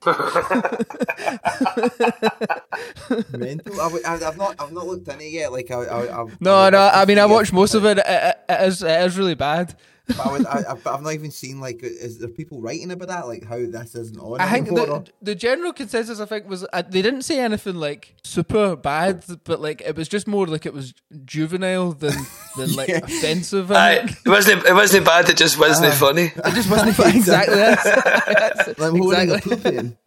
Mental. 3.31 3.81
I, 3.81 4.01
I, 4.07 4.19
have 4.19 4.37
not. 4.37 4.57
I've 4.59 4.73
not 4.73 4.87
looked 4.87 5.07
into 5.07 5.25
it 5.25 5.31
yet. 5.31 5.53
Like 5.53 5.71
I. 5.71 5.85
I 5.85 6.23
I've, 6.23 6.41
no 6.41 6.57
I've 6.57 6.73
no 6.73 6.91
I 6.93 7.05
mean 7.05 7.21
I 7.21 7.27
watched 7.27 7.53
most 7.53 7.75
of 7.75 7.85
it 7.85 7.99
it, 7.99 8.07
it, 8.07 8.37
it 8.49 8.61
is 8.67 8.83
it 8.83 9.01
is 9.03 9.17
really 9.17 9.37
bad 9.37 9.77
But 10.09 10.21
I 10.27 10.33
would, 10.33 10.47
I, 10.47 10.59
I, 10.61 10.71
I've 10.73 11.03
not 11.03 11.15
even 11.15 11.31
seen 11.31 11.61
like. 11.61 11.83
Is 11.83 12.19
there 12.19 12.29
people 12.29 12.61
writing 12.61 12.91
about 12.93 13.09
that? 13.09 13.27
Like 13.27 13.45
how 13.45 13.57
this 13.57 13.95
isn't 13.95 14.19
on 14.19 14.41
I 14.41 14.49
think 14.51 14.69
the, 14.69 15.05
the 15.21 15.35
general 15.35 15.73
consensus 15.73 16.21
I 16.21 16.27
think 16.27 16.49
was 16.49 16.65
uh, 16.73 16.83
they 16.89 17.03
didn't 17.03 17.23
say 17.23 17.41
anything 17.41 17.75
like 17.75 18.15
super 18.23 18.77
bad 18.77 19.25
but 19.45 19.61
like 19.61 19.81
it 19.81 19.97
was 19.97 20.09
just 20.09 20.27
more 20.29 20.47
like 20.47 20.65
it 20.65 20.73
was 20.75 20.95
juvenile 21.25 21.93
than 21.93 22.15
than 22.57 22.73
like 22.75 22.89
Yeah. 22.97 22.99
offensive 22.99 23.73
Aye, 23.73 23.77
I 23.77 24.17
it 24.25 24.29
wasn't. 24.29 24.65
It 24.65 24.75
wasn't 24.75 25.07
bad. 25.07 25.29
It 25.29 25.37
just 25.37 25.59
wasn't 25.59 25.93
funny. 25.95 26.33
it 26.35 26.55
just 26.55 26.71
wasn't 26.71 26.99
exactly 27.15 27.57
that 27.57 28.67
Like, 28.79 28.81
I'm 28.81 28.97
holding 28.99 29.31
a 29.31 29.35
exactly 29.35 29.57
poop 29.57 29.67
in. 29.67 29.99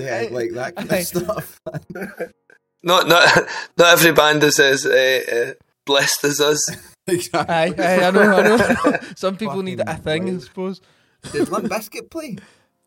Yeah, 0.00 0.26
like 0.32 0.50
that 0.54 0.74
kind 0.74 0.92
Aye. 0.92 0.96
of 0.98 1.06
stuff. 1.06 1.60
Not 2.86 3.08
not 3.08 3.48
not 3.78 3.92
every 3.94 4.12
band 4.12 4.44
is 4.44 4.60
as 4.60 4.84
uh, 4.84 5.22
uh, 5.32 5.52
blessed 5.86 6.22
as 6.24 6.38
us. 6.38 6.60
Exactly. 7.06 7.54
Aye, 7.54 7.74
aye, 7.78 8.06
I 8.06 8.10
know, 8.10 8.20
I 8.22 8.42
know. 8.90 8.98
Some 9.16 9.36
people 9.36 9.62
need 9.62 9.80
a 9.80 9.84
Fucking 9.84 10.02
thing, 10.02 10.36
I 10.36 10.38
suppose. 10.40 10.80
Did 11.32 11.48
Limp 11.50 11.66
Bizkit 11.66 12.10
play? 12.10 12.36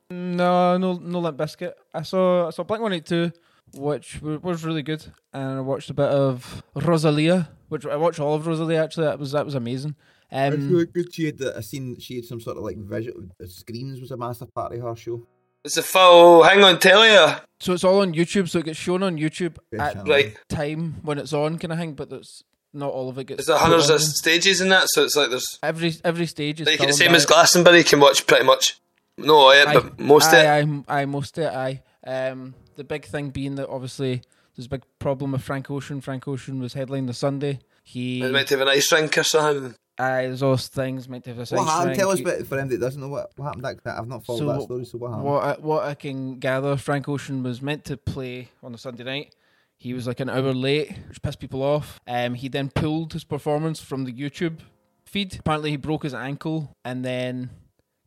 No, 0.10 0.78
no, 0.78 0.94
no 0.94 1.20
Limp 1.20 1.38
Bizkit. 1.38 1.74
I 1.94 2.02
saw, 2.04 2.48
I 2.48 2.52
saw 2.52 2.64
Blink 2.64 2.82
One 2.82 2.94
Eight 2.94 3.06
Two, 3.06 3.30
which 3.74 4.22
was 4.22 4.64
really 4.64 4.82
good, 4.82 5.04
and 5.34 5.58
I 5.58 5.60
watched 5.60 5.90
a 5.90 5.94
bit 5.94 6.08
of 6.08 6.64
Rosalia, 6.76 7.50
which 7.68 7.86
I 7.86 7.98
watched 7.98 8.22
all 8.22 8.36
of 8.36 8.48
Rosalia. 8.48 8.82
Actually, 8.82 9.08
that 9.08 9.20
was 9.20 9.34
that 9.34 9.44
was 9.44 9.56
amazing. 9.56 9.96
It's 10.32 10.56
Um, 10.56 10.70
really 10.72 10.86
good. 10.86 11.14
She 11.14 11.26
had. 11.26 11.42
a 11.42 11.62
scene. 11.62 12.00
She 12.00 12.16
had 12.16 12.26
some 12.26 12.40
sort 12.40 12.56
of 12.56 12.64
like 12.64 12.78
visual. 12.78 13.22
Screens 13.48 14.00
was 14.00 14.12
a 14.12 14.18
massive 14.18 14.54
part 14.54 14.74
of 14.74 14.82
her 14.82 14.96
show. 14.96 15.28
It's 15.66 15.76
a 15.76 15.84
full. 15.84 16.44
Hang 16.44 16.64
on, 16.64 16.80
tell 16.80 17.06
you. 17.06 17.36
so 17.60 17.74
it's 17.74 17.84
all 17.84 18.00
on 18.00 18.14
YouTube, 18.14 18.48
so 18.48 18.60
it 18.60 18.66
gets 18.66 18.80
shown 18.80 19.04
on 19.04 19.18
YouTube 19.18 19.58
Yeah, 19.74 19.88
at 19.88 19.94
channel. 19.96 20.10
Right. 20.14 20.38
time 20.48 20.96
when 21.02 21.18
it's 21.18 21.34
on, 21.34 21.60
kind 21.60 21.74
of 21.74 21.80
thing. 21.80 21.96
But 21.96 22.10
that's 22.10 22.44
not 22.74 22.92
all 22.92 23.10
of 23.10 23.18
it 23.18 23.26
gets. 23.26 23.46
There's 23.46 23.56
a 23.58 23.60
put 23.60 23.70
hundreds 23.70 23.90
of 23.90 24.02
stages 24.02 24.62
in 24.62 24.70
that, 24.70 24.88
so 24.90 25.04
it's 25.04 25.16
like 25.16 25.30
there's 25.30 25.60
every 25.64 25.94
every 26.04 26.26
stage 26.26 26.62
is 26.62 26.68
like 26.68 26.78
filmed 26.80 26.96
same 26.96 27.16
as 27.16 27.26
Glastonbury. 27.26 27.80
You 27.80 27.84
can 27.84 28.00
watch 28.00 28.26
pretty 28.28 28.46
much. 28.46 28.80
No, 29.18 29.36
all 29.36 29.52
it, 29.52 29.66
but 29.74 30.00
most 30.00 30.32
aye, 30.34 30.38
of 30.44 30.68
it. 30.70 30.86
Aye, 30.88 31.02
aye, 31.02 31.06
most 31.06 31.38
of 31.40 31.46
it, 31.46 31.54
aye. 31.54 31.82
Um, 32.06 32.54
the 32.76 32.84
big 32.84 33.06
thing 33.06 33.32
being 33.32 33.56
that 33.56 33.68
obviously 33.68 34.22
there's 34.56 34.68
a 34.68 34.70
big 34.70 34.84
problem 35.00 35.32
with 35.32 35.42
Frank 35.42 35.72
Ocean. 35.72 36.02
Frank 36.02 36.28
Ocean 36.28 36.60
was 36.60 36.76
headlining 36.76 37.08
the 37.08 37.14
Sunday. 37.14 37.60
He, 37.84 38.22
It 38.22 38.32
might 38.32 38.48
have 38.50 38.62
an 38.62 38.68
ice 38.68 38.92
rink 38.92 39.18
or 39.18 39.24
something. 39.24 39.74
aye, 39.98 40.24
there's 40.28 40.44
all 40.44 40.52
those 40.52 40.68
things. 40.68 41.10
Might 41.10 41.26
have 41.26 41.38
a 41.40 41.56
What 41.56 41.66
happened? 41.68 41.88
rink. 41.88 42.00
Tell 42.00 42.10
us 42.12 42.20
He- 42.20 42.24
about 42.26 42.46
for 42.46 42.60
him 42.60 42.68
that 42.68 42.80
doesn't 42.80 43.02
know 43.02 43.08
what, 43.08 43.32
what 43.38 43.46
happened. 43.46 43.66
That, 43.66 43.84
that 43.86 43.98
I've 43.98 44.08
not 44.08 44.24
followed 44.26 44.40
So 44.40 44.46
that 44.54 44.62
story. 44.62 44.86
So 44.86 44.98
what 45.00 45.08
happened? 45.10 45.26
What 45.26 45.44
I, 45.44 45.54
what 45.60 45.84
I 45.86 45.96
can 45.96 46.38
gather, 46.38 46.78
Frank 46.78 47.10
Ocean 47.10 47.42
was 47.42 47.62
meant 47.62 47.86
to 47.86 47.98
play 47.98 48.50
on 48.62 48.76
a 48.76 48.78
Sunday 48.78 49.04
night. 49.04 49.34
He 49.78 49.94
was 49.94 50.08
like 50.08 50.20
an 50.20 50.30
hour 50.30 50.54
late, 50.54 50.98
which 51.08 51.22
pissed 51.22 51.40
people 51.40 51.62
off. 51.62 52.00
Um, 52.08 52.34
he 52.34 52.48
then 52.48 52.70
pulled 52.70 53.14
his 53.14 53.24
performance 53.24 53.80
from 53.80 54.06
the 54.06 54.14
YouTube 54.14 54.60
feed. 55.06 55.38
Apparently, 55.40 55.72
he 55.72 55.78
broke 55.78 56.04
his 56.04 56.14
ankle 56.14 56.72
and 56.84 57.06
then 57.06 57.52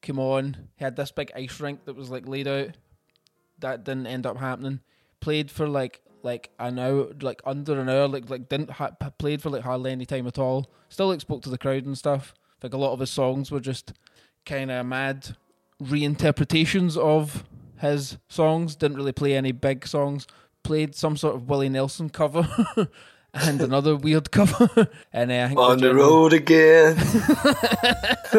came 0.03 0.19
on. 0.19 0.57
He 0.77 0.85
had 0.85 0.97
this 0.97 1.13
big 1.13 1.31
ice 1.35 1.61
rink 1.61 1.85
that 1.85 1.97
was 1.97 2.11
like 2.11 2.27
laid 2.27 2.49
out. 2.49 2.71
That 3.61 3.85
didn't 3.85 4.07
end 4.07 4.27
up 4.27 4.39
happening. 4.39 4.81
Played 5.21 5.51
for 5.51 5.69
like 5.69 6.01
like 6.23 6.51
an 6.59 6.79
hour, 6.79 7.09
like 7.21 7.41
under 7.45 7.81
an 7.81 7.89
hour. 7.89 8.09
Like 8.09 8.29
like 8.29 8.49
didn't 8.49 8.71
ha- 8.71 8.91
played 9.19 9.43
for 9.43 9.51
like 9.51 9.63
hardly 9.63 9.93
any 9.93 10.07
time 10.07 10.27
at 10.27 10.39
all. 10.39 10.71
Still 10.89 11.09
like 11.09 11.21
spoke 11.21 11.43
to 11.43 11.51
the 11.51 11.59
crowd 11.59 11.85
and 11.85 11.97
stuff. 11.97 12.35
Like 12.63 12.75
a 12.75 12.79
lot 12.79 12.93
of 12.93 13.01
his 13.01 13.11
songs 13.11 13.51
were 13.51 13.61
just 13.61 13.93
kind 14.45 14.71
of 14.71 14.87
mad 14.87 15.37
reinterpretations 15.83 16.97
of 16.97 17.45
his 17.79 18.19
songs. 18.29 18.77
Didn't 18.77 18.97
really 18.97 19.13
play 19.13 19.35
any 19.35 19.53
big 19.53 19.87
songs. 19.87 20.27
Played 20.63 20.95
some 20.95 21.17
sort 21.17 21.35
of 21.35 21.49
Willie 21.49 21.69
Nelson 21.69 22.11
cover 22.11 22.49
and 23.35 23.61
another 23.61 23.97
weird 23.97 24.31
cover. 24.31 24.89
and 25.13 25.33
uh, 25.33 25.45
I 25.45 25.49
think 25.49 25.59
On 25.61 25.79
the 25.79 25.95
road 25.95 26.33
again. 26.33 26.97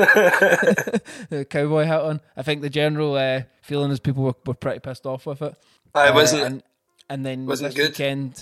the 1.29 1.45
cowboy 1.49 1.85
hat 1.85 2.01
on. 2.01 2.21
I 2.37 2.43
think 2.43 2.61
the 2.61 2.69
general 2.69 3.15
uh, 3.15 3.41
feeling 3.61 3.91
is 3.91 3.99
people 3.99 4.23
were, 4.23 4.35
were 4.45 4.53
pretty 4.53 4.79
pissed 4.79 5.05
off 5.05 5.25
with 5.25 5.41
it. 5.41 5.55
I 5.93 6.09
Uh, 6.09 6.13
wasn't. 6.13 6.43
and, 6.43 6.63
and 7.09 7.25
then 7.25 7.45
wasn't 7.45 7.75
good? 7.75 7.91
weekend, 7.91 8.41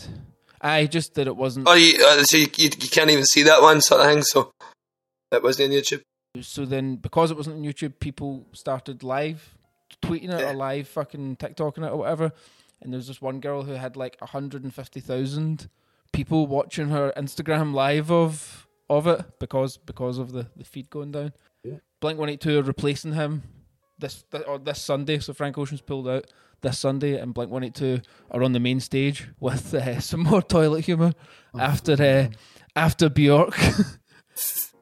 I 0.61 0.85
just 0.85 1.15
that 1.15 1.27
it 1.27 1.35
wasn't. 1.35 1.67
oh, 1.67 1.73
you, 1.73 2.03
uh, 2.05 2.23
so 2.23 2.37
you, 2.37 2.47
you, 2.57 2.69
you 2.79 2.89
can't 2.89 3.09
even 3.09 3.25
see 3.25 3.43
that 3.43 3.61
one 3.61 3.81
sort 3.81 4.01
of 4.01 4.07
thing. 4.07 4.21
So 4.23 4.51
that 5.31 5.41
wasn't 5.41 5.71
on 5.73 5.79
YouTube. 5.79 6.01
So 6.41 6.65
then, 6.65 6.97
because 6.97 7.31
it 7.31 7.37
wasn't 7.37 7.57
on 7.57 7.63
YouTube, 7.63 7.99
people 7.99 8.45
started 8.53 9.03
live 9.03 9.55
tweeting 10.03 10.31
it 10.31 10.39
Yeah. 10.41 10.51
or 10.51 10.53
live 10.53 10.87
fucking 10.87 11.37
TikToking 11.37 11.85
it 11.85 11.91
or 11.91 11.97
whatever. 11.97 12.31
And 12.81 12.93
there 12.93 12.97
was 12.97 13.07
this 13.07 13.21
one 13.21 13.39
girl 13.39 13.63
who 13.63 13.73
had 13.73 13.95
like 13.97 14.17
150,000 14.19 15.69
people 16.11 16.47
watching 16.47 16.89
her 16.89 17.13
Instagram 17.15 17.73
live 17.73 18.11
of 18.11 18.67
of 18.89 19.05
it 19.05 19.23
because 19.39 19.77
because 19.77 20.17
of 20.17 20.31
the, 20.31 20.47
the 20.55 20.63
feed 20.63 20.89
going 20.89 21.11
down. 21.11 21.33
Yeah. 21.63 21.77
Blink 21.99 22.17
182 22.17 22.59
are 22.59 22.63
replacing 22.63 23.13
him 23.13 23.43
this, 23.99 24.23
th- 24.31 24.45
or 24.47 24.57
this 24.57 24.81
Sunday. 24.81 25.19
So 25.19 25.33
Frank 25.33 25.57
Ocean's 25.57 25.81
pulled 25.81 26.07
out 26.07 26.25
this 26.61 26.79
Sunday, 26.79 27.19
and 27.19 27.33
Blink 27.33 27.51
182 27.51 28.01
are 28.31 28.43
on 28.43 28.53
the 28.53 28.59
main 28.59 28.79
stage 28.79 29.27
with 29.39 29.73
uh, 29.73 29.99
some 30.01 30.21
more 30.21 30.41
toilet 30.41 30.85
humor 30.85 31.13
after 31.57 31.93
uh, 31.93 32.27
after 32.75 33.09
Bjork. 33.09 33.57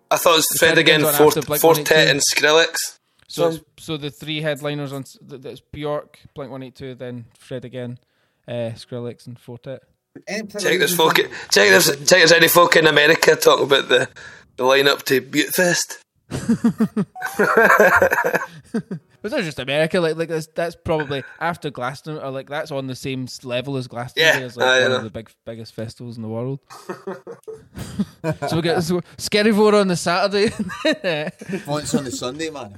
I 0.10 0.16
thought 0.16 0.34
it 0.34 0.36
was 0.38 0.48
Fred 0.58 0.70
Fred 0.70 0.78
again, 0.78 1.02
again's 1.02 1.08
on 1.08 1.14
Fort, 1.16 1.38
after 1.38 1.48
Blink 1.48 1.62
Four 1.62 1.76
Tet 1.76 2.08
and 2.08 2.22
Skrillex. 2.22 3.00
So, 3.28 3.52
So- 3.52 3.60
so 3.78 3.98
the 3.98 4.10
three 4.10 4.42
headliners 4.42 4.94
on 4.94 5.02
s- 5.02 5.18
th- 5.30 5.42
that's 5.42 5.60
Bjork, 5.60 6.20
Blink 6.34 6.52
One 6.52 6.64
Eight 6.64 6.76
Two, 6.76 6.96
then 6.96 7.26
Fred 7.38 7.66
again, 7.66 8.00
uh, 8.48 8.72
Skrillex, 8.76 9.28
and 9.28 9.38
Four 9.40 9.58
Tet. 9.58 9.82
Any 10.28 10.48
Check 10.48 10.62
this 10.62 10.92
reason- 10.92 10.98
folk. 10.98 11.16
Check 11.16 11.70
this. 11.70 11.88
Check 11.90 12.08
there's 12.20 12.32
any 12.32 12.48
folk 12.48 12.76
in 12.76 12.88
America 12.88 13.36
talking 13.36 13.66
about 13.66 13.90
the 13.90 14.10
the 14.56 14.64
lineup 14.64 15.04
to 15.04 15.22
Butefest. 15.22 16.00
But 19.30 19.32
But 19.32 19.40
it's 19.40 19.46
not 19.46 19.48
just 19.48 19.60
America. 19.60 20.00
Like 20.00 20.16
like 20.18 20.30
that's 20.30 20.48
that's 20.48 20.76
probably 20.76 21.24
after 21.40 21.70
Glastonbury, 21.70 22.26
or 22.26 22.32
like 22.32 22.50
that's 22.50 22.72
on 22.72 22.88
the 22.88 22.96
same 22.96 23.28
level 23.44 23.78
as 23.78 23.88
Glastonbury 23.88 24.40
Yeah, 24.40 24.46
as 24.46 24.58
like 24.58 24.68
I 24.68 24.82
one 24.84 24.90
know. 24.92 24.98
of 24.98 25.04
the 25.04 25.10
big 25.10 25.30
biggest 25.46 25.74
festivals 25.74 26.16
in 26.18 26.24
the 26.24 26.30
world. 26.30 26.60
so 28.48 28.56
we 28.56 28.62
get 28.62 28.82
so 28.84 29.02
Scary 29.18 29.52
Four 29.52 29.76
on 29.76 29.88
the 29.88 29.96
Saturday. 29.96 30.52
Once 31.68 31.94
on 31.96 32.04
the 32.06 32.12
Sunday, 32.12 32.50
man. 32.50 32.78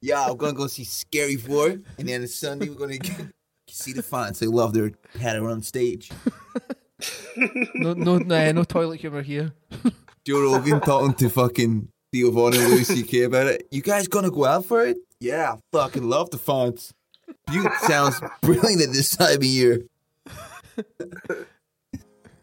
yeah, 0.00 0.26
I'm 0.26 0.36
gonna 0.36 0.52
go 0.52 0.66
see 0.66 0.84
Scary 0.84 1.36
Four, 1.36 1.68
and 1.98 2.08
then 2.08 2.22
on 2.22 2.26
Sunday 2.28 2.68
we're 2.68 2.74
gonna 2.76 2.98
get, 2.98 3.26
see 3.68 3.92
the 3.92 4.02
fans. 4.02 4.38
They 4.38 4.46
love 4.46 4.72
their 4.74 4.90
patter 5.18 5.48
on 5.48 5.62
stage. 5.62 6.10
no 7.74 7.94
no 7.94 8.18
no, 8.18 8.52
no 8.52 8.64
toilet 8.64 9.00
humor 9.00 9.22
here. 9.22 9.52
Joe 10.24 10.40
Rogan 10.42 10.80
talking 10.80 11.14
to 11.14 11.28
fucking 11.28 11.88
Theo 12.12 12.30
Von 12.30 12.52
and 12.54 12.68
Louis 12.68 12.84
C.K. 12.84 13.22
about 13.22 13.46
it. 13.46 13.66
You 13.70 13.80
guys 13.80 14.06
gonna 14.06 14.30
go 14.30 14.44
out 14.44 14.66
for 14.66 14.84
it? 14.84 14.98
Yeah, 15.18 15.54
I 15.54 15.58
fucking 15.72 16.08
love 16.08 16.30
the 16.30 16.36
fonts. 16.36 16.92
Bute 17.50 17.72
sounds 17.80 18.20
brilliant 18.42 18.82
at 18.82 18.92
this 18.92 19.16
time 19.16 19.36
of 19.36 19.44
year. 19.44 19.86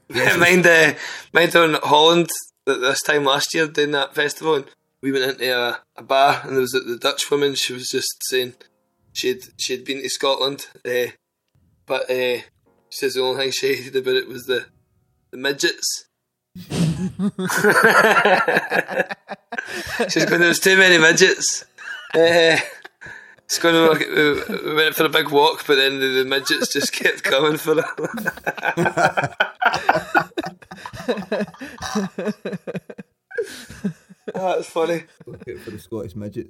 mind, 0.10 0.66
uh, 0.66 0.94
mind 1.34 1.56
on 1.56 1.76
Holland 1.84 2.30
at 2.68 2.82
this 2.82 3.02
time 3.02 3.26
last 3.26 3.54
year 3.54 3.68
doing 3.68 3.92
that 3.92 4.16
festival, 4.16 4.56
and 4.56 4.66
we 5.02 5.12
went 5.12 5.40
into 5.40 5.56
a, 5.56 5.80
a 5.96 6.04
bar, 6.04 6.42
and 6.44 6.54
there 6.54 6.62
was 6.62 6.72
the, 6.72 6.80
the 6.80 6.98
Dutch 6.98 7.30
woman. 7.30 7.54
She 7.54 7.74
was 7.74 7.90
just 7.90 8.10
saying 8.24 8.56
she'd 9.14 9.44
she'd 9.58 9.86
been 9.86 10.02
to 10.02 10.10
Scotland, 10.10 10.66
uh, 10.84 11.12
but 11.86 12.10
uh, 12.10 12.42
she 12.90 12.98
says 12.98 13.14
the 13.14 13.22
only 13.22 13.44
thing 13.44 13.52
she 13.52 13.76
hated 13.76 13.96
about 13.96 14.16
it 14.16 14.28
was 14.28 14.46
the 14.46 14.66
the 15.30 15.38
midgets. 15.38 16.06
She's 20.10 20.26
going. 20.26 20.40
There 20.40 20.50
was 20.50 20.60
too 20.60 20.76
many 20.78 20.98
midgets. 20.98 21.64
Uh, 22.14 22.58
it's 23.46 23.60
going 23.60 23.76
to 23.76 23.90
work. 23.90 24.00
We 24.64 24.74
went 24.76 24.96
for 24.96 25.06
a 25.06 25.10
big 25.10 25.30
walk, 25.30 25.66
but 25.66 25.76
then 25.76 26.00
the, 26.00 26.08
the 26.08 26.26
midgets 26.26 26.74
just 26.74 26.92
kept 26.92 27.24
coming 27.24 27.56
for 27.58 27.76
her. 27.76 27.84
oh, 34.36 34.56
that's 34.56 34.70
funny. 34.70 35.04
Look 35.26 35.48
out 35.48 35.58
for 35.60 35.72
the 35.72 35.80
Scottish 35.80 36.16
midget. 36.16 36.48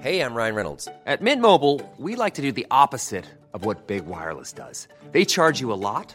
Hey, 0.00 0.20
I'm 0.20 0.34
Ryan 0.34 0.54
Reynolds. 0.54 0.88
At 1.06 1.22
Mint 1.22 1.40
Mobile, 1.40 1.80
we 1.98 2.16
like 2.16 2.34
to 2.34 2.42
do 2.42 2.52
the 2.52 2.66
opposite 2.70 3.24
of 3.54 3.64
what 3.64 3.86
Big 3.86 4.06
Wireless 4.06 4.52
does. 4.52 4.88
They 5.12 5.24
charge 5.24 5.60
you 5.60 5.72
a 5.72 5.74
lot, 5.74 6.14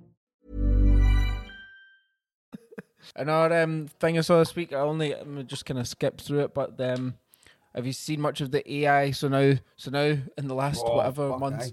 Another 3.15 3.61
um, 3.61 3.87
thing 3.99 4.17
I 4.17 4.21
saw 4.21 4.39
this 4.39 4.55
week, 4.55 4.73
I 4.73 4.77
only 4.77 5.13
um, 5.13 5.45
just 5.47 5.65
kind 5.65 5.79
of 5.79 5.87
skipped 5.87 6.21
through 6.21 6.41
it, 6.41 6.53
but 6.53 6.79
um, 6.79 7.15
have 7.75 7.85
you 7.85 7.93
seen 7.93 8.21
much 8.21 8.41
of 8.41 8.51
the 8.51 8.73
AI? 8.73 9.11
So 9.11 9.27
now, 9.27 9.53
so 9.75 9.91
now 9.91 10.17
in 10.37 10.47
the 10.47 10.55
last 10.55 10.83
Oh, 10.85 10.95
whatever 10.95 11.37
months, 11.37 11.71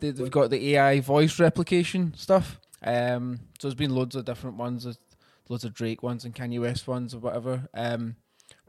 they, 0.00 0.10
they've 0.10 0.30
got 0.30 0.50
the 0.50 0.76
AI 0.76 1.00
voice 1.00 1.38
replication 1.38 2.14
stuff. 2.16 2.58
Um, 2.82 3.40
so 3.58 3.68
there's 3.68 3.74
been 3.74 3.94
loads 3.94 4.16
of 4.16 4.24
different 4.24 4.56
ones, 4.56 4.86
loads 5.48 5.64
of 5.64 5.74
Drake 5.74 6.02
ones 6.02 6.24
and 6.24 6.34
Kanye 6.34 6.60
West 6.60 6.88
ones 6.88 7.14
or 7.14 7.18
whatever. 7.18 7.68
Um, 7.74 8.16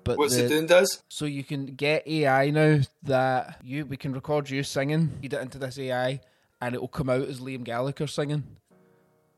but 0.04 0.18
What's 0.18 0.36
the, 0.36 0.46
it 0.46 0.50
doing, 0.50 0.66
Does? 0.66 1.04
So 1.10 1.26
you 1.26 1.44
can 1.44 1.68
get 1.68 2.08
AI 2.08 2.50
now 2.50 2.80
that 3.04 3.60
you 3.64 3.86
we 3.86 3.98
can 3.98 4.14
record 4.14 4.50
you 4.50 4.64
singing, 4.64 5.10
feed 5.22 5.34
it 5.34 5.42
into 5.42 5.60
this 5.60 5.78
AI, 5.78 6.20
and 6.60 6.76
it 6.76 6.82
will 6.82 6.88
come 6.88 7.10
out 7.10 7.28
as 7.28 7.40
Liam 7.40 7.64
Gallagher 7.64 8.08
singing, 8.08 8.44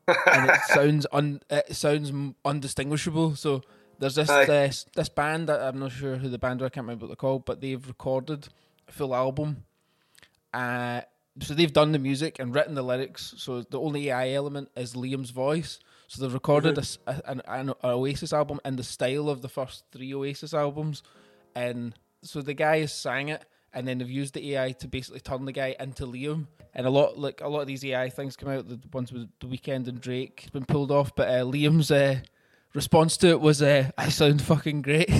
and 0.07 0.49
it 0.49 0.61
sounds 0.67 1.07
un 1.11 1.41
it 1.49 1.75
sounds 1.75 2.11
undistinguishable. 2.45 3.35
So 3.35 3.61
there's 3.99 4.15
this 4.15 4.29
Aye. 4.29 4.45
this 4.45 4.85
this 4.95 5.09
band 5.09 5.49
that 5.49 5.61
I'm 5.61 5.79
not 5.79 5.91
sure 5.91 6.17
who 6.17 6.29
the 6.29 6.37
band 6.39 6.61
are, 6.61 6.65
I 6.65 6.69
can't 6.69 6.85
remember 6.85 7.05
what 7.05 7.09
they're 7.09 7.15
called, 7.15 7.45
but 7.45 7.61
they've 7.61 7.85
recorded 7.87 8.47
a 8.87 8.91
full 8.91 9.15
album. 9.15 9.63
Uh, 10.53 11.01
so 11.41 11.53
they've 11.53 11.73
done 11.73 11.93
the 11.93 11.99
music 11.99 12.37
and 12.39 12.53
written 12.53 12.75
the 12.75 12.83
lyrics. 12.83 13.33
So 13.37 13.61
the 13.63 13.79
only 13.79 14.09
AI 14.09 14.31
element 14.31 14.69
is 14.75 14.93
Liam's 14.93 15.31
voice. 15.31 15.79
So 16.07 16.21
they've 16.21 16.33
recorded 16.33 16.77
a 16.77 16.81
s 16.81 16.99
a 17.07 17.21
an, 17.25 17.41
an 17.47 17.73
Oasis 17.83 18.33
album 18.33 18.59
in 18.63 18.75
the 18.75 18.83
style 18.83 19.29
of 19.29 19.41
the 19.41 19.49
first 19.49 19.85
three 19.91 20.13
Oasis 20.13 20.53
albums, 20.53 21.01
and 21.55 21.95
so 22.21 22.41
the 22.41 22.53
guy 22.53 22.81
has 22.81 22.93
sang 22.93 23.29
it, 23.29 23.45
and 23.73 23.87
then 23.87 23.97
they've 23.97 24.09
used 24.09 24.33
the 24.35 24.53
AI 24.53 24.73
to 24.73 24.87
basically 24.87 25.21
turn 25.21 25.45
the 25.45 25.51
guy 25.51 25.75
into 25.79 26.05
Liam. 26.05 26.47
And 26.75 26.87
a 26.87 26.89
lot 26.89 27.19
like 27.19 27.41
a 27.41 27.47
lot 27.47 27.61
of 27.61 27.67
these 27.67 27.85
AI 27.85 28.09
things 28.09 28.35
come 28.35 28.49
out. 28.49 28.67
The 28.67 28.79
ones 28.91 29.13
with 29.13 29.29
the 29.39 29.45
Weeknd 29.47 29.87
and 29.87 30.01
Drake 30.01 30.39
has 30.41 30.49
been 30.49 30.65
pulled 30.65 30.89
off, 30.91 31.15
but 31.15 31.27
uh, 31.27 31.43
Liam's 31.43 31.91
uh, 31.91 32.21
response 32.73 33.15
to 33.17 33.27
it 33.27 33.41
was, 33.41 33.61
uh, 33.61 33.91
"I 33.97 34.09
sound 34.09 34.41
fucking 34.41 34.81
great." 34.81 35.09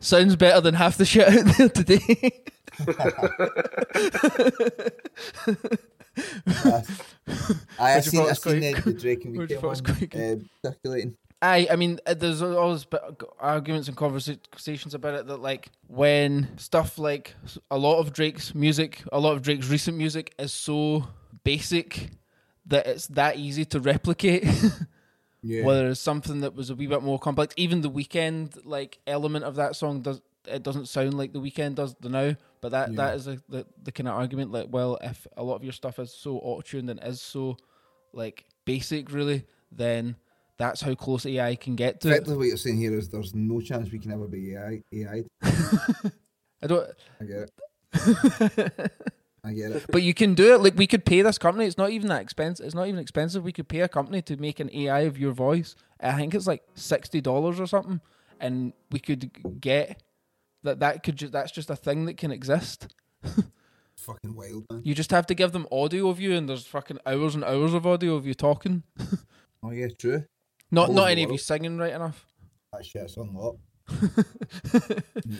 Sounds 0.00 0.36
better 0.36 0.60
than 0.60 0.74
half 0.74 0.96
the 0.96 1.04
shit 1.04 1.28
out 1.28 1.56
there 1.56 1.68
today. 1.68 2.42
I 7.78 7.96
Which 7.96 7.96
I 7.96 8.00
seen, 8.00 8.20
I 8.20 8.32
seen 8.32 8.60
the, 8.60 8.80
the 8.84 8.92
Drake 8.94 9.24
and 9.24 9.36
I 9.36 9.46
Weeknd 9.46 9.62
one 9.62 9.74
uh, 10.22 10.36
circulating. 10.64 11.16
I, 11.40 11.68
I 11.70 11.76
mean, 11.76 12.00
uh, 12.04 12.14
there's 12.14 12.42
always 12.42 12.84
arguments 13.38 13.86
and 13.88 13.96
conversations 13.96 14.94
about 14.94 15.14
it 15.14 15.26
that, 15.28 15.36
like, 15.38 15.70
when 15.86 16.58
stuff 16.58 16.98
like 16.98 17.34
a 17.70 17.78
lot 17.78 18.00
of 18.00 18.12
Drake's 18.12 18.54
music, 18.54 19.02
a 19.12 19.20
lot 19.20 19.32
of 19.32 19.42
Drake's 19.42 19.68
recent 19.68 19.96
music 19.96 20.34
is 20.38 20.52
so 20.52 21.06
basic 21.44 22.10
that 22.66 22.86
it's 22.86 23.06
that 23.08 23.36
easy 23.36 23.64
to 23.66 23.80
replicate. 23.80 24.44
Yeah. 25.40 25.64
Whether 25.64 25.88
it's 25.88 26.00
something 26.00 26.40
that 26.40 26.56
was 26.56 26.68
a 26.68 26.74
wee 26.74 26.88
bit 26.88 27.02
more 27.02 27.18
complex, 27.18 27.54
even 27.56 27.80
the 27.80 27.90
Weeknd 27.90 28.58
like 28.64 28.98
element 29.06 29.44
of 29.44 29.54
that 29.54 29.76
song 29.76 30.02
does 30.02 30.20
it 30.46 30.62
doesn't 30.62 30.86
sound 30.86 31.14
like 31.14 31.32
the 31.32 31.40
Weeknd 31.40 31.74
does 31.76 31.94
the 32.00 32.08
now. 32.08 32.34
But 32.60 32.70
that 32.70 32.96
that 32.96 33.14
is 33.16 33.28
a, 33.28 33.38
the 33.48 33.64
the 33.82 33.92
kind 33.92 34.08
of 34.08 34.14
argument 34.14 34.50
like, 34.50 34.66
well, 34.70 34.98
if 35.00 35.26
a 35.36 35.44
lot 35.44 35.54
of 35.54 35.62
your 35.62 35.72
stuff 35.72 35.98
is 36.00 36.12
so 36.12 36.38
auto 36.38 36.62
tuned 36.62 36.90
and 36.90 37.00
is 37.02 37.20
so 37.20 37.56
like 38.12 38.46
basic, 38.64 39.12
really, 39.12 39.44
then 39.70 40.16
that's 40.58 40.80
how 40.80 40.94
close 40.94 41.24
AI 41.24 41.54
can 41.54 41.76
get 41.76 42.00
to 42.00 42.08
it. 42.08 42.10
Effectively, 42.10 42.36
what 42.36 42.46
you're 42.48 42.56
saying 42.56 42.78
here 42.78 42.94
is 42.94 43.08
there's 43.08 43.34
no 43.34 43.60
chance 43.60 43.90
we 43.90 43.98
can 43.98 44.12
ever 44.12 44.26
be 44.26 44.54
AI. 44.54 44.82
AI. 44.92 45.24
I 46.62 46.66
don't. 46.66 46.90
I 47.20 47.24
get 47.24 47.36
it. 47.36 47.52
I 49.44 49.52
get 49.52 49.70
it. 49.70 49.86
But 49.90 50.02
you 50.02 50.12
can 50.14 50.34
do 50.34 50.54
it. 50.54 50.60
Like 50.60 50.76
we 50.76 50.88
could 50.88 51.04
pay 51.06 51.22
this 51.22 51.38
company. 51.38 51.66
It's 51.66 51.78
not 51.78 51.90
even 51.90 52.08
that 52.08 52.20
expensive. 52.20 52.66
It's 52.66 52.74
not 52.74 52.88
even 52.88 52.98
expensive. 52.98 53.44
We 53.44 53.52
could 53.52 53.68
pay 53.68 53.80
a 53.80 53.88
company 53.88 54.20
to 54.22 54.36
make 54.36 54.58
an 54.58 54.68
AI 54.74 55.00
of 55.00 55.16
your 55.16 55.32
voice. 55.32 55.76
I 56.00 56.14
think 56.14 56.34
it's 56.34 56.48
like 56.48 56.62
sixty 56.74 57.20
dollars 57.20 57.60
or 57.60 57.66
something, 57.66 58.00
and 58.40 58.72
we 58.90 58.98
could 58.98 59.60
get 59.60 60.02
that. 60.64 60.80
That 60.80 61.04
could 61.04 61.16
just 61.16 61.32
that's 61.32 61.52
just 61.52 61.70
a 61.70 61.76
thing 61.76 62.06
that 62.06 62.16
can 62.16 62.32
exist. 62.32 62.88
Fucking 63.96 64.34
wild, 64.34 64.64
man. 64.70 64.82
You 64.84 64.94
just 64.94 65.10
have 65.12 65.26
to 65.26 65.34
give 65.34 65.52
them 65.52 65.66
audio 65.70 66.08
of 66.08 66.20
you, 66.20 66.34
and 66.34 66.48
there's 66.48 66.66
fucking 66.66 66.98
hours 67.06 67.34
and 67.34 67.44
hours 67.44 67.74
of 67.74 67.86
audio 67.86 68.14
of 68.16 68.26
you 68.26 68.34
talking. 68.34 68.82
Oh 69.60 69.72
yeah, 69.72 69.88
true. 69.98 70.24
Not 70.70 70.90
not 70.92 71.10
any 71.10 71.22
of 71.24 71.30
you 71.32 71.38
singing 71.38 71.78
right 71.78 71.92
enough. 71.92 72.26
That 72.72 72.84
shit's 72.84 73.16
unlocked. 73.16 73.60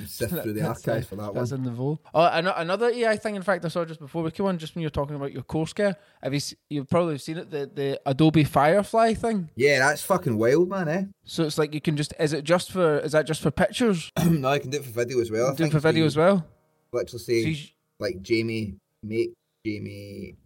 Sift 0.06 0.32
through 0.42 0.54
the 0.54 0.66
archives 0.66 1.06
for 1.06 1.16
that 1.16 1.34
That's 1.34 1.50
one. 1.50 1.60
in 1.60 1.64
the 1.66 1.70
vault. 1.70 2.00
Oh, 2.14 2.22
ano- 2.24 2.54
another 2.56 2.88
AI 2.88 3.16
thing. 3.16 3.36
In 3.36 3.42
fact, 3.42 3.64
I 3.64 3.68
saw 3.68 3.84
just 3.84 4.00
before 4.00 4.22
we 4.22 4.30
came 4.30 4.46
on, 4.46 4.56
just 4.56 4.74
when 4.74 4.80
you 4.82 4.86
were 4.86 4.90
talking 4.90 5.16
about 5.16 5.32
your 5.32 5.42
course 5.42 5.72
care. 5.74 5.96
Have 6.22 6.32
you? 6.32 6.38
s- 6.38 6.54
You've 6.70 6.88
probably 6.88 7.18
seen 7.18 7.38
it. 7.38 7.50
The 7.50 7.70
the 7.72 8.00
Adobe 8.06 8.44
Firefly 8.44 9.14
thing. 9.14 9.50
Yeah, 9.56 9.78
that's 9.80 10.02
fucking 10.02 10.38
wild, 10.38 10.68
man. 10.70 10.88
Eh? 10.88 11.02
So 11.24 11.44
it's 11.44 11.58
like 11.58 11.74
you 11.74 11.80
can 11.80 11.96
just. 11.96 12.14
Is 12.18 12.32
it 12.32 12.44
just 12.44 12.72
for? 12.72 12.98
Is 13.00 13.12
that 13.12 13.26
just 13.26 13.42
for 13.42 13.50
pictures? 13.50 14.10
no, 14.26 14.48
I 14.48 14.58
can 14.58 14.70
do 14.70 14.78
it 14.78 14.84
for 14.84 14.92
video 14.92 15.20
as 15.20 15.30
well. 15.30 15.46
I 15.46 15.50
Do 15.50 15.54
it 15.54 15.56
think 15.58 15.72
for 15.72 15.80
video 15.80 16.06
as 16.06 16.16
well. 16.16 16.46
Literally 16.92 17.10
So 17.10 17.18
say 17.18 17.40
you, 17.40 17.56
like 18.00 18.22
Jamie, 18.22 18.76
make 19.02 19.32
Jamie. 19.64 20.36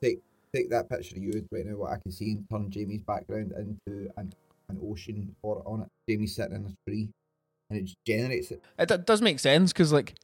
Take 0.00 0.20
take 0.54 0.70
that 0.70 0.88
picture 0.88 1.16
of 1.16 1.22
you 1.22 1.46
right 1.50 1.66
now. 1.66 1.76
What 1.76 1.92
I 1.92 1.98
can 1.98 2.12
see 2.12 2.32
and 2.32 2.46
turn 2.50 2.70
Jamie's 2.70 3.02
background 3.02 3.52
into 3.52 4.10
an 4.16 4.32
an 4.68 4.80
ocean 4.82 5.34
or 5.42 5.62
on 5.66 5.82
it. 5.82 5.88
Jamie's 6.08 6.34
sitting 6.36 6.56
in 6.56 6.64
a 6.66 6.90
tree, 6.90 7.10
and 7.70 7.80
it 7.80 7.90
generates 8.06 8.50
it. 8.50 8.62
It 8.78 8.88
d- 8.88 8.96
does 9.04 9.20
make 9.20 9.38
sense 9.38 9.72
because 9.72 9.92
like 9.92 10.14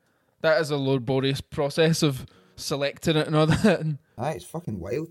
that 0.41 0.61
is 0.61 0.71
a 0.71 0.77
laborious 0.77 1.41
process 1.41 2.03
of 2.03 2.27
selecting 2.57 3.17
it 3.17 3.27
and 3.27 3.37
all 3.37 3.47
that. 3.55 3.81
And 3.81 3.99
Ah, 4.17 4.31
it's 4.31 4.45
fucking 4.45 4.79
wild. 4.79 5.11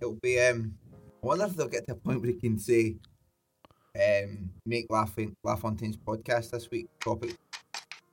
It'll 0.00 0.18
be 0.22 0.38
um. 0.40 0.74
I 1.22 1.26
wonder 1.26 1.44
if 1.44 1.54
they'll 1.54 1.68
get 1.68 1.86
to 1.86 1.92
a 1.92 1.96
point 1.96 2.22
where 2.22 2.30
you 2.30 2.38
can 2.40 2.58
say, 2.58 2.96
um, 3.94 4.50
make 4.64 4.86
Laughing 4.88 5.34
LaFontaine's 5.44 5.98
podcast 5.98 6.50
this 6.50 6.70
week 6.70 6.86
topic, 6.98 7.36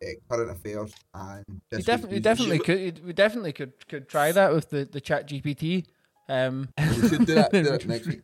uh, 0.04 0.08
current 0.30 0.52
affairs 0.52 0.94
and. 1.14 1.46
you 1.72 1.78
definitely, 1.80 2.20
definitely 2.20 2.60
could. 2.60 3.06
We 3.06 3.14
definitely 3.14 3.54
could 3.54 3.88
could 3.88 4.10
try 4.10 4.32
that 4.32 4.54
with 4.54 4.70
the 4.70 4.86
the 4.86 5.00
Chat 5.02 5.28
GPT. 5.30 5.86
Um, 6.30 6.70
We 6.78 7.10
should 7.10 7.26
do 7.26 7.36
that, 7.36 7.52
do 7.52 7.64
that 7.64 7.86
next 7.88 8.08
week. 8.08 8.22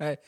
Aye. 0.00 0.18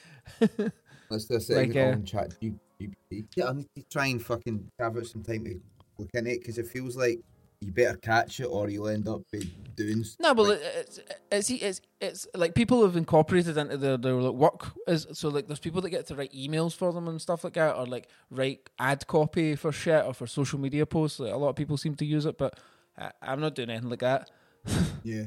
Let's 1.10 1.24
do 1.24 1.36
a 1.36 1.40
segment 1.40 1.74
Like, 1.74 1.76
uh, 1.76 1.90
on 1.90 2.04
chat 2.04 2.34
GPT. 2.40 3.26
Yeah, 3.34 3.48
I 3.48 3.52
need 3.54 3.68
to 3.76 3.82
try 3.90 4.06
and 4.06 4.22
fucking 4.22 4.70
carve 4.78 4.96
out 4.98 5.06
some 5.06 5.22
time 5.22 5.44
to 5.44 5.60
look 5.98 6.10
into 6.14 6.30
it 6.30 6.40
because 6.40 6.58
it 6.58 6.66
feels 6.66 6.96
like 6.96 7.20
you 7.60 7.72
better 7.72 7.96
catch 7.96 8.38
it 8.40 8.44
or 8.44 8.68
you'll 8.68 8.88
end 8.88 9.08
up 9.08 9.22
be 9.32 9.52
doing. 9.74 10.04
No, 10.20 10.34
but 10.34 10.48
like, 10.48 10.60
like, 10.60 10.86
it's, 11.32 11.50
it's 11.50 11.50
it's 11.50 11.80
it's 12.00 12.26
like 12.34 12.54
people 12.54 12.82
have 12.84 12.96
incorporated 12.96 13.56
into 13.56 13.76
their 13.76 13.96
their 13.96 14.16
work 14.16 14.70
is 14.86 15.06
so 15.12 15.28
like 15.28 15.48
there's 15.48 15.58
people 15.58 15.80
that 15.80 15.90
get 15.90 16.06
to 16.08 16.14
write 16.14 16.32
emails 16.32 16.74
for 16.74 16.92
them 16.92 17.08
and 17.08 17.20
stuff 17.20 17.42
like 17.42 17.54
that, 17.54 17.74
or 17.74 17.86
like 17.86 18.08
write 18.30 18.68
ad 18.78 19.06
copy 19.06 19.56
for 19.56 19.72
shit 19.72 20.04
or 20.04 20.14
for 20.14 20.26
social 20.26 20.58
media 20.58 20.86
posts. 20.86 21.18
Like, 21.18 21.32
a 21.32 21.36
lot 21.36 21.48
of 21.48 21.56
people 21.56 21.76
seem 21.76 21.96
to 21.96 22.04
use 22.04 22.26
it, 22.26 22.38
but 22.38 22.58
I, 22.96 23.10
I'm 23.22 23.40
not 23.40 23.54
doing 23.54 23.70
anything 23.70 23.90
like 23.90 24.00
that. 24.00 24.30
yeah. 25.02 25.24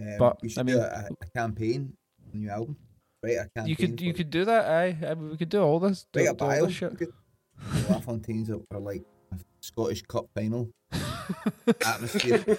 Um, 0.00 0.16
but, 0.18 0.42
we 0.42 0.48
should 0.50 0.58
I 0.60 0.62
do 0.64 0.72
mean- 0.74 0.82
a, 0.82 1.08
a 1.20 1.26
campaign, 1.34 1.92
a 2.32 2.36
new 2.36 2.50
album. 2.50 2.76
right? 3.22 3.32
a 3.38 3.48
campaign. 3.54 3.66
You 3.68 3.76
could 3.76 4.00
you 4.00 4.12
for- 4.12 4.16
could 4.18 4.30
do 4.30 4.44
that. 4.44 4.64
Aye, 4.66 4.96
I, 5.06 5.14
we 5.14 5.36
could 5.36 5.48
do 5.48 5.60
all 5.62 5.80
this. 5.80 6.06
Do, 6.12 6.20
write 6.20 6.30
a 6.30 6.34
do 6.34 6.44
all 6.44 6.66
this 6.66 6.74
shit. 6.74 6.90
we 6.92 6.96
could. 6.98 7.12
LaFontaine's 7.88 8.50
are, 8.50 8.60
are 8.70 8.80
like 8.80 9.02
a 9.32 9.38
Scottish 9.60 10.02
Cup 10.02 10.26
final 10.34 10.68
atmosphere. 11.86 12.44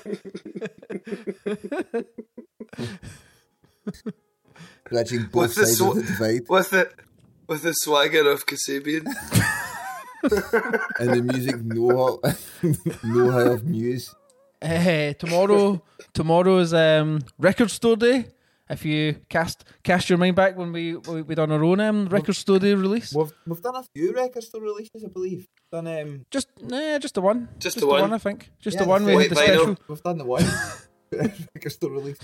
Bridging 4.90 5.24
both 5.32 5.34
With 5.50 5.56
the 5.56 5.66
sides 5.66 5.78
sw- 5.78 5.82
of 5.82 5.96
the 5.96 6.02
divide. 6.04 6.50
with 6.50 6.70
the 6.72 6.90
with 7.48 7.62
the 7.64 7.74
swagger 7.74 8.30
of 8.30 8.46
Kasabian. 8.46 9.06
and 11.00 11.10
the 11.14 11.22
music 11.22 11.62
know 11.64 12.20
know 13.04 13.32
how 13.32 13.52
of 13.52 13.64
muse. 13.66 14.14
Eh, 14.62 15.14
tomorrow, 15.14 15.82
tomorrow 16.14 16.58
is 16.58 16.74
um, 16.74 17.20
record 17.38 17.70
store 17.70 17.96
day. 17.96 18.26
If 18.70 18.84
you 18.84 19.16
cast 19.30 19.64
cast 19.84 20.10
your 20.10 20.18
mind 20.18 20.36
back 20.36 20.58
when 20.58 20.74
we 20.74 20.96
we, 20.96 21.22
we 21.22 21.36
done 21.36 21.52
our 21.52 21.64
own 21.64 21.80
um, 21.80 22.08
record 22.08 22.36
store 22.36 22.60
day 22.60 22.74
release, 22.74 23.14
We've 23.14 23.32
we've 23.46 23.62
done 23.62 23.76
a 23.78 23.84
few 23.96 24.14
record 24.14 24.44
store 24.44 24.62
releases, 24.62 25.06
I 25.06 25.08
believe. 25.08 25.48
Done 25.72 25.88
um 25.88 26.26
just 26.32 26.50
nah, 26.62 26.98
just 27.00 27.14
the 27.14 27.22
one, 27.22 27.48
Just 27.60 27.80
the 27.80 27.88
one. 27.88 28.12
I 28.12 28.18
think, 28.18 28.50
just 28.60 28.76
yeah, 28.78 28.84
the 28.84 28.90
one 28.90 29.06
we 29.06 29.14
had 29.14 29.30
the 29.32 29.36
vinyl. 29.36 29.46
special. 29.46 29.78
We've 29.88 30.04
done 30.04 30.18
the 30.18 30.26
one 30.26 30.44
record 31.12 31.72
store 31.72 31.92
release. 31.92 32.18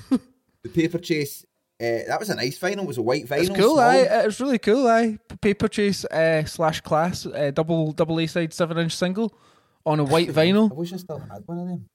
The 0.64 0.70
paper 0.70 0.98
chase. 0.98 1.46
Uh, 1.82 2.00
that 2.08 2.20
was 2.20 2.30
a 2.30 2.36
nice 2.36 2.58
vinyl. 2.60 2.80
It 2.84 2.88
was 2.88 2.98
a 2.98 3.02
white 3.02 3.26
vinyl. 3.26 3.40
It's 3.40 3.50
cool, 3.50 3.76
small. 3.76 3.80
aye. 3.80 4.08
It's 4.26 4.40
really 4.40 4.60
cool, 4.60 4.88
aye. 4.88 5.18
Paper 5.42 5.68
Chase 5.68 6.06
uh, 6.06 6.46
slash 6.46 6.80
Class 6.82 7.26
uh, 7.26 7.52
double 7.54 7.92
double 7.94 8.20
A 8.20 8.28
side 8.28 8.54
seven 8.54 8.78
inch 8.78 8.96
single 8.96 9.34
on 9.86 10.00
a 10.00 10.04
white 10.04 10.30
vinyl. 10.30 10.66
I 10.72 10.74
vinyl. 10.74 10.76
wish 10.76 10.94
I 10.94 10.98
still 10.98 11.20
had 11.20 11.42
one 11.46 11.60
of 11.60 11.68
them. 11.68 11.90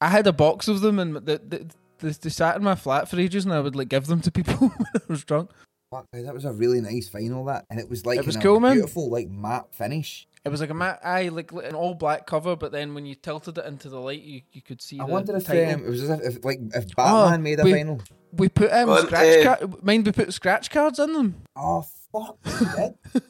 I 0.00 0.08
had 0.08 0.26
a 0.26 0.32
box 0.32 0.68
of 0.68 0.80
them, 0.80 0.98
and 0.98 1.16
the, 1.16 1.20
the, 1.20 1.66
they, 1.98 2.10
they 2.10 2.28
sat 2.30 2.56
in 2.56 2.62
my 2.62 2.74
flat 2.74 3.08
for 3.08 3.18
ages, 3.18 3.44
and 3.44 3.54
I 3.54 3.60
would 3.60 3.74
like 3.76 3.88
give 3.88 4.06
them 4.06 4.20
to 4.22 4.30
people 4.30 4.54
when 4.68 4.86
I 4.94 5.00
was 5.08 5.24
drunk. 5.24 5.50
Fuck, 5.90 6.06
that 6.12 6.34
was 6.34 6.44
a 6.44 6.52
really 6.52 6.80
nice 6.80 7.08
vinyl. 7.08 7.46
That 7.46 7.64
and 7.70 7.78
it 7.80 7.88
was 7.88 8.04
like 8.04 8.18
It 8.18 8.26
was 8.26 8.34
in 8.36 8.40
a 8.40 8.44
cool, 8.44 8.60
man. 8.60 8.74
beautiful 8.74 9.08
like 9.10 9.28
matte 9.30 9.72
finish. 9.74 10.26
It 10.44 10.48
was 10.50 10.60
like 10.60 10.70
a 10.70 10.74
matte, 10.74 11.00
aye, 11.04 11.28
like 11.28 11.50
an 11.52 11.74
all 11.74 11.94
black 11.94 12.26
cover, 12.26 12.54
but 12.54 12.70
then 12.70 12.94
when 12.94 13.04
you 13.06 13.14
tilted 13.16 13.58
it 13.58 13.64
into 13.66 13.88
the 13.88 13.98
light, 14.00 14.22
you, 14.22 14.42
you 14.52 14.62
could 14.62 14.80
see. 14.82 15.00
I 15.00 15.06
the 15.06 15.12
wonder 15.12 15.36
if 15.36 15.44
title. 15.44 15.74
um, 15.74 15.84
it 15.84 15.88
was 15.88 16.02
as 16.08 16.20
if, 16.20 16.36
if 16.36 16.44
like 16.44 16.60
if 16.74 16.94
Batman 16.94 17.42
made 17.42 17.58
a 17.58 17.62
Oh, 17.62 17.64
we- 17.64 17.72
vinyl. 17.72 18.00
we 18.32 18.48
put 18.48 18.72
um, 18.72 18.88
Well, 18.88 19.06
scratch 19.06 19.42
card. 19.44 19.82
Mind 19.84 20.06
we 20.06 20.12
put 20.12 20.32
scratch 20.32 20.70
cards 20.70 20.98
in 20.98 21.12
them. 21.14 21.34
Oh 21.56 21.84
fuck! 22.12 22.36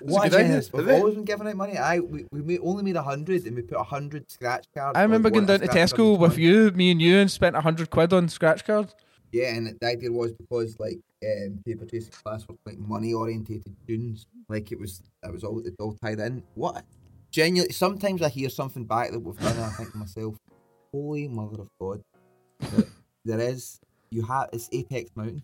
we 0.00 0.06
did. 0.06 0.12
What 0.12 0.22
good 0.24 0.32
a 0.32 0.36
idea. 0.36 0.48
genius. 0.48 0.72
We've 0.72 0.88
always 0.90 1.14
been 1.14 1.24
giving 1.24 1.46
out 1.48 1.56
money. 1.56 1.76
I 1.78 2.00
we, 2.00 2.24
we 2.30 2.58
only 2.58 2.82
made 2.82 2.96
a 2.96 3.02
hundred 3.02 3.44
and 3.46 3.56
we 3.56 3.62
put 3.62 3.78
a 3.78 3.82
hundred 3.84 4.30
scratch 4.30 4.66
cards. 4.74 4.96
I 4.98 5.02
remember 5.02 5.30
going 5.30 5.46
down 5.46 5.60
to 5.60 5.68
Tesco 5.68 6.12
with 6.18 6.30
month. 6.32 6.38
you, 6.38 6.70
me 6.72 6.90
and 6.90 7.00
you, 7.02 7.18
and 7.18 7.30
spent 7.30 7.56
a 7.56 7.60
hundred 7.60 7.90
quid 7.90 8.12
on 8.12 8.28
scratch 8.28 8.64
cards. 8.64 8.94
Yeah, 9.32 9.54
and 9.54 9.76
the 9.80 9.86
idea 9.86 10.10
was 10.10 10.32
because 10.32 10.78
like 10.80 10.98
um, 11.22 11.60
paper 11.66 11.84
chasing 11.84 12.12
class 12.12 12.46
were 12.48 12.54
like 12.64 12.78
money 12.78 13.12
orientated 13.12 13.76
tunes. 13.86 14.26
Like 14.48 14.72
it 14.72 14.80
was, 14.80 15.02
that 15.22 15.32
was 15.32 15.44
all 15.44 15.60
it 15.60 15.74
all 15.78 15.92
tied 15.92 16.18
in. 16.20 16.42
What 16.54 16.84
genuinely? 17.30 17.72
Sometimes 17.74 18.22
I 18.22 18.30
hear 18.30 18.48
something 18.48 18.84
back 18.84 19.10
that 19.10 19.18
we've 19.20 19.38
done, 19.38 19.54
and 19.56 19.64
I 19.64 19.70
think 19.70 19.92
to 19.92 19.98
myself, 19.98 20.36
"Holy 20.92 21.28
mother 21.28 21.62
of 21.62 21.68
God!" 21.80 22.02
There- 22.60 22.84
there 23.24 23.40
is 23.40 23.78
you 24.10 24.22
have 24.22 24.48
it's 24.54 24.70
Apex 24.72 25.10
Mountain. 25.14 25.42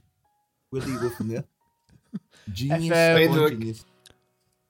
Where 0.70 0.80
do 0.80 0.90
you 0.90 0.98
go 0.98 1.11
from 1.11 1.28
there? 1.28 1.44
Genius, 2.52 2.96
um, 3.30 3.38
on 3.42 3.50
genius. 3.50 3.84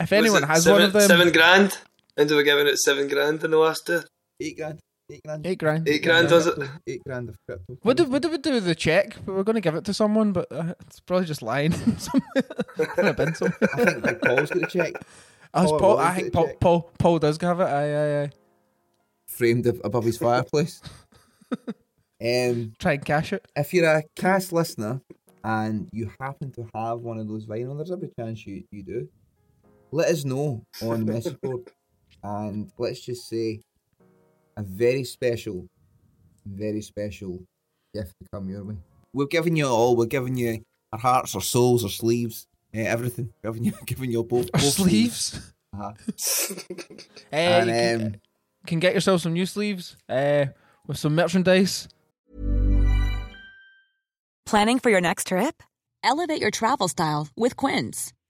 If 0.01 0.11
Was 0.11 0.19
anyone 0.19 0.43
has 0.43 0.65
seven, 0.65 0.81
one 0.81 0.83
of 0.87 0.93
them, 0.93 1.03
seven 1.09 1.33
grand. 1.33 1.79
Ended 2.17 2.39
up 2.39 2.45
giving 2.45 2.67
it 2.67 2.79
seven 2.79 3.09
grand 3.09 3.43
in 3.45 3.51
the 3.51 3.59
last 3.59 3.87
two. 3.87 4.01
Eight 4.41 4.57
grand, 4.57 4.81
eight 5.11 5.23
grand, 5.25 5.47
eight 5.47 5.59
grand. 5.59 5.89
Eight 5.89 6.03
grand 6.03 6.31
was 6.31 6.47
it? 6.47 6.59
Eight 6.87 7.03
grand 7.05 7.29
of 7.29 7.37
crypto. 7.49 7.79
What 7.83 7.97
did, 7.97 8.09
what 8.11 8.23
did 8.23 8.31
we 8.33 8.39
do 8.39 8.53
with 8.53 8.65
the 8.65 8.75
check? 8.75 9.17
We 9.27 9.33
were 9.33 9.45
going 9.45 9.55
to 9.55 9.61
give 9.61 9.75
it 9.75 9.85
to 9.87 9.95
someone, 9.95 10.33
but 10.33 10.51
uh, 10.53 10.75
it's 10.81 11.01
probably 11.01 11.27
just 11.27 11.43
lying 11.43 11.73
somewhere. 11.99 12.45
in 12.99 13.07
a 13.07 13.15
bin. 13.15 13.29
I 13.29 13.33
think 13.33 14.03
Big 14.05 14.21
Paul's 14.23 14.51
got 14.51 14.61
the 14.61 14.67
check 14.69 14.95
Oh, 15.57 15.63
it's 15.63 15.71
Paul 15.71 15.79
Paul, 15.79 15.97
Williams 15.97 16.11
I 16.11 16.15
think 16.21 16.33
Paul, 16.33 16.47
check. 16.47 16.61
Paul, 16.61 16.91
Paul 16.99 17.19
does 17.21 17.39
have 17.41 17.61
it. 17.61 17.65
Aye, 17.65 17.95
aye, 17.95 18.23
aye. 18.25 18.31
framed 19.29 19.67
ab- 19.69 19.81
above 19.85 20.05
his 20.05 20.19
fireplace. 20.19 20.83
um, 22.21 22.73
Try 22.79 22.93
and 22.95 23.05
cash 23.05 23.33
it. 23.33 23.47
if 23.57 23.73
you're 23.73 23.87
a 23.89 24.03
cast 24.17 24.53
listener 24.53 25.01
and 25.45 25.89
you 25.93 26.11
happen 26.21 26.51
to 26.53 26.67
have 26.75 27.01
one 27.01 27.19
of 27.19 27.29
those 27.29 27.47
vinyl, 27.47 27.77
there's 27.77 27.93
every 27.93 28.11
chance 28.19 28.45
you, 28.47 28.65
you 28.73 28.83
do. 28.83 29.09
Let 29.95 30.09
us 30.09 30.25
know 30.25 30.67
on 30.83 31.07
the 31.07 31.13
message 31.13 31.41
board, 31.41 31.71
and 32.21 32.69
let's 32.79 32.99
just 32.99 33.29
say 33.29 33.61
a 34.57 34.63
very 34.65 35.05
special, 35.05 35.69
very 36.45 36.83
special 36.83 37.45
gift 37.95 38.13
to 38.21 38.27
come 38.33 38.49
your 38.49 38.65
way. 38.65 38.75
We're 39.13 39.27
giving 39.27 39.55
you 39.55 39.69
all. 39.69 39.95
We're 39.95 40.07
giving 40.07 40.37
you 40.37 40.65
our 40.93 40.99
hearts, 40.99 41.37
our 41.37 41.41
souls, 41.41 41.85
our 41.85 41.91
sleeves, 41.91 42.49
eh, 42.75 42.83
everything. 42.83 43.33
Giving 43.45 43.63
you, 43.63 43.73
giving 43.87 44.11
you 44.11 44.25
both. 44.25 44.51
Both 44.51 44.65
sleeves. 44.65 45.53
Uh-huh. 45.73 45.93
Eh, 47.33 47.61
And, 47.61 47.69
you 47.69 47.73
can, 47.73 48.07
um, 48.07 48.15
can 48.67 48.81
get 48.81 48.95
yourself 48.95 49.21
some 49.21 49.33
new 49.33 49.47
sleeves 49.47 49.97
uh, 50.09 50.47
with 50.89 50.99
some 50.99 51.15
merchandise. 51.15 51.87
Planning 54.45 54.81
for 54.81 54.91
your 54.91 55.01
next 55.01 55.29
trip? 55.29 55.63
Elevate 56.03 56.41
your 56.41 56.51
travel 56.51 56.89
style 56.89 57.29
with 57.37 57.55
Quince. 57.55 58.13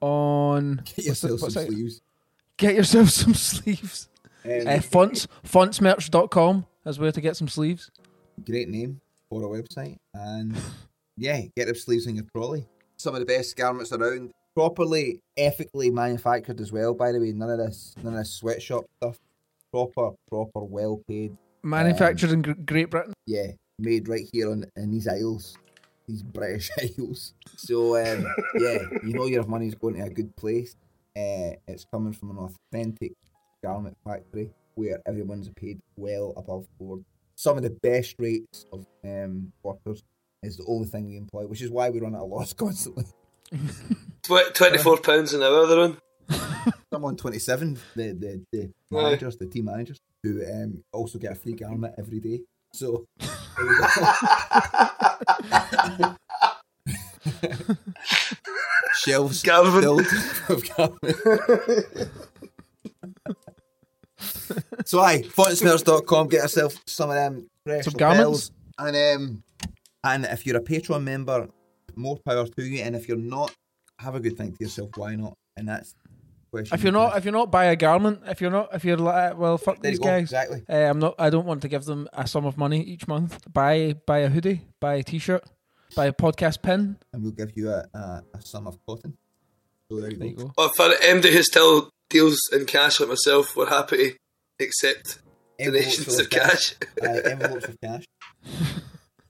On 0.00 0.76
Get 0.76 0.84
what's 0.86 0.98
it- 0.98 1.04
yourself 1.06 1.42
what's 1.42 1.54
some 1.54 1.62
it? 1.64 1.66
sleeves. 1.72 2.00
Get 2.56 2.74
yourself 2.74 3.08
some 3.22 3.34
sleeves. 3.34 4.08
Um, 4.44 4.50
Uh, 4.66 4.80
fonts, 4.80 5.26
fontsmerch.com. 5.44 6.66
as 6.84 6.98
where 6.98 7.12
to 7.12 7.20
get 7.20 7.36
some 7.36 7.48
sleeves. 7.48 7.90
Great 8.44 8.68
name 8.68 9.00
for 9.28 9.42
a 9.42 9.62
website. 9.62 9.96
And 10.14 10.56
yeah, 11.16 11.40
get 11.56 11.66
the 11.68 11.74
sleeves 11.74 12.06
in 12.06 12.16
your 12.16 12.24
trolley. 12.34 12.66
Some 12.96 13.14
of 13.14 13.20
the 13.20 13.26
best 13.26 13.56
garments 13.56 13.92
around. 13.92 14.30
Properly, 14.54 15.20
ethically 15.36 15.90
manufactured 15.90 16.60
as 16.60 16.72
well, 16.72 16.94
by 16.94 17.12
the 17.12 17.20
way. 17.20 17.32
None 17.32 17.50
of 17.50 17.58
this 17.58 17.94
none 18.02 18.14
of 18.14 18.18
this 18.20 18.30
sweatshop 18.32 18.84
stuff. 18.98 19.18
Proper, 19.72 20.12
proper, 20.30 20.60
well 20.64 21.02
paid. 21.08 21.36
Manufactured 21.62 22.30
in 22.30 22.40
Gr- 22.42 22.52
Great 22.64 22.88
Britain. 22.90 23.12
Yeah, 23.26 23.48
made 23.78 24.08
right 24.08 24.26
here 24.32 24.50
on 24.50 24.64
in 24.76 24.90
these 24.92 25.08
aisles. 25.08 25.58
These 26.08 26.22
British 26.22 26.70
aisles. 26.80 27.34
So 27.56 27.96
um, 27.96 28.26
yeah, 28.56 28.78
you 29.02 29.12
know 29.12 29.26
your 29.26 29.44
money's 29.46 29.74
going 29.74 29.94
to 29.94 30.02
a 30.02 30.10
good 30.10 30.34
place. 30.36 30.76
Uh, 31.16 31.56
it's 31.66 31.86
coming 31.90 32.12
from 32.12 32.30
an 32.30 32.38
authentic 32.38 33.12
garment 33.62 33.96
factory 34.04 34.50
where 34.74 35.00
everyone's 35.06 35.48
paid 35.56 35.80
well 35.96 36.34
above 36.36 36.66
board. 36.78 37.04
Some 37.34 37.56
of 37.56 37.62
the 37.62 37.70
best 37.70 38.14
rates 38.18 38.66
of 38.72 38.86
um, 39.04 39.52
workers 39.62 40.02
is 40.42 40.56
the 40.58 40.64
only 40.68 40.86
thing 40.86 41.06
we 41.06 41.16
employ, 41.16 41.46
which 41.46 41.62
is 41.62 41.70
why 41.70 41.90
we 41.90 42.00
run 42.00 42.14
at 42.14 42.20
a 42.20 42.24
loss 42.24 42.52
constantly. 42.64 43.04
Twenty-four 44.22 44.98
pounds 44.98 45.32
an 45.32 45.42
hour 45.42 45.66
they're 45.66 45.80
on. 45.80 45.98
I'm 46.92 47.04
on 47.04 47.16
27, 47.16 47.78
the, 47.94 48.12
the, 48.12 48.42
the 48.52 48.72
managers, 48.90 49.36
the 49.36 49.46
team 49.46 49.66
managers, 49.66 49.98
who 50.22 50.42
um, 50.44 50.82
also 50.92 51.18
get 51.18 51.32
a 51.32 51.34
free 51.34 51.52
garment 51.52 51.94
every 51.98 52.20
day. 52.20 52.40
So, 52.72 53.06
there 53.18 53.28
we 53.28 53.28
go. 53.28 53.45
Shelves 58.94 59.42
Garvin. 59.42 59.82
filled 59.82 60.06
with 60.48 60.76
garment. 60.76 61.16
so, 64.84 65.00
aye, 65.00 65.22
fontsmerch.com, 65.22 66.28
get 66.28 66.42
yourself 66.42 66.76
some 66.86 67.10
of 67.10 67.16
them 67.16 67.48
fresh 67.64 67.84
Some 67.84 67.94
lapels. 67.94 68.50
garments. 68.78 68.78
And, 68.78 68.96
um, 68.96 69.42
and 70.04 70.24
if 70.26 70.46
you're 70.46 70.58
a 70.58 70.62
Patreon 70.62 71.02
member, 71.02 71.48
more 71.96 72.18
power 72.26 72.46
to 72.46 72.62
you. 72.62 72.82
And 72.82 72.94
if 72.94 73.08
you're 73.08 73.16
not, 73.16 73.52
have 73.98 74.14
a 74.14 74.20
good 74.20 74.36
think 74.36 74.58
to 74.58 74.64
yourself, 74.64 74.90
why 74.96 75.16
not? 75.16 75.34
And 75.56 75.66
that's 75.68 75.94
the 76.04 76.05
question. 76.62 76.74
If 76.78 76.82
you're 76.84 76.92
not, 76.92 77.16
if 77.16 77.24
you're 77.24 77.32
not 77.32 77.50
buy 77.50 77.66
a 77.66 77.76
garment, 77.76 78.20
if 78.26 78.40
you're 78.40 78.50
not, 78.50 78.74
if 78.74 78.84
you're 78.84 78.96
like, 78.96 79.36
well, 79.38 79.58
fuck 79.58 79.80
There 79.80 79.90
these 79.90 79.98
you 79.98 80.04
go, 80.04 80.10
guys. 80.10 80.22
exactly. 80.22 80.62
Uh, 80.68 80.74
I'm 80.76 80.98
not. 80.98 81.14
I 81.18 81.30
don't 81.30 81.46
want 81.46 81.62
to 81.62 81.68
give 81.68 81.84
them 81.84 82.08
a 82.12 82.26
sum 82.26 82.44
of 82.46 82.56
money 82.58 82.80
each 82.82 83.06
month. 83.08 83.40
Buy, 83.52 83.94
buy 84.06 84.18
a 84.18 84.28
hoodie, 84.28 84.62
buy 84.80 84.94
a 84.96 85.02
t-shirt, 85.02 85.44
buy 85.94 86.06
a 86.06 86.12
podcast 86.12 86.62
pin. 86.62 86.96
and 87.12 87.22
we'll 87.22 87.32
give 87.32 87.52
you 87.56 87.70
a, 87.70 87.84
a, 87.94 88.22
a 88.34 88.42
sum 88.42 88.66
of 88.66 88.78
cotton. 88.86 89.16
So 89.90 90.00
there 90.00 90.10
you 90.10 90.16
There 90.16 90.28
go. 90.30 90.42
you 90.42 90.52
go. 90.56 90.62
Or 90.64 90.70
for 90.74 90.88
MD 91.04 91.32
who 91.32 91.42
still 91.42 91.90
deals 92.10 92.38
in 92.52 92.64
cash 92.66 92.98
like 93.00 93.08
myself, 93.08 93.54
we're 93.56 93.68
happy 93.68 94.12
to 94.58 94.64
accept 94.64 95.20
Envelopes 95.58 95.96
donations 95.96 96.14
of 96.18 96.26
of 96.26 96.30
cash. 96.30 96.74
Aye, 97.02 97.20
envelopes 97.30 97.64
of 97.68 97.80
cash. 97.80 98.04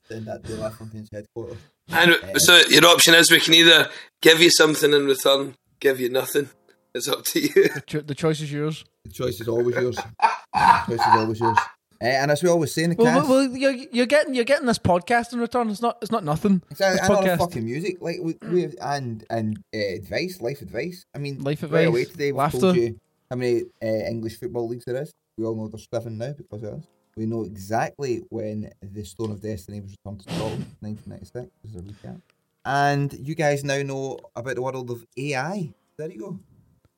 Send 0.08 0.26
that 0.26 0.44
to 0.44 0.52
the 0.54 0.62
Lafontaines 0.62 1.08
headquarters. 1.12 1.58
And 1.88 2.16
so 2.40 2.56
your 2.68 2.84
option 2.86 3.14
is 3.14 3.30
we 3.30 3.40
can 3.40 3.54
either 3.54 3.88
give 4.22 4.40
you 4.40 4.50
something 4.50 4.92
in 4.92 5.06
return, 5.06 5.54
give 5.80 6.00
you 6.00 6.08
nothing. 6.08 6.48
It's 6.96 7.08
up 7.08 7.24
to 7.24 7.40
you. 7.40 7.50
The, 7.68 7.82
cho- 7.86 8.00
the 8.00 8.14
choice 8.14 8.40
is 8.40 8.50
yours. 8.50 8.84
The 9.04 9.12
choice 9.12 9.40
is 9.40 9.48
always 9.48 9.76
yours. 9.76 9.96
the 9.96 10.82
choice 10.88 11.00
is 11.06 11.14
always 11.14 11.40
yours. 11.40 11.58
Uh, 12.02 12.04
and 12.06 12.30
as 12.30 12.42
we 12.42 12.48
always 12.48 12.72
say 12.72 12.84
in 12.84 12.90
the 12.90 12.96
Well, 12.96 13.06
cast, 13.06 13.28
well, 13.28 13.48
well, 13.48 13.56
you're, 13.56 13.72
you're 13.90 14.06
getting 14.06 14.34
you're 14.34 14.44
getting 14.44 14.66
this 14.66 14.78
podcast 14.78 15.32
in 15.32 15.40
return. 15.40 15.68
It's 15.70 15.80
not 15.80 15.98
it's 16.02 16.10
not 16.10 16.24
nothing. 16.24 16.62
it's 16.70 16.80
a, 16.80 16.92
This 16.92 17.00
and 17.02 17.10
all 17.10 17.36
fucking 17.36 17.64
music, 17.64 17.98
like 18.00 18.16
we, 18.22 18.36
we 18.42 18.64
and 18.80 19.24
and 19.30 19.58
uh, 19.74 19.78
advice, 19.78 20.40
life 20.40 20.60
advice. 20.62 21.04
I 21.14 21.18
mean, 21.18 21.42
Life 21.42 21.62
right 21.62 21.86
away 21.86 22.02
advice, 22.02 22.12
today 22.12 22.32
we 22.32 22.48
told 22.50 22.76
you 22.76 23.00
how 23.30 23.36
many 23.36 23.62
uh, 23.82 23.86
English 23.86 24.38
football 24.38 24.68
leagues 24.68 24.84
there 24.84 25.00
is. 25.02 25.10
We 25.38 25.44
all 25.44 25.54
know 25.54 25.68
there's 25.68 25.86
seven 25.92 26.18
now 26.18 26.32
because 26.32 26.62
of 26.62 26.74
us. 26.74 26.84
We 27.16 27.24
know 27.26 27.44
exactly 27.44 28.24
when 28.28 28.70
the 28.82 29.04
Stone 29.04 29.30
of 29.32 29.40
Destiny 29.40 29.80
was 29.80 29.92
returned 29.92 30.20
to 30.26 30.34
Scotland, 30.34 30.66
1996. 30.80 31.50
This 31.62 31.72
is 31.72 31.76
a 31.78 31.82
recap. 31.82 32.20
And 32.66 33.10
you 33.26 33.34
guys 33.34 33.64
now 33.64 33.80
know 33.82 34.18
about 34.34 34.56
the 34.56 34.62
world 34.62 34.90
of 34.90 35.06
AI. 35.16 35.72
There 35.96 36.10
you 36.10 36.18
go. 36.20 36.40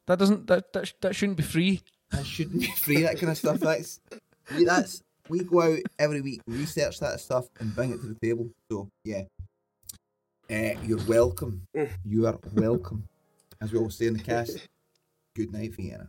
That 0.08 0.18
doesn't 0.18 0.46
that 0.46 0.72
that, 0.72 0.88
sh- 0.88 0.94
that 1.02 1.14
shouldn't 1.14 1.36
be 1.36 1.42
free. 1.42 1.82
That 2.12 2.24
shouldn't 2.24 2.60
be 2.62 2.66
free. 2.68 3.02
That 3.02 3.20
kind 3.20 3.30
of 3.30 3.36
stuff. 3.36 3.60
That's 3.60 4.00
we, 4.56 4.64
that's 4.64 5.02
we 5.28 5.44
go 5.44 5.60
out 5.60 5.80
every 5.98 6.22
week, 6.22 6.40
research 6.46 6.98
that 7.00 7.20
stuff, 7.20 7.46
and 7.60 7.74
bring 7.74 7.90
it 7.90 8.00
to 8.00 8.06
the 8.06 8.14
table. 8.14 8.48
So 8.70 8.88
yeah, 9.04 9.24
uh, 10.50 10.80
you're 10.82 11.04
welcome. 11.06 11.60
You 12.06 12.26
are 12.26 12.38
welcome. 12.54 13.06
As 13.60 13.70
we 13.70 13.78
always 13.78 13.96
say 13.96 14.06
in 14.06 14.14
the 14.14 14.22
cast. 14.22 14.66
Good 15.36 15.52
night, 15.52 15.74
Vienna. 15.74 16.08